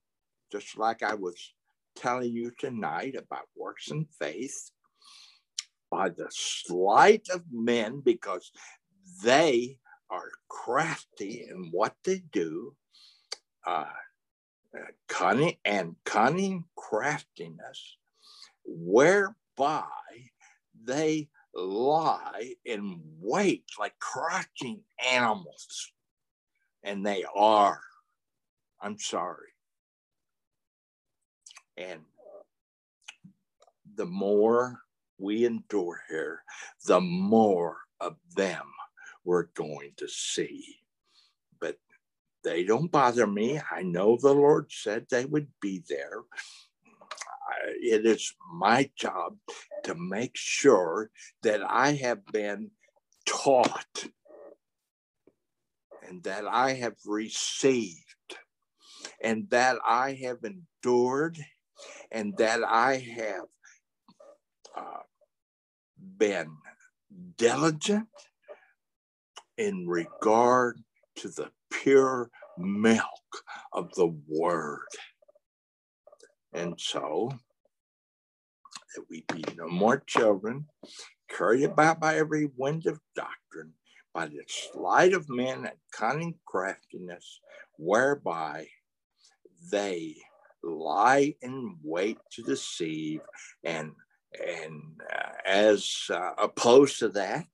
just 0.50 0.76
like 0.76 1.02
I 1.02 1.14
was 1.14 1.52
telling 1.96 2.32
you 2.32 2.50
tonight 2.58 3.14
about 3.16 3.48
works 3.56 3.90
and 3.90 4.06
faith, 4.18 4.70
by 5.90 6.08
the 6.08 6.28
sleight 6.30 7.28
of 7.32 7.42
men, 7.50 8.00
because 8.00 8.52
they 9.22 9.78
are 10.10 10.30
crafty 10.48 11.46
in 11.48 11.68
what 11.72 11.94
they 12.04 12.22
do, 12.32 12.74
uh, 13.66 13.84
cunning 15.08 15.56
and 15.64 15.96
cunning 16.04 16.64
craftiness, 16.76 17.96
whereby 18.64 19.84
they 20.84 21.28
lie 21.55 22.55
in 22.64 23.01
wait 23.20 23.64
like 23.78 23.98
crouching 23.98 24.82
animals. 25.09 25.92
And 26.82 27.05
they 27.05 27.24
are. 27.34 27.80
I'm 28.80 28.98
sorry. 28.98 29.48
And 31.76 32.01
the 33.96 34.07
more 34.07 34.80
we 35.18 35.44
endure 35.44 36.01
here, 36.09 36.42
the 36.86 37.01
more 37.01 37.78
of 38.01 38.16
them 38.34 38.66
we're 39.24 39.48
going 39.55 39.92
to 39.98 40.09
see. 40.09 40.64
But 41.61 41.78
they 42.42 42.64
don't 42.64 42.90
bother 42.90 43.26
me. 43.26 43.61
I 43.70 43.82
know 43.82 44.16
the 44.16 44.34
Lord 44.34 44.72
said 44.72 45.07
they 45.11 45.26
would 45.26 45.48
be 45.61 45.82
there 45.88 46.22
it 47.80 48.07
is 48.07 48.34
my 48.53 48.90
job 48.96 49.36
to 49.84 49.94
make 49.94 50.32
sure 50.34 51.11
that 51.42 51.61
I 51.62 51.92
have 51.92 52.24
been 52.26 52.70
taught 53.26 54.07
and 56.07 56.22
that 56.24 56.46
I 56.46 56.74
have 56.74 56.96
received 57.07 58.05
and 59.22 59.48
that 59.51 59.78
I 59.86 60.18
have 60.22 60.38
endured 60.44 61.38
and 62.11 62.36
that 62.38 62.62
I 62.64 62.96
have 63.16 63.46
uh, 64.76 65.03
been 66.18 66.57
diligent 67.36 68.09
in 69.57 69.86
regard 69.86 70.80
to 71.16 71.28
the 71.28 71.51
pure 71.70 72.30
milk 72.59 73.44
of 73.72 73.92
the 73.94 74.14
word. 74.28 74.80
And 76.53 76.74
so 76.78 77.30
that 78.94 79.05
we 79.09 79.24
be 79.32 79.44
no 79.57 79.68
more 79.68 80.03
children, 80.07 80.66
carried 81.28 81.64
about 81.64 82.01
by 82.01 82.16
every 82.16 82.51
wind 82.57 82.86
of 82.86 83.01
doctrine, 83.14 83.72
by 84.12 84.26
the 84.26 84.40
sleight 84.48 85.12
of 85.12 85.28
men 85.28 85.66
and 85.66 85.78
cunning 85.92 86.34
craftiness, 86.46 87.40
whereby 87.76 88.66
they 89.70 90.16
lie 90.62 91.34
in 91.42 91.76
wait 91.82 92.18
to 92.32 92.42
deceive. 92.42 93.20
And 93.64 93.92
and 94.46 95.01
uh, 95.12 95.30
as 95.44 96.07
uh, 96.11 96.32
opposed 96.38 97.01
to 97.01 97.09
that 97.09 97.46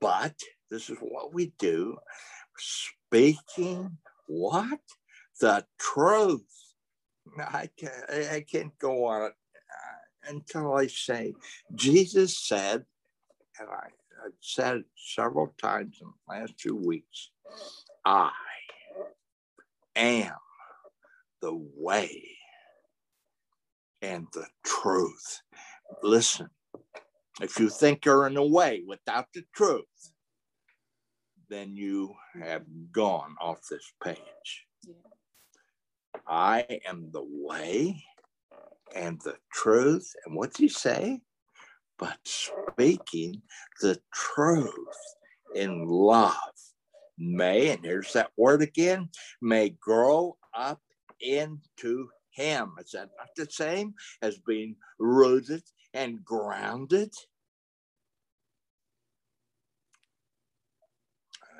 but 0.00 0.34
this 0.70 0.90
is 0.90 0.98
what 1.00 1.32
we 1.32 1.52
do 1.58 1.96
speaking 2.58 3.98
what? 4.26 4.80
The 5.40 5.64
truth 5.78 6.46
I 7.38 7.68
can't, 7.76 8.10
I 8.10 8.40
can't 8.40 8.76
go 8.78 9.06
on 9.06 9.22
uh, 9.22 9.30
until 10.28 10.74
I 10.74 10.86
say, 10.86 11.34
Jesus 11.74 12.38
said, 12.38 12.84
and 13.58 13.68
I, 13.68 13.88
I've 14.24 14.32
said 14.40 14.76
it 14.76 14.84
several 14.96 15.54
times 15.60 15.98
in 16.00 16.08
the 16.08 16.34
last 16.34 16.58
two 16.58 16.76
weeks, 16.76 17.30
I 18.04 18.30
am 19.94 20.32
the 21.40 21.54
way 21.76 22.22
and 24.02 24.26
the 24.32 24.46
truth. 24.64 25.42
Listen, 26.02 26.48
if 27.40 27.58
you 27.58 27.68
think 27.68 28.04
you're 28.04 28.26
in 28.26 28.36
a 28.36 28.46
way 28.46 28.82
without 28.86 29.26
the 29.34 29.44
truth, 29.54 29.84
then 31.48 31.76
you 31.76 32.14
have 32.42 32.64
gone 32.92 33.36
off 33.40 33.60
this 33.70 33.92
page. 34.02 34.66
Yeah. 34.86 34.94
I 36.26 36.80
am 36.88 37.10
the 37.12 37.24
way 37.24 38.04
and 38.94 39.20
the 39.22 39.36
truth. 39.52 40.12
And 40.24 40.34
what 40.34 40.48
what's 40.48 40.58
he 40.58 40.68
say? 40.68 41.20
But 41.98 42.18
speaking 42.24 43.42
the 43.80 44.00
truth 44.12 44.72
in 45.54 45.86
love 45.86 46.34
may, 47.18 47.70
and 47.70 47.84
here's 47.84 48.12
that 48.12 48.30
word 48.36 48.62
again, 48.62 49.08
may 49.40 49.70
grow 49.70 50.36
up 50.54 50.80
into 51.20 52.08
him. 52.30 52.72
Is 52.78 52.92
that 52.92 53.10
not 53.18 53.28
the 53.36 53.50
same 53.50 53.94
as 54.22 54.38
being 54.38 54.76
rooted 54.98 55.62
and 55.94 56.24
grounded? 56.24 57.12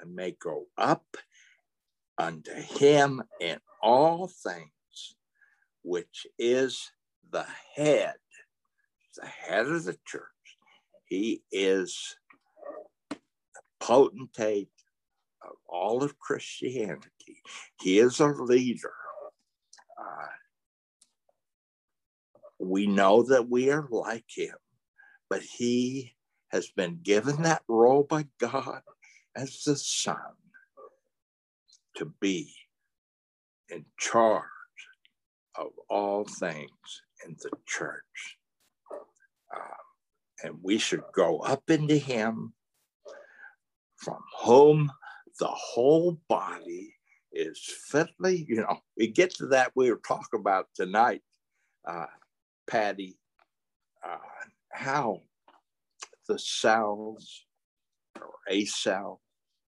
And 0.03 0.14
may 0.14 0.33
go 0.33 0.67
up 0.77 1.17
unto 2.19 2.53
him 2.55 3.23
in 3.41 3.59
all 3.83 4.29
things, 4.29 5.17
which 5.83 6.27
is 6.39 6.91
the 7.31 7.47
head, 7.75 8.14
the 9.17 9.27
head 9.27 9.67
of 9.67 9.85
the 9.85 9.97
church. 10.07 10.23
He 11.05 11.43
is 11.53 12.17
the 13.11 13.17
potentate 13.81 14.71
of 15.43 15.57
all 15.69 16.03
of 16.03 16.19
Christianity. 16.19 17.43
He 17.81 17.99
is 17.99 18.21
a 18.21 18.27
leader. 18.27 18.93
Uh, 19.99 20.27
we 22.59 22.87
know 22.87 23.23
that 23.25 23.49
we 23.49 23.71
are 23.71 23.87
like 23.91 24.25
him, 24.35 24.57
but 25.29 25.43
he 25.43 26.14
has 26.49 26.69
been 26.69 27.01
given 27.03 27.43
that 27.43 27.62
role 27.69 28.03
by 28.03 28.27
God 28.39 28.81
as 29.37 29.62
the 29.64 29.77
Son 29.77 30.17
to 31.97 32.12
be 32.20 32.53
in 33.68 33.84
charge 33.99 34.44
of 35.57 35.68
all 35.88 36.24
things 36.24 37.03
in 37.26 37.36
the 37.40 37.51
church. 37.66 38.38
Uh, 39.55 39.76
and 40.42 40.59
we 40.62 40.78
should 40.78 41.03
go 41.14 41.38
up 41.40 41.68
into 41.70 41.97
him 41.97 42.53
from 43.97 44.18
whom 44.42 44.92
the 45.40 45.47
whole 45.47 46.18
body 46.28 46.94
is 47.32 47.61
fitly, 47.90 48.47
you 48.49 48.57
know, 48.57 48.80
we 48.97 49.09
get 49.09 49.30
to 49.30 49.47
that 49.47 49.72
we 49.74 49.90
were 49.90 50.01
talking 50.07 50.40
about 50.40 50.68
tonight, 50.74 51.22
uh, 51.86 52.07
Patty, 52.66 53.18
uh, 54.07 54.16
how 54.72 55.22
the 56.28 56.38
cells 56.38 57.44
or 58.20 58.30
a 58.49 58.64
cell 58.64 59.20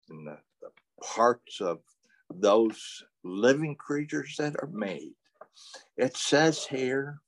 and 0.08 0.26
the, 0.26 0.38
the 0.62 0.70
parts 1.02 1.60
of 1.60 1.80
those 2.34 3.04
living 3.24 3.76
creatures 3.76 4.36
that 4.38 4.56
are 4.60 4.70
made. 4.72 5.14
It 5.96 6.16
says 6.16 6.64
here, 6.64 7.20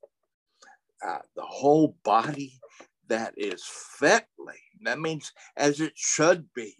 uh, 1.06 1.18
the 1.34 1.42
whole 1.42 1.96
body 2.04 2.60
that 3.08 3.34
is 3.36 3.64
fitly, 3.64 4.60
that 4.82 5.00
means 5.00 5.32
as 5.56 5.80
it 5.80 5.92
should 5.96 6.46
be, 6.54 6.74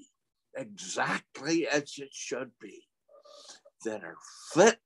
exactly 0.56 1.66
as 1.66 1.94
it 1.98 2.10
should 2.12 2.50
be, 2.60 2.82
that 3.84 4.04
are 4.04 4.16
fitly 4.52 4.78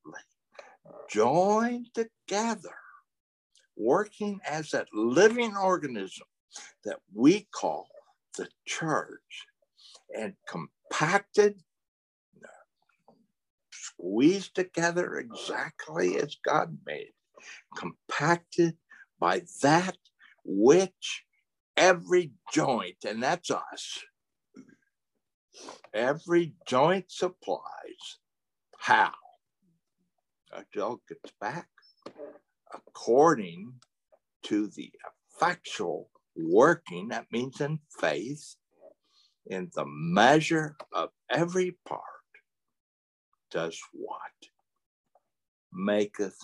joined 1.11 1.89
together, 1.95 2.77
working 3.77 4.41
as 4.49 4.71
that 4.71 4.89
living 4.93 5.57
organism 5.57 6.27
that 6.85 7.01
we 7.13 7.47
call 7.53 7.89
the 8.37 8.49
church 8.67 9.47
and 10.17 10.35
compacted, 10.49 11.61
squeezed 13.99 14.55
together 14.55 15.17
exactly 15.17 16.17
as 16.17 16.37
God 16.45 16.79
made, 16.87 17.13
compacted 17.77 18.77
by 19.19 19.43
that 19.63 19.97
which 20.45 21.25
every 21.77 22.33
joint, 22.53 22.97
and 23.07 23.23
that's 23.23 23.51
us, 23.51 24.05
every 25.93 26.55
joint 26.67 27.11
supplies. 27.11 28.19
How? 28.79 29.13
Joe 30.73 31.01
gets 31.09 31.33
back 31.41 31.69
according 32.73 33.75
to 34.45 34.69
the 34.69 34.93
effectual 35.33 36.11
working, 36.37 37.09
that 37.09 37.27
means 37.33 37.61
in 37.61 37.79
faith, 38.01 38.57
in 39.47 39.71
the 39.75 39.85
measure 39.87 40.77
of 40.93 41.11
every 41.31 41.77
part, 41.87 42.03
does 43.55 43.81
what? 43.93 44.19
Maketh 45.73 46.37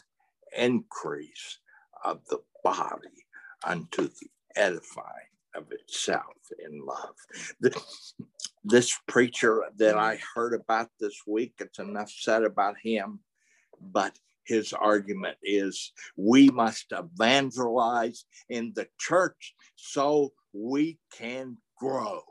increase 0.57 1.59
of 2.05 2.21
the 2.31 2.39
body 2.65 3.27
unto 3.67 4.09
the 4.09 4.31
edifying 4.57 5.07
of 5.55 5.67
itself 5.73 6.37
in 6.65 6.81
love. 6.87 7.15
This, 7.61 8.15
this 8.65 8.99
preacher 9.09 9.65
that 9.77 9.99
I 9.99 10.19
heard 10.35 10.55
about 10.55 10.89
this 11.01 11.23
week, 11.27 11.55
it's 11.59 11.81
enough 11.81 12.11
said 12.11 12.45
about 12.45 12.77
him, 12.83 13.21
but 13.81 14.17
his 14.45 14.73
argument 14.73 15.37
is 15.43 15.93
we 16.17 16.49
must 16.49 16.93
evangelize 16.93 18.25
in 18.49 18.73
the 18.75 18.87
church 18.99 19.55
so 19.77 20.33
we 20.53 20.99
can 21.13 21.57
grow. 21.77 22.23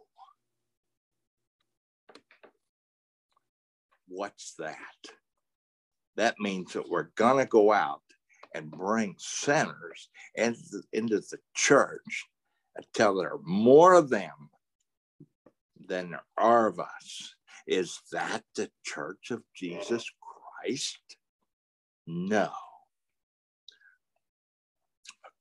What's 4.10 4.55
that? 4.55 4.76
That 6.16 6.36
means 6.39 6.74
that 6.74 6.89
we're 6.89 7.12
going 7.16 7.38
to 7.38 7.45
go 7.45 7.72
out 7.72 8.01
and 8.53 8.72
bring 8.72 9.16
sinners 9.20 10.10
into 10.36 11.22
the, 11.22 11.38
church 11.55 12.26
until 12.76 13.16
there 13.16 13.34
are 13.34 13.41
more 13.43 13.93
of 13.93 14.10
them 14.10 14.49
than 15.88 16.10
there 16.10 16.26
are 16.38 16.68
of 16.68 16.80
us. 16.80 17.36
Is 17.68 18.01
that 18.12 18.43
the 18.55 18.70
church 18.84 19.30
of 19.32 19.43
Jesus 19.55 20.03
Christ? 20.64 20.99
No. 22.07 22.49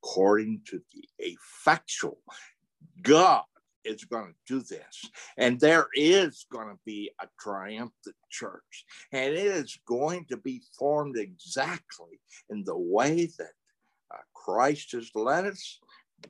According 0.02 0.60
to 0.66 0.82
the 0.92 1.08
effectual, 1.18 2.18
God 3.02 3.44
is 3.84 4.04
going 4.04 4.32
to 4.32 4.54
do 4.54 4.60
this. 4.60 5.10
And 5.36 5.58
there 5.58 5.86
is 5.94 6.46
going 6.52 6.68
to 6.68 6.78
be 6.84 7.10
a 7.20 7.26
triumphant 7.40 8.16
church. 8.30 8.84
And 9.12 9.34
it 9.34 9.46
is 9.46 9.78
going 9.86 10.26
to 10.26 10.36
be 10.36 10.62
formed 10.78 11.16
exactly 11.16 12.20
in 12.50 12.64
the 12.64 12.76
way 12.76 13.26
that 13.38 13.52
uh, 14.12 14.18
Christ 14.34 14.92
has 14.92 15.10
led 15.14 15.46
us, 15.46 15.78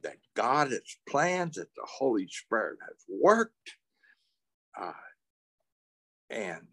that 0.02 0.16
God 0.34 0.70
has 0.70 0.80
planned, 1.08 1.54
that 1.54 1.74
the 1.74 1.86
Holy 1.86 2.28
Spirit 2.28 2.78
has 2.82 3.04
worked. 3.08 3.76
Uh, 4.80 4.92
and 6.30 6.66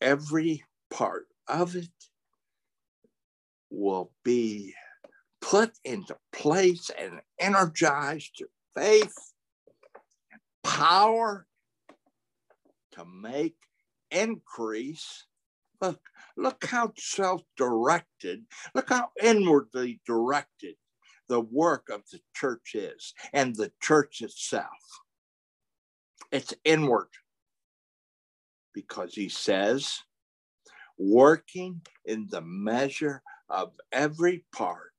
every 0.00 0.64
part 0.90 1.26
of 1.48 1.76
it 1.76 1.88
will 3.70 4.12
be 4.24 4.74
put 5.40 5.72
into 5.84 6.16
place 6.32 6.90
and 6.98 7.20
energized 7.40 8.36
to 8.38 8.46
faith 8.74 9.31
power 10.62 11.46
to 12.92 13.04
make 13.04 13.56
increase. 14.10 15.26
Look, 15.80 16.00
look 16.36 16.64
how 16.64 16.92
self-directed, 16.96 18.44
look 18.74 18.88
how 18.88 19.10
inwardly 19.20 20.00
directed 20.06 20.76
the 21.28 21.40
work 21.40 21.88
of 21.90 22.02
the 22.12 22.20
church 22.34 22.74
is 22.74 23.14
and 23.32 23.54
the 23.54 23.72
church 23.80 24.20
itself. 24.20 24.66
It's 26.30 26.54
inward 26.64 27.08
because 28.74 29.14
he 29.14 29.28
says, 29.28 29.98
working 30.98 31.80
in 32.04 32.28
the 32.30 32.42
measure 32.42 33.22
of 33.48 33.72
every 33.92 34.44
part 34.54 34.92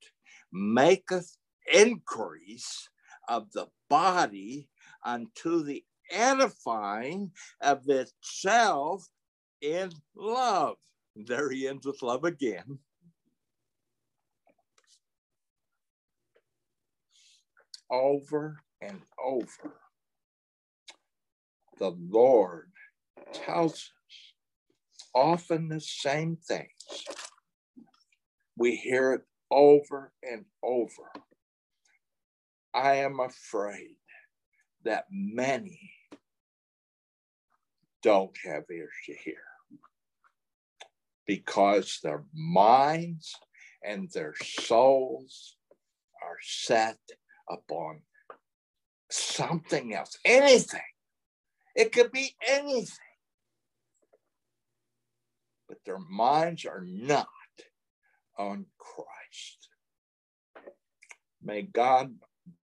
maketh 0.52 1.38
increase 1.72 2.90
of 3.30 3.52
the 3.54 3.68
body 3.90 4.70
unto 5.06 5.64
the 5.64 5.84
edifying 6.12 7.32
of 7.62 7.88
itself 7.88 9.08
in 9.62 9.92
love. 10.16 10.78
There 11.16 11.50
he 11.52 11.68
ends 11.68 11.86
with 11.86 12.02
love 12.02 12.24
again. 12.24 12.80
over 17.94 18.58
and 18.82 19.02
over, 19.24 19.76
the 21.78 21.92
Lord 21.92 22.72
tells 23.32 23.74
us 23.74 23.92
often 25.14 25.70
the 25.70 25.80
same 25.80 26.36
things. 26.36 27.06
We 28.58 28.76
hear 28.76 29.14
it 29.14 29.22
over 29.52 30.12
and 30.24 30.46
over. 30.64 31.12
I 32.74 32.96
am 32.96 33.20
afraid 33.20 33.98
that 34.84 35.06
many 35.12 35.92
don't 38.02 38.36
have 38.46 38.64
ears 38.72 38.92
to 39.06 39.14
hear 39.14 39.38
because 41.26 42.00
their 42.04 42.24
minds 42.34 43.36
and 43.84 44.10
their 44.12 44.34
souls 44.42 45.56
are 46.22 46.38
set 46.42 46.98
upon 47.50 48.02
something 49.10 49.94
else, 49.94 50.18
anything. 50.26 50.82
It 51.76 51.92
could 51.92 52.12
be 52.12 52.36
anything. 52.48 52.98
But 55.68 55.80
their 55.86 56.00
minds 56.00 56.66
are 56.66 56.84
not 56.86 57.28
on 58.38 58.66
Christ. 58.78 59.70
May 61.42 61.64
God 61.64 62.16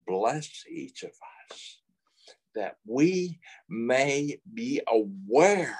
bless 0.05 0.63
each 0.69 1.03
of 1.03 1.11
us 1.51 1.78
that 2.55 2.75
we 2.85 3.39
may 3.67 4.39
be 4.53 4.81
aware 4.87 5.77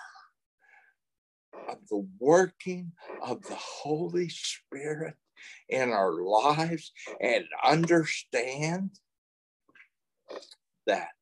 of 1.68 1.78
the 1.90 2.08
working 2.20 2.92
of 3.22 3.42
the 3.44 3.56
Holy 3.56 4.30
Spirit 4.30 5.16
in 5.68 5.92
our 5.92 6.14
lives 6.14 6.92
and 7.22 7.46
understand 7.64 8.92
that 10.86 11.14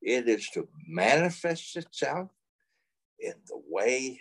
it 0.00 0.28
is 0.28 0.48
to 0.50 0.68
manifest 0.86 1.76
itself 1.76 2.30
in 3.20 3.34
the 3.48 3.60
way 3.68 4.20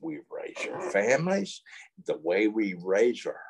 we 0.00 0.20
raise 0.30 0.68
our 0.70 0.80
families, 0.90 1.62
the 2.06 2.18
way 2.18 2.46
we 2.46 2.74
raise 2.82 3.24
our, 3.26 3.40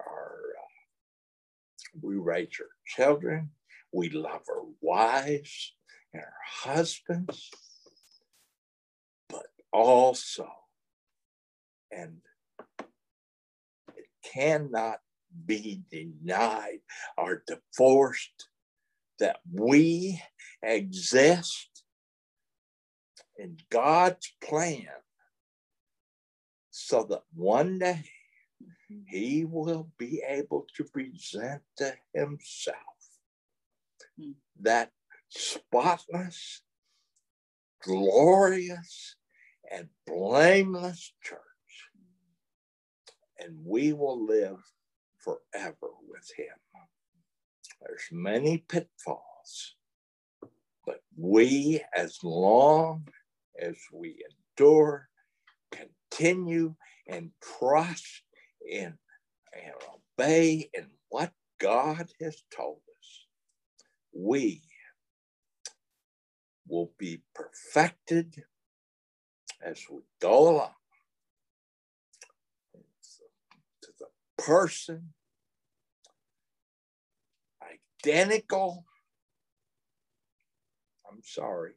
our 0.00 0.36
uh, 0.58 1.98
we 2.00 2.16
raise 2.16 2.56
our 2.60 2.66
children, 2.86 3.50
we 3.92 4.10
love 4.10 4.42
our 4.48 4.64
wives 4.80 5.74
and 6.12 6.22
our 6.22 6.74
husbands, 6.74 7.50
but 9.28 9.46
also, 9.72 10.48
and 11.90 12.18
it 13.96 14.06
cannot 14.32 14.98
be 15.46 15.82
denied 15.90 16.80
or 17.16 17.42
divorced 17.46 18.48
that 19.18 19.38
we 19.52 20.20
exist 20.62 21.82
in 23.38 23.56
God's 23.70 24.32
plan 24.42 24.86
so 26.70 27.04
that 27.04 27.22
one 27.34 27.78
day 27.78 28.04
mm-hmm. 28.62 29.00
he 29.08 29.44
will 29.44 29.90
be 29.98 30.22
able 30.26 30.66
to 30.76 30.84
present 30.84 31.62
to 31.76 31.94
himself 32.14 32.89
that 34.60 34.90
spotless, 35.28 36.62
glorious, 37.82 39.16
and 39.70 39.88
blameless 40.06 41.12
church. 41.22 41.38
And 43.38 43.56
we 43.64 43.92
will 43.92 44.26
live 44.26 44.58
forever 45.18 45.88
with 46.08 46.30
him. 46.36 46.46
There's 47.80 48.08
many 48.12 48.58
pitfalls, 48.68 49.76
but 50.84 51.00
we, 51.16 51.82
as 51.94 52.18
long 52.22 53.08
as 53.58 53.76
we 53.92 54.22
endure, 54.58 55.08
continue 55.70 56.74
and 57.06 57.30
trust 57.58 58.22
in 58.68 58.98
and 59.54 59.72
obey 60.18 60.68
in 60.74 60.86
what 61.08 61.32
God 61.58 62.10
has 62.20 62.42
told 62.54 62.80
us, 62.88 62.89
we 64.12 64.62
will 66.68 66.92
be 66.98 67.22
perfected 67.34 68.44
as 69.64 69.84
we 69.90 70.00
go 70.20 70.48
along 70.48 70.74
to 73.82 73.90
the 73.98 74.06
person 74.42 75.12
identical. 77.62 78.84
I'm 81.10 81.20
sorry, 81.22 81.72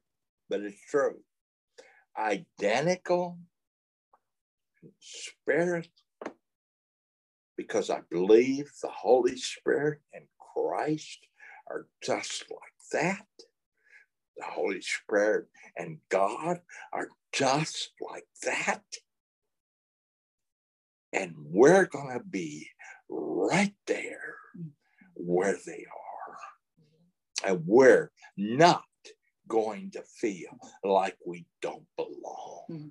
but 0.49 0.61
it's 0.61 0.79
true. 0.89 1.17
Identical 2.17 3.39
spirit, 4.99 5.89
because 7.57 7.89
I 7.89 8.01
believe 8.09 8.71
the 8.81 8.89
Holy 8.89 9.37
Spirit 9.37 10.01
and 10.13 10.25
Christ 10.53 11.19
are 11.69 11.87
just 12.01 12.45
like 12.49 12.59
that. 12.91 13.25
The 14.37 14.45
Holy 14.45 14.81
Spirit 14.81 15.47
and 15.77 15.99
God 16.09 16.61
are 16.91 17.09
just 17.31 17.91
like 18.01 18.27
that. 18.43 18.83
And 21.11 21.35
we're 21.37 21.85
going 21.85 22.17
to 22.17 22.23
be 22.23 22.67
right 23.09 23.75
there 23.85 24.35
where 25.13 25.57
they 25.65 25.85
are 25.85 26.03
and 27.43 27.63
we're 27.65 28.11
not 28.37 28.83
going 29.47 29.91
to 29.91 30.01
feel 30.01 30.57
like 30.83 31.17
we 31.25 31.45
don't 31.61 31.85
belong, 31.97 32.63
mm-hmm. 32.71 32.89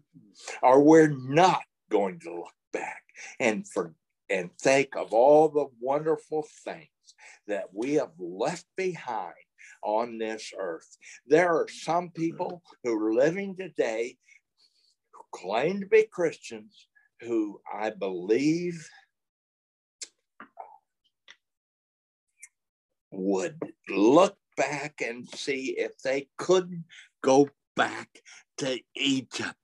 or 0.62 0.82
we're 0.82 1.08
not 1.08 1.62
going 1.90 2.20
to 2.20 2.34
look 2.34 2.54
back 2.72 3.02
and 3.40 3.66
for 3.68 3.94
and 4.30 4.50
think 4.58 4.96
of 4.96 5.12
all 5.12 5.48
the 5.48 5.66
wonderful 5.80 6.46
things 6.64 6.88
that 7.46 7.66
we 7.72 7.94
have 7.94 8.12
left 8.18 8.66
behind 8.76 9.34
on 9.82 10.18
this 10.18 10.52
earth. 10.58 10.96
There 11.26 11.50
are 11.50 11.68
some 11.68 12.10
people 12.10 12.62
who 12.82 12.96
are 12.96 13.14
living 13.14 13.56
today 13.56 14.16
who 15.12 15.20
claim 15.32 15.80
to 15.80 15.86
be 15.86 16.06
Christians 16.10 16.88
who 17.20 17.60
I 17.72 17.90
believe 17.90 18.88
would 23.10 23.58
look 23.88 24.36
back 24.56 25.00
and 25.00 25.28
see 25.28 25.74
if 25.78 25.98
they 25.98 26.28
couldn't 26.36 26.84
go 27.22 27.48
back 27.76 28.08
to 28.58 28.80
Egypt. 28.96 29.56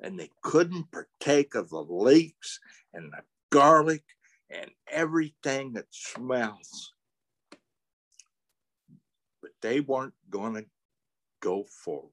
And 0.00 0.18
they 0.18 0.30
couldn't 0.42 0.90
partake 0.90 1.54
of 1.54 1.70
the 1.70 1.82
leeks 1.82 2.58
and 2.92 3.12
the 3.12 3.22
garlic 3.50 4.02
and 4.50 4.70
everything 4.88 5.72
that 5.74 5.86
smells. 5.90 6.92
But 9.42 9.52
they 9.62 9.80
weren't 9.80 10.14
going 10.28 10.54
to 10.54 10.64
go 11.40 11.64
forward. 11.84 12.10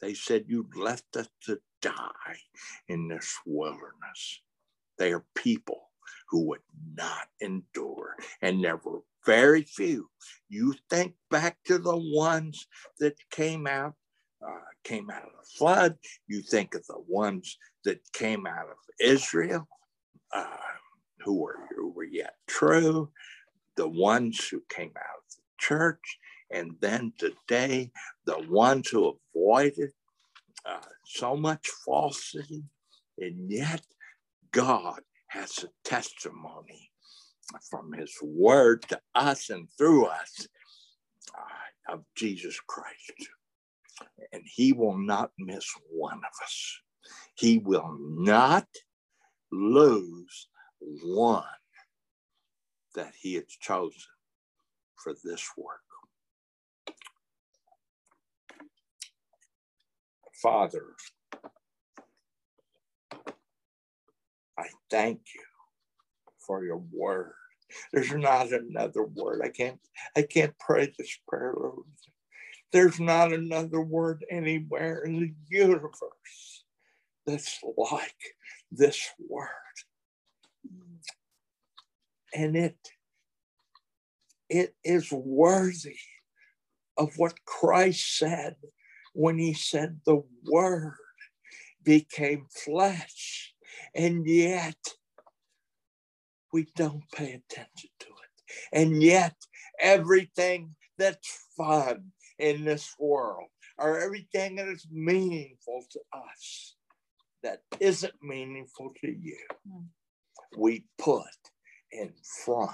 They 0.00 0.14
said, 0.14 0.44
You 0.48 0.66
left 0.76 1.16
us 1.16 1.28
to 1.44 1.60
die 1.82 2.38
in 2.88 3.08
this 3.08 3.36
wilderness. 3.46 4.40
They 4.98 5.12
are 5.12 5.24
people 5.34 5.88
who 6.30 6.46
would 6.48 6.60
not 6.94 7.28
endure. 7.40 8.16
And 8.42 8.62
there 8.62 8.76
were 8.76 9.00
very 9.24 9.62
few. 9.62 10.08
You 10.48 10.74
think 10.90 11.14
back 11.30 11.58
to 11.66 11.78
the 11.78 11.96
ones 11.96 12.66
that 12.98 13.14
came 13.30 13.66
out, 13.66 13.94
uh, 14.42 14.60
came 14.84 15.10
out 15.10 15.24
of 15.24 15.32
the 15.32 15.48
flood. 15.56 15.96
You 16.26 16.42
think 16.42 16.74
of 16.74 16.86
the 16.86 17.00
ones 17.08 17.58
that 17.84 18.00
came 18.12 18.46
out 18.46 18.68
of 18.70 18.76
Israel, 19.00 19.68
uh, 20.32 20.56
who 21.20 21.40
were 21.40 21.56
were 21.94 22.04
yet 22.04 22.34
true, 22.46 23.10
the 23.76 23.88
ones 23.88 24.46
who 24.48 24.62
came 24.68 24.92
out 24.96 25.18
of 25.18 25.36
the 25.36 25.42
church, 25.58 26.18
and 26.50 26.76
then 26.80 27.12
today 27.18 27.90
the 28.24 28.38
ones 28.48 28.88
who 28.88 29.16
avoided 29.34 29.90
uh, 30.64 30.80
so 31.04 31.36
much 31.36 31.66
falsity, 31.84 32.64
and 33.18 33.50
yet 33.50 33.82
God 34.52 35.00
has 35.28 35.64
a 35.64 35.68
testimony 35.88 36.90
from 37.70 37.92
his 37.92 38.12
word 38.22 38.82
to 38.88 39.00
us 39.14 39.50
and 39.50 39.68
through 39.76 40.06
us 40.06 40.46
uh, 41.36 41.94
of 41.94 42.04
Jesus 42.14 42.58
Christ. 42.66 43.12
And 44.32 44.42
he 44.44 44.72
will 44.72 44.98
not 44.98 45.32
miss 45.38 45.66
one 45.90 46.18
of 46.18 46.44
us. 46.44 46.80
He 47.34 47.58
will 47.58 47.96
not 48.00 48.66
lose 49.52 50.48
one 50.80 51.44
that 52.94 53.12
he 53.20 53.34
has 53.34 53.46
chosen 53.60 54.02
for 54.96 55.14
this 55.24 55.44
work. 55.56 55.80
Father, 60.42 60.84
I 64.58 64.66
thank 64.90 65.20
you 65.34 65.42
for 66.46 66.64
your 66.64 66.82
word 66.92 67.32
There's 67.92 68.12
not 68.12 68.52
another 68.52 69.04
word. 69.04 69.40
I 69.44 69.48
can't 69.48 69.80
I 70.16 70.22
can't 70.22 70.58
pray 70.58 70.92
this 70.98 71.18
prayer, 71.28 71.54
Lord. 71.56 71.86
There's 72.72 73.00
not 73.00 73.32
another 73.32 73.80
word 73.80 74.24
anywhere 74.30 75.02
in 75.04 75.20
the 75.20 75.34
universe 75.48 76.64
that's 77.26 77.60
like 77.76 78.36
this 78.70 79.08
word. 79.28 79.48
And 82.34 82.56
it 82.56 82.76
it 84.48 84.74
is 84.82 85.12
worthy 85.12 85.98
of 86.96 87.18
what 87.18 87.44
Christ 87.44 88.18
said 88.18 88.56
when 89.12 89.38
he 89.38 89.52
said 89.52 90.00
the 90.04 90.22
word 90.50 90.94
became 91.84 92.46
flesh. 92.50 93.54
And 93.94 94.26
yet 94.26 94.76
we 96.52 96.66
don't 96.76 97.04
pay 97.12 97.32
attention 97.32 97.90
to 98.00 98.06
it. 98.06 98.52
And 98.72 99.02
yet 99.02 99.34
everything 99.80 100.74
that's 100.96 101.46
fun 101.56 102.12
in 102.38 102.64
this 102.64 102.94
world 102.98 103.48
or 103.76 104.00
everything 104.00 104.56
that 104.56 104.68
is 104.68 104.86
meaningful 104.90 105.84
to 105.90 106.00
us 106.12 106.76
that 107.42 107.62
isn't 107.80 108.14
meaningful 108.22 108.92
to 109.00 109.08
you, 109.08 109.38
mm. 109.68 109.84
we 110.56 110.84
put 110.98 111.24
in 111.92 112.12
front 112.44 112.72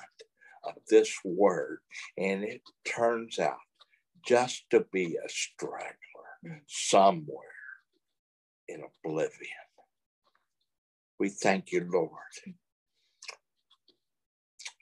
of 0.65 0.75
this 0.89 1.13
word. 1.25 1.79
And 2.17 2.45
it 2.45 2.63
turns 2.85 3.39
out 3.39 3.59
just 4.27 4.65
to 4.71 4.87
be 4.93 5.17
a 5.17 5.29
straggler 5.29 6.63
somewhere 6.67 7.39
in 8.69 8.83
oblivion. 9.05 9.65
We 11.19 11.29
thank 11.29 11.73
you, 11.73 11.87
Lord. 11.91 12.11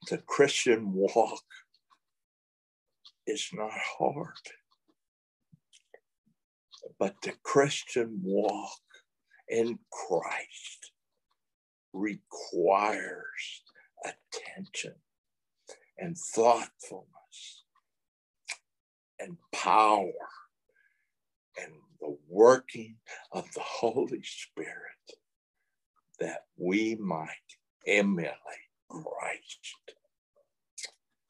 The 0.09 0.19
Christian 0.19 0.93
walk 0.93 1.43
is 3.27 3.49
not 3.53 3.73
hard, 3.99 4.35
but 6.99 7.15
the 7.23 7.35
Christian 7.43 8.21
walk 8.23 8.71
in 9.53 9.79
Christ 9.91 10.93
requires 11.93 13.63
attention 14.03 14.95
and 15.99 16.17
thoughtfulness 16.17 17.65
and 19.21 19.37
power 19.53 20.11
and 21.63 21.73
the 22.01 22.17
working 22.29 22.97
of 23.31 23.45
the 23.53 23.61
Holy 23.61 24.23
Spirit 24.23 25.19
that 26.19 26.47
we 26.57 26.97
might 26.97 27.29
emulate 27.87 28.33
Christ. 28.89 29.77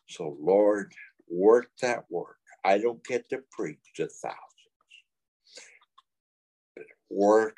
So, 0.09 0.37
Lord, 0.41 0.93
work 1.29 1.71
that 1.83 2.05
work. 2.09 2.37
I 2.65 2.79
don't 2.79 3.05
get 3.05 3.29
to 3.31 3.43
preach 3.51 3.81
to 3.97 4.07
thousands, 4.07 4.37
but 6.77 6.87
work 7.11 7.57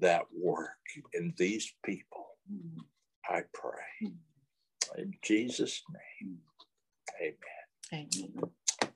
that 0.00 0.22
work 0.32 0.70
in 1.14 1.34
these 1.36 1.72
people. 1.84 2.26
Mm-hmm. 2.52 2.80
I 3.28 3.42
pray. 3.52 4.12
In 4.98 5.14
Jesus' 5.22 5.82
name, 6.22 6.38
amen. 7.20 7.36
Amen. 7.92 8.50